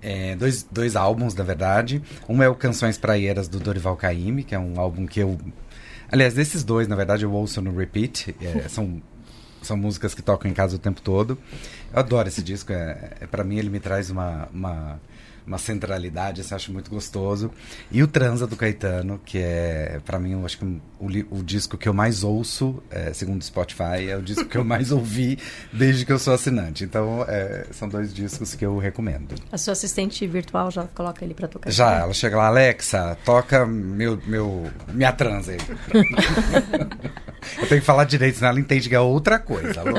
É, 0.00 0.34
dois, 0.36 0.62
dois 0.62 0.96
álbuns, 0.96 1.34
na 1.34 1.44
verdade. 1.44 2.02
Um 2.28 2.42
é 2.42 2.48
o 2.48 2.54
Canções 2.54 2.96
Praieiras 2.96 3.46
do 3.46 3.60
Dorival 3.60 3.96
Caymmi, 3.96 4.42
que 4.42 4.54
é 4.54 4.58
um 4.58 4.80
álbum 4.80 5.06
que 5.06 5.20
eu... 5.20 5.38
Aliás, 6.10 6.34
desses 6.34 6.64
dois, 6.64 6.88
na 6.88 6.96
verdade, 6.96 7.24
eu 7.24 7.32
ouço 7.32 7.60
no 7.60 7.76
repeat. 7.76 8.34
É, 8.40 8.68
são 8.68 9.02
são 9.66 9.76
músicas 9.76 10.14
que 10.14 10.22
tocam 10.22 10.50
em 10.50 10.54
casa 10.54 10.76
o 10.76 10.78
tempo 10.78 11.00
todo. 11.00 11.38
Eu 11.92 11.98
adoro 11.98 12.28
esse 12.28 12.42
disco. 12.42 12.72
É, 12.72 13.12
é 13.20 13.26
para 13.26 13.44
mim 13.44 13.58
ele 13.58 13.70
me 13.70 13.80
traz 13.80 14.10
uma, 14.10 14.48
uma, 14.52 15.00
uma 15.46 15.58
centralidade, 15.58 16.42
eu 16.42 16.56
acho 16.56 16.72
muito 16.72 16.90
gostoso. 16.90 17.50
E 17.90 18.02
o 18.02 18.06
Transa 18.06 18.46
do 18.46 18.56
Caetano, 18.56 19.20
que 19.24 19.38
é 19.38 20.00
para 20.04 20.18
mim, 20.18 20.32
eu 20.32 20.44
acho 20.44 20.58
que 20.58 20.64
o, 20.64 20.80
o, 21.30 21.42
disco 21.42 21.78
que 21.78 21.88
eu 21.88 21.94
mais 21.94 22.24
ouço, 22.24 22.82
é, 22.90 23.12
segundo 23.12 23.40
o 23.40 23.44
Spotify, 23.44 24.08
é 24.08 24.16
o 24.16 24.22
disco 24.22 24.44
que 24.44 24.56
eu 24.56 24.64
mais 24.64 24.90
ouvi 24.90 25.38
desde 25.72 26.04
que 26.04 26.12
eu 26.12 26.18
sou 26.18 26.34
assinante. 26.34 26.84
Então 26.84 27.24
é, 27.28 27.66
são 27.70 27.88
dois 27.88 28.12
discos 28.12 28.54
que 28.54 28.66
eu 28.66 28.78
recomendo. 28.78 29.34
A 29.52 29.58
sua 29.58 29.72
assistente 29.72 30.26
virtual 30.26 30.70
já 30.70 30.84
coloca 30.84 31.24
ele 31.24 31.34
para 31.34 31.48
tocar? 31.48 31.70
Já, 31.70 32.00
ela 32.00 32.12
chega 32.12 32.36
lá, 32.36 32.46
Alexa, 32.46 33.16
toca 33.24 33.64
meu, 33.66 34.20
meu 34.26 34.70
minha 34.92 35.12
transa 35.12 35.52
aí. 35.52 35.58
Eu 37.58 37.68
tenho 37.68 37.80
que 37.80 37.86
falar 37.86 38.04
direito, 38.04 38.36
senão 38.38 38.50
ela 38.50 38.60
entende 38.60 38.88
que 38.88 38.94
é 38.94 39.00
outra 39.00 39.38
coisa. 39.38 39.80
alô? 39.80 39.92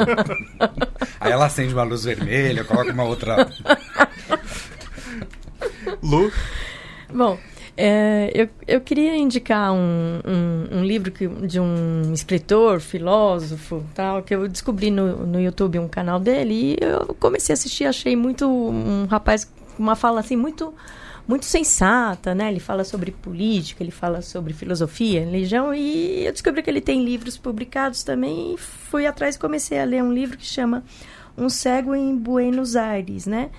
Aí 1.19 1.31
ela 1.31 1.45
acende 1.45 1.73
uma 1.73 1.83
luz 1.83 2.03
vermelha, 2.03 2.63
coloca 2.63 2.91
uma 2.91 3.03
outra. 3.03 3.47
Lu, 6.03 6.31
Bom, 7.13 7.37
é, 7.77 8.31
eu, 8.33 8.49
eu 8.67 8.81
queria 8.81 9.15
indicar 9.15 9.71
um, 9.71 10.19
um, 10.25 10.79
um 10.79 10.83
livro 10.83 11.11
que, 11.11 11.27
de 11.27 11.59
um 11.59 12.11
escritor, 12.13 12.81
filósofo, 12.81 13.83
tal, 13.93 14.21
que 14.23 14.35
eu 14.35 14.47
descobri 14.47 14.91
no, 14.91 15.25
no 15.25 15.39
YouTube 15.39 15.79
um 15.79 15.87
canal 15.87 16.19
dele 16.19 16.53
e 16.73 16.77
eu 16.81 17.15
comecei 17.19 17.53
a 17.53 17.55
assistir, 17.55 17.85
achei 17.85 18.15
muito 18.15 18.49
um 18.49 19.05
rapaz 19.05 19.45
com 19.45 19.83
uma 19.83 19.95
fala 19.95 20.19
assim 20.19 20.35
muito 20.35 20.73
muito 21.27 21.45
sensata, 21.45 22.33
né? 22.33 22.49
Ele 22.49 22.59
fala 22.59 22.85
sobre 22.85 23.11
política, 23.11 23.83
ele 23.83 23.91
fala 23.91 24.21
sobre 24.21 24.53
filosofia, 24.53 25.19
religião 25.19 25.73
e 25.73 26.25
eu 26.25 26.31
descobri 26.31 26.63
que 26.63 26.69
ele 26.69 26.79
tem 26.79 27.03
livros 27.03 27.37
publicados 27.37 28.01
também 28.01 28.53
e 28.53 28.57
fui 28.57 29.05
atrás 29.05 29.35
e 29.35 29.39
comecei 29.39 29.77
a 29.77 29.83
ler 29.83 30.01
um 30.01 30.13
livro 30.13 30.37
que 30.37 30.45
chama 30.45 30.85
Um 31.37 31.49
Cego 31.49 31.93
em 31.93 32.15
Buenos 32.15 32.77
Aires, 32.77 33.25
né? 33.25 33.49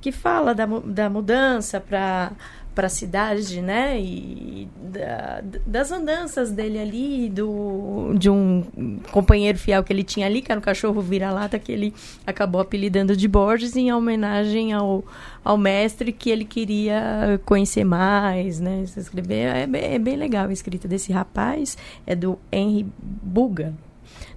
Que 0.00 0.10
fala 0.12 0.54
da, 0.54 0.66
da 0.66 1.10
mudança 1.10 1.80
para 1.80 2.32
para 2.72 2.86
a 2.86 2.88
cidade, 2.88 3.60
né? 3.60 4.00
E 4.00 4.68
da- 4.80 5.42
das 5.66 5.90
andanças 5.90 6.52
dele 6.52 6.78
ali, 6.78 7.28
do, 7.28 8.14
de 8.16 8.30
um 8.30 8.98
companheiro 9.10 9.58
fiel 9.58 9.82
que 9.82 9.92
ele 9.92 10.04
tinha 10.04 10.24
ali, 10.24 10.40
que 10.40 10.50
era 10.52 10.58
um 10.58 10.62
cachorro 10.62 11.00
vira-lata, 11.02 11.58
que 11.58 11.72
ele 11.72 11.92
acabou 12.24 12.60
apelidando 12.60 13.16
de 13.16 13.26
Borges 13.26 13.74
em 13.76 13.92
homenagem 13.92 14.72
ao, 14.72 15.04
ao 15.44 15.58
mestre 15.58 16.12
que 16.12 16.30
ele 16.30 16.44
queria 16.44 17.40
conhecer 17.44 17.84
mais, 17.84 18.60
né? 18.60 18.84
Se 18.86 19.00
escrever. 19.00 19.54
É, 19.56 19.66
bem- 19.66 19.82
é 19.94 19.98
bem 19.98 20.16
legal 20.16 20.48
a 20.48 20.52
escrita 20.52 20.86
desse 20.86 21.12
rapaz, 21.12 21.76
é 22.06 22.14
do 22.14 22.38
Henry 22.52 22.86
Buga, 23.02 23.74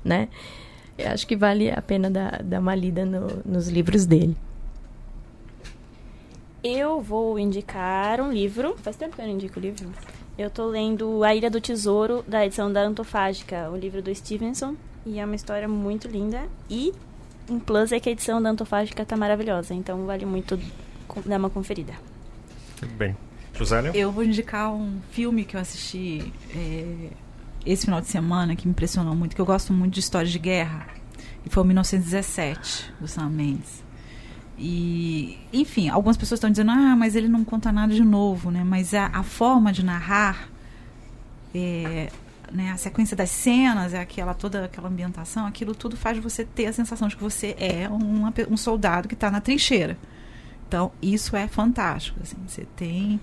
né? 0.04 0.28
Eu 0.98 1.12
acho 1.12 1.26
que 1.28 1.36
vale 1.38 1.70
a 1.70 1.82
pena 1.84 2.10
dar, 2.10 2.42
dar 2.44 2.60
uma 2.60 2.74
lida 2.76 3.06
no- 3.06 3.42
nos 3.46 3.70
livros 3.70 4.06
dele. 4.08 4.36
Eu 6.64 7.02
vou 7.02 7.38
indicar 7.38 8.22
um 8.22 8.32
livro. 8.32 8.78
Faz 8.78 8.96
tempo 8.96 9.16
que 9.16 9.22
eu 9.22 9.26
não 9.26 9.34
indico 9.34 9.60
livro. 9.60 9.92
Eu 10.38 10.50
tô 10.50 10.66
lendo 10.66 11.22
A 11.22 11.36
Ilha 11.36 11.50
do 11.50 11.60
Tesouro, 11.60 12.24
da 12.26 12.46
edição 12.46 12.72
da 12.72 12.82
Antofágica, 12.82 13.70
o 13.70 13.76
livro 13.76 14.02
do 14.02 14.16
Stevenson. 14.16 14.76
E 15.06 15.20
é 15.20 15.26
uma 15.26 15.36
história 15.36 15.68
muito 15.68 16.08
linda. 16.08 16.48
E 16.70 16.94
um 17.50 17.60
plus 17.60 17.92
é 17.92 18.00
que 18.00 18.08
a 18.08 18.12
edição 18.14 18.42
da 18.42 18.50
Antofágica 18.50 19.06
tá 19.06 19.18
maravilhosa. 19.18 19.74
Então 19.74 20.06
vale 20.06 20.26
muito 20.26 20.58
dar 21.26 21.38
uma 21.38 21.50
conferida. 21.50 21.94
tudo 22.78 22.94
bem. 22.94 23.16
Josélia? 23.54 23.92
Eu 23.94 24.12
vou 24.12 24.24
indicar 24.24 24.74
um 24.74 25.02
filme 25.12 25.44
que 25.44 25.58
eu 25.58 25.60
assisti 25.60 26.34
é, 26.56 27.10
esse 27.66 27.86
final 27.86 28.00
de 28.00 28.08
semana 28.08 28.56
que 28.56 28.66
me 28.66 28.72
impressionou 28.72 29.14
muito, 29.14 29.36
que 29.36 29.42
eu 29.42 29.46
gosto 29.46 29.74
muito 29.74 29.94
de 29.94 30.00
histórias 30.00 30.32
de 30.32 30.40
guerra. 30.40 30.88
E 31.46 31.50
foi 31.50 31.62
o 31.62 31.66
1917, 31.66 32.94
do 33.02 33.08
Sam 33.08 33.30
Mendes. 33.30 33.83
E, 34.66 35.38
enfim, 35.52 35.90
algumas 35.90 36.16
pessoas 36.16 36.38
estão 36.38 36.50
dizendo, 36.50 36.72
ah, 36.72 36.96
mas 36.96 37.18
ele 37.18 37.28
não 37.28 37.44
conta 37.44 37.70
nada 37.70 37.94
de 37.94 38.02
novo, 38.02 38.50
né? 38.50 38.64
Mas 38.64 38.94
a, 38.94 39.08
a 39.08 39.22
forma 39.22 39.74
de 39.74 39.84
narrar, 39.84 40.48
é, 41.54 42.10
né, 42.50 42.72
a 42.72 42.78
sequência 42.78 43.14
das 43.14 43.30
cenas, 43.30 43.94
é 43.94 44.00
aquela 44.00 44.34
toda 44.34 44.64
aquela 44.64 44.88
ambientação, 44.88 45.46
aquilo 45.46 45.76
tudo 45.76 45.98
faz 45.98 46.18
você 46.18 46.46
ter 46.46 46.68
a 46.68 46.72
sensação 46.72 47.10
de 47.10 47.18
que 47.18 47.22
você 47.22 47.58
é 47.60 47.90
uma 47.90 48.34
um 48.50 48.56
soldado 48.56 49.10
que 49.10 49.16
está 49.16 49.30
na 49.30 49.42
trincheira. 49.42 49.98
Então, 50.66 50.94
isso 51.02 51.36
é 51.36 51.46
fantástico. 51.46 52.22
Assim, 52.24 52.38
você 52.48 52.66
tem 52.78 53.20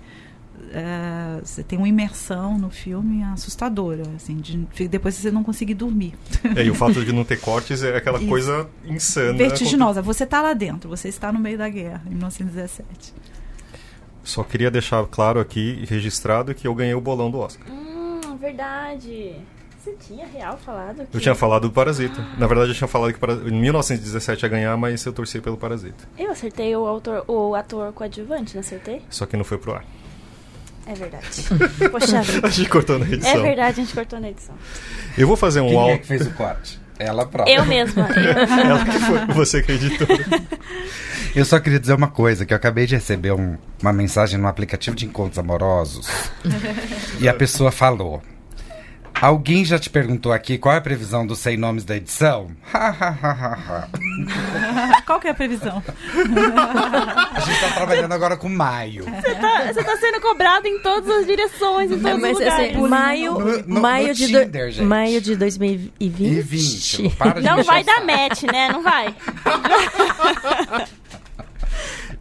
eh, 0.71 1.39
você 1.43 1.63
tem 1.63 1.77
uma 1.77 1.87
imersão 1.87 2.57
no 2.57 2.69
filme 2.69 3.23
assustadora, 3.23 4.03
assim, 4.15 4.37
de, 4.37 4.57
depois 4.87 5.15
você 5.15 5.31
não 5.31 5.43
conseguir 5.43 5.73
dormir. 5.73 6.13
É, 6.55 6.63
e 6.65 6.69
o 6.69 6.75
fato 6.75 7.03
de 7.05 7.13
não 7.13 7.23
ter 7.23 7.39
cortes 7.39 7.81
é 7.81 7.95
aquela 7.95 8.17
Isso. 8.17 8.27
coisa 8.27 8.67
insana. 8.85 9.33
Vertiginosa. 9.37 10.01
Você 10.01 10.25
está 10.25 10.41
lá 10.41 10.53
dentro, 10.53 10.89
você 10.89 11.07
está 11.07 11.31
no 11.31 11.39
meio 11.39 11.57
da 11.57 11.69
guerra, 11.69 12.01
em 12.07 12.15
1917. 12.15 13.13
Só 14.23 14.43
queria 14.43 14.69
deixar 14.69 15.05
claro 15.07 15.39
aqui 15.39 15.79
e 15.81 15.85
registrado 15.85 16.53
que 16.53 16.67
eu 16.67 16.75
ganhei 16.75 16.93
o 16.93 17.01
bolão 17.01 17.31
do 17.31 17.39
Oscar. 17.39 17.65
Hum, 17.71 18.37
verdade. 18.39 19.35
Você 19.83 19.93
tinha 19.93 20.27
real 20.27 20.57
falado 20.57 21.07
que... 21.07 21.17
Eu 21.17 21.19
tinha 21.21 21.33
falado 21.33 21.63
do 21.63 21.71
Parasita. 21.71 22.23
Na 22.37 22.45
verdade, 22.45 22.69
eu 22.69 22.75
tinha 22.75 22.87
falado 22.87 23.11
que 23.13 23.19
para- 23.19 23.33
em 23.33 23.59
1917 23.59 24.43
ia 24.45 24.49
ganhar, 24.49 24.77
mas 24.77 25.03
eu 25.05 25.11
torci 25.13 25.41
pelo 25.41 25.57
Parasita. 25.57 26.07
Eu 26.19 26.29
acertei 26.31 26.75
o, 26.75 26.85
autor, 26.85 27.23
o 27.27 27.55
ator 27.55 27.91
coadjuvante, 27.93 28.53
não 28.53 28.59
acertei? 28.61 29.01
Só 29.09 29.25
que 29.25 29.35
não 29.35 29.43
foi 29.43 29.57
pro 29.57 29.73
ar. 29.73 29.83
É 30.87 30.93
verdade. 30.93 31.25
Poxa 31.91 32.21
vida. 32.21 32.47
A 32.47 32.49
gente 32.49 32.69
cortou 32.69 32.99
na 32.99 33.05
edição. 33.05 33.31
É 33.31 33.41
verdade, 33.41 33.81
a 33.81 33.83
gente 33.83 33.93
cortou 33.93 34.19
na 34.19 34.29
edição. 34.29 34.55
Eu 35.17 35.27
vou 35.27 35.37
fazer 35.37 35.61
um 35.61 35.67
Quem 35.69 35.77
é 35.77 35.79
áudio. 35.81 35.99
que 35.99 36.07
fez 36.07 36.25
o 36.27 36.31
corte? 36.31 36.79
Ela 36.99 37.25
própria. 37.25 37.53
Eu 37.55 37.65
mesma. 37.65 38.07
eu- 38.15 38.59
Ela 38.65 38.85
que 38.85 38.99
foi, 38.99 39.25
você 39.33 39.61
que 39.63 39.71
editou. 39.73 40.07
Eu 41.33 41.45
só 41.45 41.59
queria 41.61 41.79
dizer 41.79 41.93
uma 41.93 42.09
coisa, 42.09 42.45
que 42.45 42.51
eu 42.53 42.57
acabei 42.57 42.85
de 42.85 42.93
receber 42.95 43.31
um- 43.31 43.57
uma 43.81 43.93
mensagem 43.93 44.37
no 44.37 44.49
aplicativo 44.49 44.97
de 44.97 45.05
encontros 45.05 45.39
amorosos. 45.39 46.05
e 47.21 47.29
a 47.29 47.33
pessoa 47.33 47.71
falou. 47.71 48.21
Alguém 49.21 49.63
já 49.63 49.77
te 49.77 49.87
perguntou 49.89 50.33
aqui 50.33 50.57
qual 50.57 50.73
é 50.73 50.79
a 50.79 50.81
previsão 50.81 51.27
dos 51.27 51.37
100 51.39 51.57
nomes 51.57 51.85
da 51.85 51.95
edição? 51.95 52.49
Qual 55.05 55.19
que 55.19 55.27
é 55.27 55.31
a 55.31 55.33
previsão? 55.33 55.83
a 57.35 57.39
gente 57.41 57.59
tá 57.59 57.67
trabalhando 57.75 58.11
agora 58.13 58.35
com 58.37 58.47
maio. 58.49 59.03
Você 59.05 59.83
tá 59.83 59.97
sendo 59.97 60.19
cobrado 60.21 60.67
em 60.67 60.79
todas 60.81 61.09
as 61.17 61.25
direções, 61.27 61.91
em 61.91 61.99
todos 61.99 62.15
os 62.15 62.21
mas 62.21 62.33
lugares. 62.39 62.71
assim, 62.75 62.87
maio, 62.87 63.33
No- 63.39 63.61
no- 63.63 63.81
maio, 63.81 64.07
no 64.09 64.13
de 64.15 64.27
Tinder, 64.27 64.65
do- 64.67 64.71
gente. 64.71 64.85
maio 64.85 65.21
de 65.21 65.35
2020. 65.35 65.91
E 65.99 66.09
20. 66.41 67.09
Para 67.17 67.41
de 67.41 67.45
Não 67.47 67.57
mexer 67.57 67.67
vai 67.71 67.83
dar 67.83 68.05
match, 68.05 68.43
né? 68.43 68.69
Não 68.71 68.81
vai. 68.81 69.13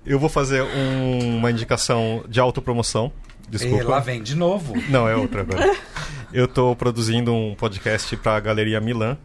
Eu 0.04 0.18
vou 0.18 0.28
fazer 0.28 0.62
um- 0.62 1.36
uma 1.38 1.50
indicação 1.50 2.24
de 2.28 2.40
autopromoção. 2.40 3.10
E 3.50 3.58
Desculpa. 3.58 3.84
lá 3.88 4.00
vem 4.00 4.22
de 4.22 4.36
novo. 4.36 4.74
Não, 4.88 5.08
é 5.08 5.16
outra 5.16 5.40
agora. 5.42 5.76
Eu 6.32 6.46
tô 6.46 6.74
produzindo 6.76 7.34
um 7.34 7.54
podcast 7.54 8.16
pra 8.18 8.38
Galeria 8.40 8.80
Milan. 8.80 9.18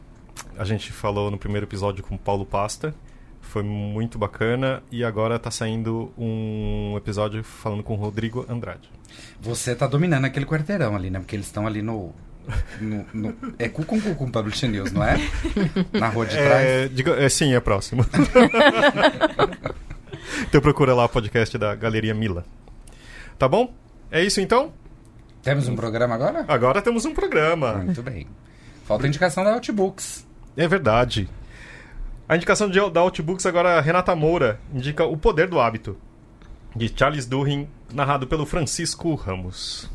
A 0.57 0.63
gente 0.65 0.91
falou 0.91 1.29
no 1.29 1.37
primeiro 1.37 1.65
episódio 1.65 2.03
com 2.03 2.15
o 2.15 2.17
Paulo 2.17 2.45
Pasta. 2.45 2.93
Foi 3.41 3.61
muito 3.61 4.17
bacana. 4.17 4.81
E 4.91 5.03
agora 5.03 5.37
tá 5.37 5.51
saindo 5.51 6.11
um 6.17 6.95
episódio 6.97 7.43
falando 7.43 7.83
com 7.83 7.93
o 7.93 7.97
Rodrigo 7.97 8.45
Andrade. 8.49 8.89
Você 9.39 9.75
tá 9.75 9.85
dominando 9.85 10.25
aquele 10.25 10.45
quarteirão 10.45 10.95
ali, 10.95 11.09
né? 11.11 11.19
Porque 11.19 11.35
eles 11.35 11.45
estão 11.45 11.67
ali 11.67 11.81
no. 11.83 12.11
no- 12.81 13.05
no- 13.13 13.35
é 13.59 13.69
cu 13.69 13.85
com 13.85 14.01
cu 14.01 14.15
com 14.15 14.29
Publish 14.31 14.67
News, 14.67 14.91
não 14.91 15.03
é? 15.03 15.17
Na 15.93 16.09
rua 16.09 16.25
de 16.25 16.35
trás. 16.35 16.65
É, 16.67 16.87
diga- 16.87 17.15
é, 17.21 17.29
sim, 17.29 17.53
é 17.53 17.59
próximo. 17.59 18.03
então 20.47 20.61
procura 20.61 20.93
lá 20.93 21.05
o 21.05 21.09
podcast 21.09 21.57
da 21.57 21.75
Galeria 21.75 22.13
Milan. 22.13 22.43
Tá 23.37 23.47
bom? 23.47 23.73
É 24.11 24.23
isso 24.23 24.39
então? 24.39 24.73
Temos 25.41 25.67
um 25.67 25.75
programa 25.75 26.15
agora? 26.15 26.45
Agora 26.47 26.81
temos 26.81 27.05
um 27.05 27.13
programa. 27.13 27.73
Muito 27.73 28.01
bem. 28.01 28.27
Falta 28.85 29.05
a 29.05 29.07
indicação 29.07 29.43
da 29.43 29.53
Outbooks. 29.53 30.25
É 30.57 30.67
verdade. 30.67 31.29
A 32.27 32.35
indicação 32.35 32.69
de, 32.69 32.79
da 32.89 32.99
Outbooks 33.01 33.45
agora, 33.45 33.79
Renata 33.81 34.15
Moura 34.15 34.59
indica 34.73 35.05
O 35.05 35.15
Poder 35.15 35.47
do 35.47 35.59
Hábito, 35.59 35.97
de 36.75 36.91
Charles 36.95 37.27
Duhigg, 37.27 37.69
narrado 37.93 38.25
pelo 38.25 38.45
Francisco 38.45 39.13
Ramos. 39.13 39.89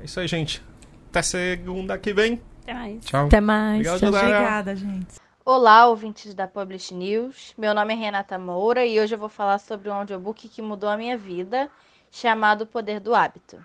É 0.00 0.04
isso 0.04 0.18
aí, 0.18 0.26
gente. 0.26 0.62
Até 1.10 1.22
segunda 1.22 1.96
que 1.96 2.12
vem. 2.12 2.40
Até 2.62 2.74
mais. 2.74 3.04
Tchau. 3.04 3.26
Até 3.26 3.40
mais. 3.40 3.86
Obrigado, 3.86 4.00
Tchau. 4.00 4.08
Obrigada, 4.08 4.76
gente. 4.76 5.26
Olá, 5.44 5.86
ouvintes 5.86 6.34
da 6.34 6.48
Publish 6.48 6.92
News. 6.92 7.54
Meu 7.56 7.72
nome 7.72 7.94
é 7.94 7.96
Renata 7.96 8.36
Moura 8.36 8.84
e 8.84 8.98
hoje 8.98 9.14
eu 9.14 9.18
vou 9.18 9.28
falar 9.28 9.58
sobre 9.58 9.88
um 9.88 9.94
audiobook 9.94 10.48
que 10.48 10.60
mudou 10.60 10.88
a 10.88 10.96
minha 10.96 11.16
vida, 11.16 11.70
chamado 12.16 12.66
Poder 12.66 12.98
do 12.98 13.14
Hábito. 13.14 13.62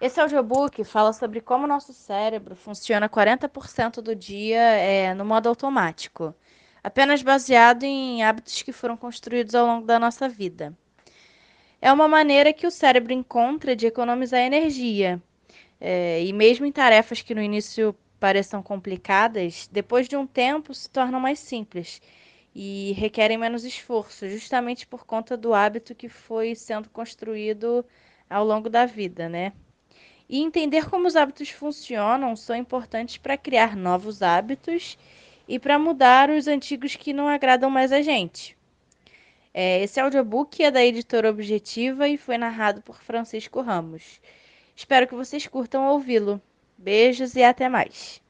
Esse 0.00 0.20
audiobook 0.20 0.82
fala 0.82 1.12
sobre 1.12 1.40
como 1.40 1.64
nosso 1.64 1.92
cérebro 1.92 2.56
funciona 2.56 3.08
40% 3.08 4.02
do 4.02 4.16
dia 4.16 4.60
é, 4.60 5.14
no 5.14 5.24
modo 5.24 5.48
automático, 5.48 6.34
apenas 6.82 7.22
baseado 7.22 7.84
em 7.84 8.24
hábitos 8.24 8.62
que 8.62 8.72
foram 8.72 8.96
construídos 8.96 9.54
ao 9.54 9.64
longo 9.64 9.86
da 9.86 9.96
nossa 9.96 10.28
vida. 10.28 10.76
É 11.80 11.92
uma 11.92 12.08
maneira 12.08 12.52
que 12.52 12.66
o 12.66 12.70
cérebro 12.70 13.12
encontra 13.12 13.76
de 13.76 13.86
economizar 13.86 14.40
energia. 14.40 15.22
É, 15.80 16.22
e 16.24 16.32
mesmo 16.32 16.66
em 16.66 16.72
tarefas 16.72 17.22
que 17.22 17.34
no 17.34 17.42
início 17.42 17.94
pareçam 18.18 18.60
complicadas, 18.60 19.68
depois 19.70 20.08
de 20.08 20.16
um 20.16 20.26
tempo 20.26 20.74
se 20.74 20.90
tornam 20.90 21.20
mais 21.20 21.38
simples 21.38 22.00
e 22.54 22.92
requerem 22.96 23.38
menos 23.38 23.64
esforço, 23.64 24.28
justamente 24.28 24.86
por 24.86 25.04
conta 25.04 25.36
do 25.36 25.54
hábito 25.54 25.94
que 25.94 26.08
foi 26.08 26.54
sendo 26.54 26.90
construído 26.90 27.84
ao 28.28 28.44
longo 28.44 28.68
da 28.68 28.86
vida, 28.86 29.28
né? 29.28 29.52
E 30.28 30.40
entender 30.40 30.88
como 30.88 31.06
os 31.06 31.16
hábitos 31.16 31.50
funcionam 31.50 32.34
são 32.36 32.56
importantes 32.56 33.18
para 33.18 33.36
criar 33.36 33.76
novos 33.76 34.22
hábitos 34.22 34.96
e 35.46 35.58
para 35.58 35.78
mudar 35.78 36.30
os 36.30 36.46
antigos 36.46 36.96
que 36.96 37.12
não 37.12 37.28
agradam 37.28 37.70
mais 37.70 37.92
a 37.92 38.00
gente. 38.00 38.56
É, 39.52 39.82
esse 39.82 40.00
audiobook 40.00 40.62
é 40.62 40.70
da 40.70 40.82
editora 40.82 41.28
Objetiva 41.28 42.08
e 42.08 42.16
foi 42.16 42.38
narrado 42.38 42.80
por 42.80 43.02
Francisco 43.02 43.60
Ramos. 43.60 44.20
Espero 44.74 45.06
que 45.06 45.14
vocês 45.14 45.46
curtam 45.46 45.88
ouvi-lo. 45.88 46.40
Beijos 46.78 47.36
e 47.36 47.42
até 47.42 47.68
mais. 47.68 48.21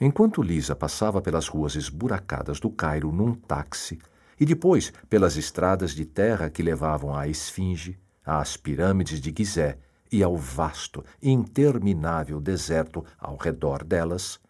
Enquanto 0.00 0.42
Lisa 0.42 0.74
passava 0.74 1.22
pelas 1.22 1.46
ruas 1.46 1.76
esburacadas 1.76 2.58
do 2.58 2.68
Cairo 2.70 3.12
num 3.12 3.34
táxi 3.34 3.98
e 4.38 4.44
depois 4.44 4.92
pelas 5.08 5.36
estradas 5.36 5.92
de 5.92 6.04
terra 6.04 6.50
que 6.50 6.62
levavam 6.62 7.14
à 7.14 7.28
Esfinge, 7.28 7.98
às 8.24 8.56
pirâmides 8.56 9.20
de 9.20 9.32
Gizé 9.36 9.78
e 10.10 10.22
ao 10.22 10.36
vasto, 10.36 11.04
interminável 11.22 12.40
deserto 12.40 13.04
ao 13.18 13.36
redor 13.36 13.84
delas, 13.84 14.40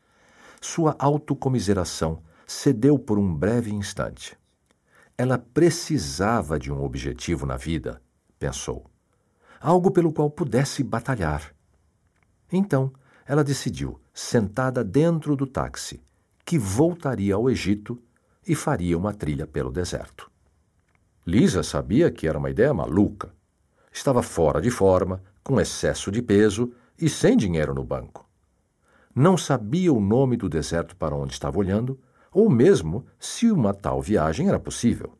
sua 0.60 0.96
autocomiseração 0.98 2.22
cedeu 2.46 2.98
por 2.98 3.18
um 3.18 3.34
breve 3.34 3.72
instante. 3.72 4.36
Ela 5.16 5.38
precisava 5.38 6.58
de 6.58 6.72
um 6.72 6.82
objetivo 6.82 7.46
na 7.46 7.56
vida, 7.56 8.00
pensou. 8.38 8.86
Algo 9.60 9.90
pelo 9.90 10.12
qual 10.12 10.30
pudesse 10.30 10.82
batalhar. 10.82 11.54
Então, 12.50 12.92
ela 13.26 13.44
decidiu, 13.44 14.00
sentada 14.14 14.84
dentro 14.84 15.34
do 15.34 15.44
táxi, 15.44 16.00
que 16.44 16.56
voltaria 16.56 17.34
ao 17.34 17.50
Egito 17.50 18.00
e 18.46 18.54
faria 18.54 18.96
uma 18.96 19.12
trilha 19.12 19.44
pelo 19.44 19.72
deserto. 19.72 20.30
Lisa 21.26 21.64
sabia 21.64 22.12
que 22.12 22.28
era 22.28 22.38
uma 22.38 22.50
ideia 22.50 22.72
maluca. 22.72 23.34
Estava 23.90 24.22
fora 24.22 24.60
de 24.60 24.70
forma, 24.70 25.20
com 25.42 25.60
excesso 25.60 26.12
de 26.12 26.22
peso 26.22 26.72
e 26.96 27.08
sem 27.08 27.36
dinheiro 27.36 27.74
no 27.74 27.82
banco. 27.82 28.24
Não 29.14 29.36
sabia 29.36 29.92
o 29.92 30.00
nome 30.00 30.36
do 30.36 30.48
deserto 30.48 30.94
para 30.94 31.16
onde 31.16 31.32
estava 31.32 31.58
olhando, 31.58 31.98
ou 32.30 32.48
mesmo 32.48 33.06
se 33.18 33.50
uma 33.50 33.74
tal 33.74 34.00
viagem 34.00 34.48
era 34.48 34.60
possível. 34.60 35.18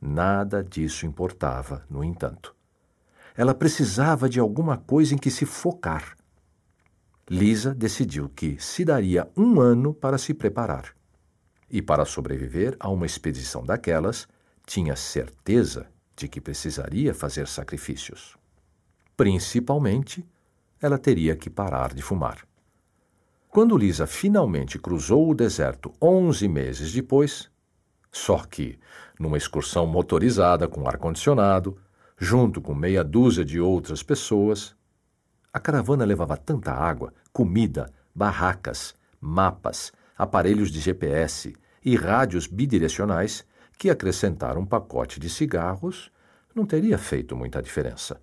Nada 0.00 0.62
disso 0.62 1.06
importava, 1.06 1.84
no 1.88 2.02
entanto. 2.02 2.54
Ela 3.36 3.54
precisava 3.54 4.28
de 4.28 4.40
alguma 4.40 4.76
coisa 4.76 5.14
em 5.14 5.18
que 5.18 5.30
se 5.30 5.46
focar. 5.46 6.16
Lisa 7.32 7.74
decidiu 7.74 8.28
que 8.28 8.60
se 8.60 8.84
daria 8.84 9.26
um 9.34 9.58
ano 9.58 9.94
para 9.94 10.18
se 10.18 10.34
preparar. 10.34 10.94
E 11.70 11.80
para 11.80 12.04
sobreviver 12.04 12.76
a 12.78 12.90
uma 12.90 13.06
expedição 13.06 13.64
daquelas, 13.64 14.28
tinha 14.66 14.94
certeza 14.94 15.86
de 16.14 16.28
que 16.28 16.42
precisaria 16.42 17.14
fazer 17.14 17.48
sacrifícios. 17.48 18.36
Principalmente, 19.16 20.22
ela 20.78 20.98
teria 20.98 21.34
que 21.34 21.48
parar 21.48 21.94
de 21.94 22.02
fumar. 22.02 22.46
Quando 23.48 23.78
Lisa 23.78 24.06
finalmente 24.06 24.78
cruzou 24.78 25.30
o 25.30 25.34
deserto 25.34 25.90
onze 26.02 26.46
meses 26.46 26.92
depois, 26.92 27.50
só 28.12 28.44
que 28.44 28.78
numa 29.18 29.38
excursão 29.38 29.86
motorizada 29.86 30.68
com 30.68 30.86
ar-condicionado, 30.86 31.78
junto 32.18 32.60
com 32.60 32.74
meia 32.74 33.02
dúzia 33.02 33.42
de 33.42 33.58
outras 33.58 34.02
pessoas, 34.02 34.76
a 35.50 35.58
caravana 35.58 36.04
levava 36.04 36.36
tanta 36.36 36.72
água, 36.72 37.12
comida, 37.32 37.92
barracas, 38.14 38.94
mapas, 39.20 39.92
aparelhos 40.16 40.70
de 40.70 40.80
GPS 40.80 41.54
e 41.84 41.96
rádios 41.96 42.46
bidirecionais 42.46 43.44
que 43.78 43.90
acrescentar 43.90 44.56
um 44.56 44.66
pacote 44.66 45.18
de 45.18 45.28
cigarros 45.28 46.10
não 46.54 46.66
teria 46.66 46.98
feito 46.98 47.34
muita 47.34 47.62
diferença. 47.62 48.20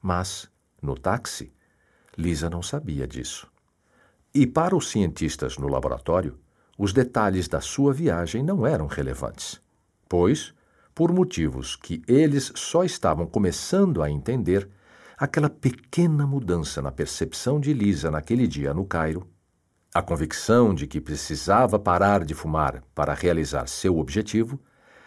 Mas, 0.00 0.50
no 0.80 0.96
táxi, 0.96 1.52
Lisa 2.16 2.48
não 2.48 2.62
sabia 2.62 3.06
disso. 3.06 3.46
E 4.34 4.46
para 4.46 4.76
os 4.76 4.88
cientistas 4.90 5.58
no 5.58 5.68
laboratório, 5.68 6.38
os 6.78 6.92
detalhes 6.92 7.48
da 7.48 7.60
sua 7.60 7.92
viagem 7.92 8.42
não 8.42 8.66
eram 8.66 8.86
relevantes, 8.86 9.60
pois, 10.08 10.54
por 10.94 11.12
motivos 11.12 11.76
que 11.76 12.02
eles 12.08 12.52
só 12.54 12.84
estavam 12.84 13.26
começando 13.26 14.02
a 14.02 14.10
entender, 14.10 14.68
aquela 15.16 15.48
pequena 15.48 16.26
mudança 16.26 16.82
na 16.82 16.92
percepção 16.92 17.58
de 17.58 17.72
Lisa 17.72 18.10
naquele 18.10 18.46
dia 18.46 18.74
no 18.74 18.84
Cairo, 18.84 19.26
a 19.94 20.02
convicção 20.02 20.74
de 20.74 20.86
que 20.86 21.00
precisava 21.00 21.78
parar 21.78 22.22
de 22.22 22.34
fumar 22.34 22.82
para 22.94 23.14
realizar 23.14 23.66
seu 23.66 23.98
objetivo, 23.98 24.60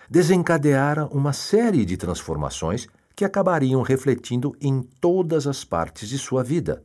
desencadeara 0.09 1.05
uma 1.07 1.31
série 1.31 1.85
de 1.85 1.95
transformações 1.95 2.87
que 3.15 3.23
acabariam 3.23 3.83
refletindo 3.83 4.55
em 4.59 4.81
todas 4.81 5.45
as 5.45 5.63
partes 5.63 6.09
de 6.09 6.17
sua 6.17 6.43
vida. 6.43 6.83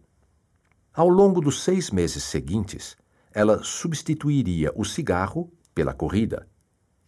Ao 0.92 1.08
longo 1.08 1.40
dos 1.40 1.62
seis 1.62 1.90
meses 1.90 2.24
seguintes, 2.24 2.94
ela 3.32 3.62
substituiria 3.62 4.70
o 4.76 4.84
cigarro 4.84 5.50
pela 5.74 5.94
corrida. 5.94 6.46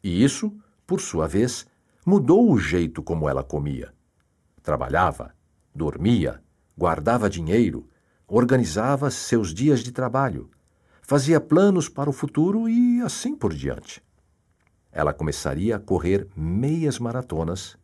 E 0.03 0.25
isso, 0.25 0.57
por 0.87 1.01
sua 1.01 1.29
vez, 1.29 1.67
mudou 2.07 2.51
o 2.51 2.59
jeito 2.59 3.03
como 3.03 3.29
ela 3.29 3.45
comia. 3.45 3.93
Trabalhava, 4.63 5.36
dormia, 5.77 6.43
guardava 6.77 7.29
dinheiro, 7.29 7.89
organizava 8.27 9.11
seus 9.11 9.53
dias 9.53 9.81
de 9.81 9.93
trabalho, 9.93 10.51
fazia 11.03 11.41
planos 11.41 11.89
para 11.89 12.11
o 12.11 12.13
futuro 12.13 12.69
e 12.69 13.01
assim 13.03 13.37
por 13.37 13.55
diante. 13.55 14.03
Ela 14.91 15.13
começaria 15.13 15.77
a 15.77 15.79
correr 15.79 16.27
meias 16.35 16.99
maratonas, 16.99 17.77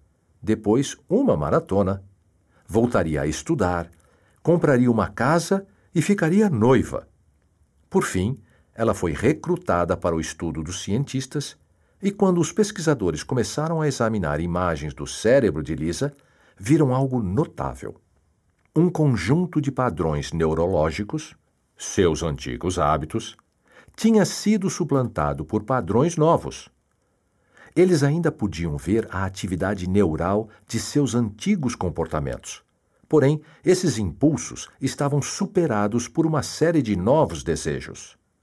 depois 0.42 0.96
uma 1.08 1.36
maratona, 1.36 2.02
voltaria 2.66 3.20
a 3.20 3.26
estudar, 3.26 3.90
compraria 4.42 4.90
uma 4.90 5.08
casa 5.08 5.66
e 5.94 6.00
ficaria 6.00 6.48
noiva. 6.48 7.06
Por 7.88 8.04
fim, 8.04 8.40
ela 8.74 8.94
foi 8.94 9.12
recrutada 9.12 9.96
para 9.96 10.16
o 10.16 10.20
estudo 10.20 10.62
dos 10.62 10.82
cientistas 10.82 11.56
e, 12.02 12.10
quando 12.10 12.40
os 12.40 12.50
pesquisadores 12.50 13.22
começaram 13.22 13.80
a 13.80 13.86
examinar 13.86 14.40
imagens 14.40 14.94
do 14.94 15.06
cérebro 15.06 15.62
de 15.62 15.74
Lisa, 15.74 16.16
viram 16.64 16.94
algo 16.94 17.20
notável. 17.20 18.00
Um 18.74 18.88
conjunto 18.88 19.60
de 19.60 19.72
padrões 19.72 20.32
neurológicos, 20.32 21.34
seus 21.76 22.22
antigos 22.22 22.78
hábitos, 22.78 23.36
tinha 23.96 24.24
sido 24.24 24.70
suplantado 24.70 25.44
por 25.44 25.64
padrões 25.64 26.16
novos. 26.16 26.68
Eles 27.74 28.04
ainda 28.04 28.30
podiam 28.30 28.76
ver 28.76 29.08
a 29.10 29.24
atividade 29.24 29.88
neural 29.88 30.48
de 30.68 30.78
seus 30.78 31.16
antigos 31.16 31.74
comportamentos. 31.74 32.62
Porém, 33.08 33.42
esses 33.64 33.98
impulsos 33.98 34.68
estavam 34.80 35.20
superados 35.20 36.06
por 36.06 36.26
uma 36.26 36.44
série 36.44 36.80
de 36.80 36.94
novos 36.94 37.42
desejos. 37.42 38.16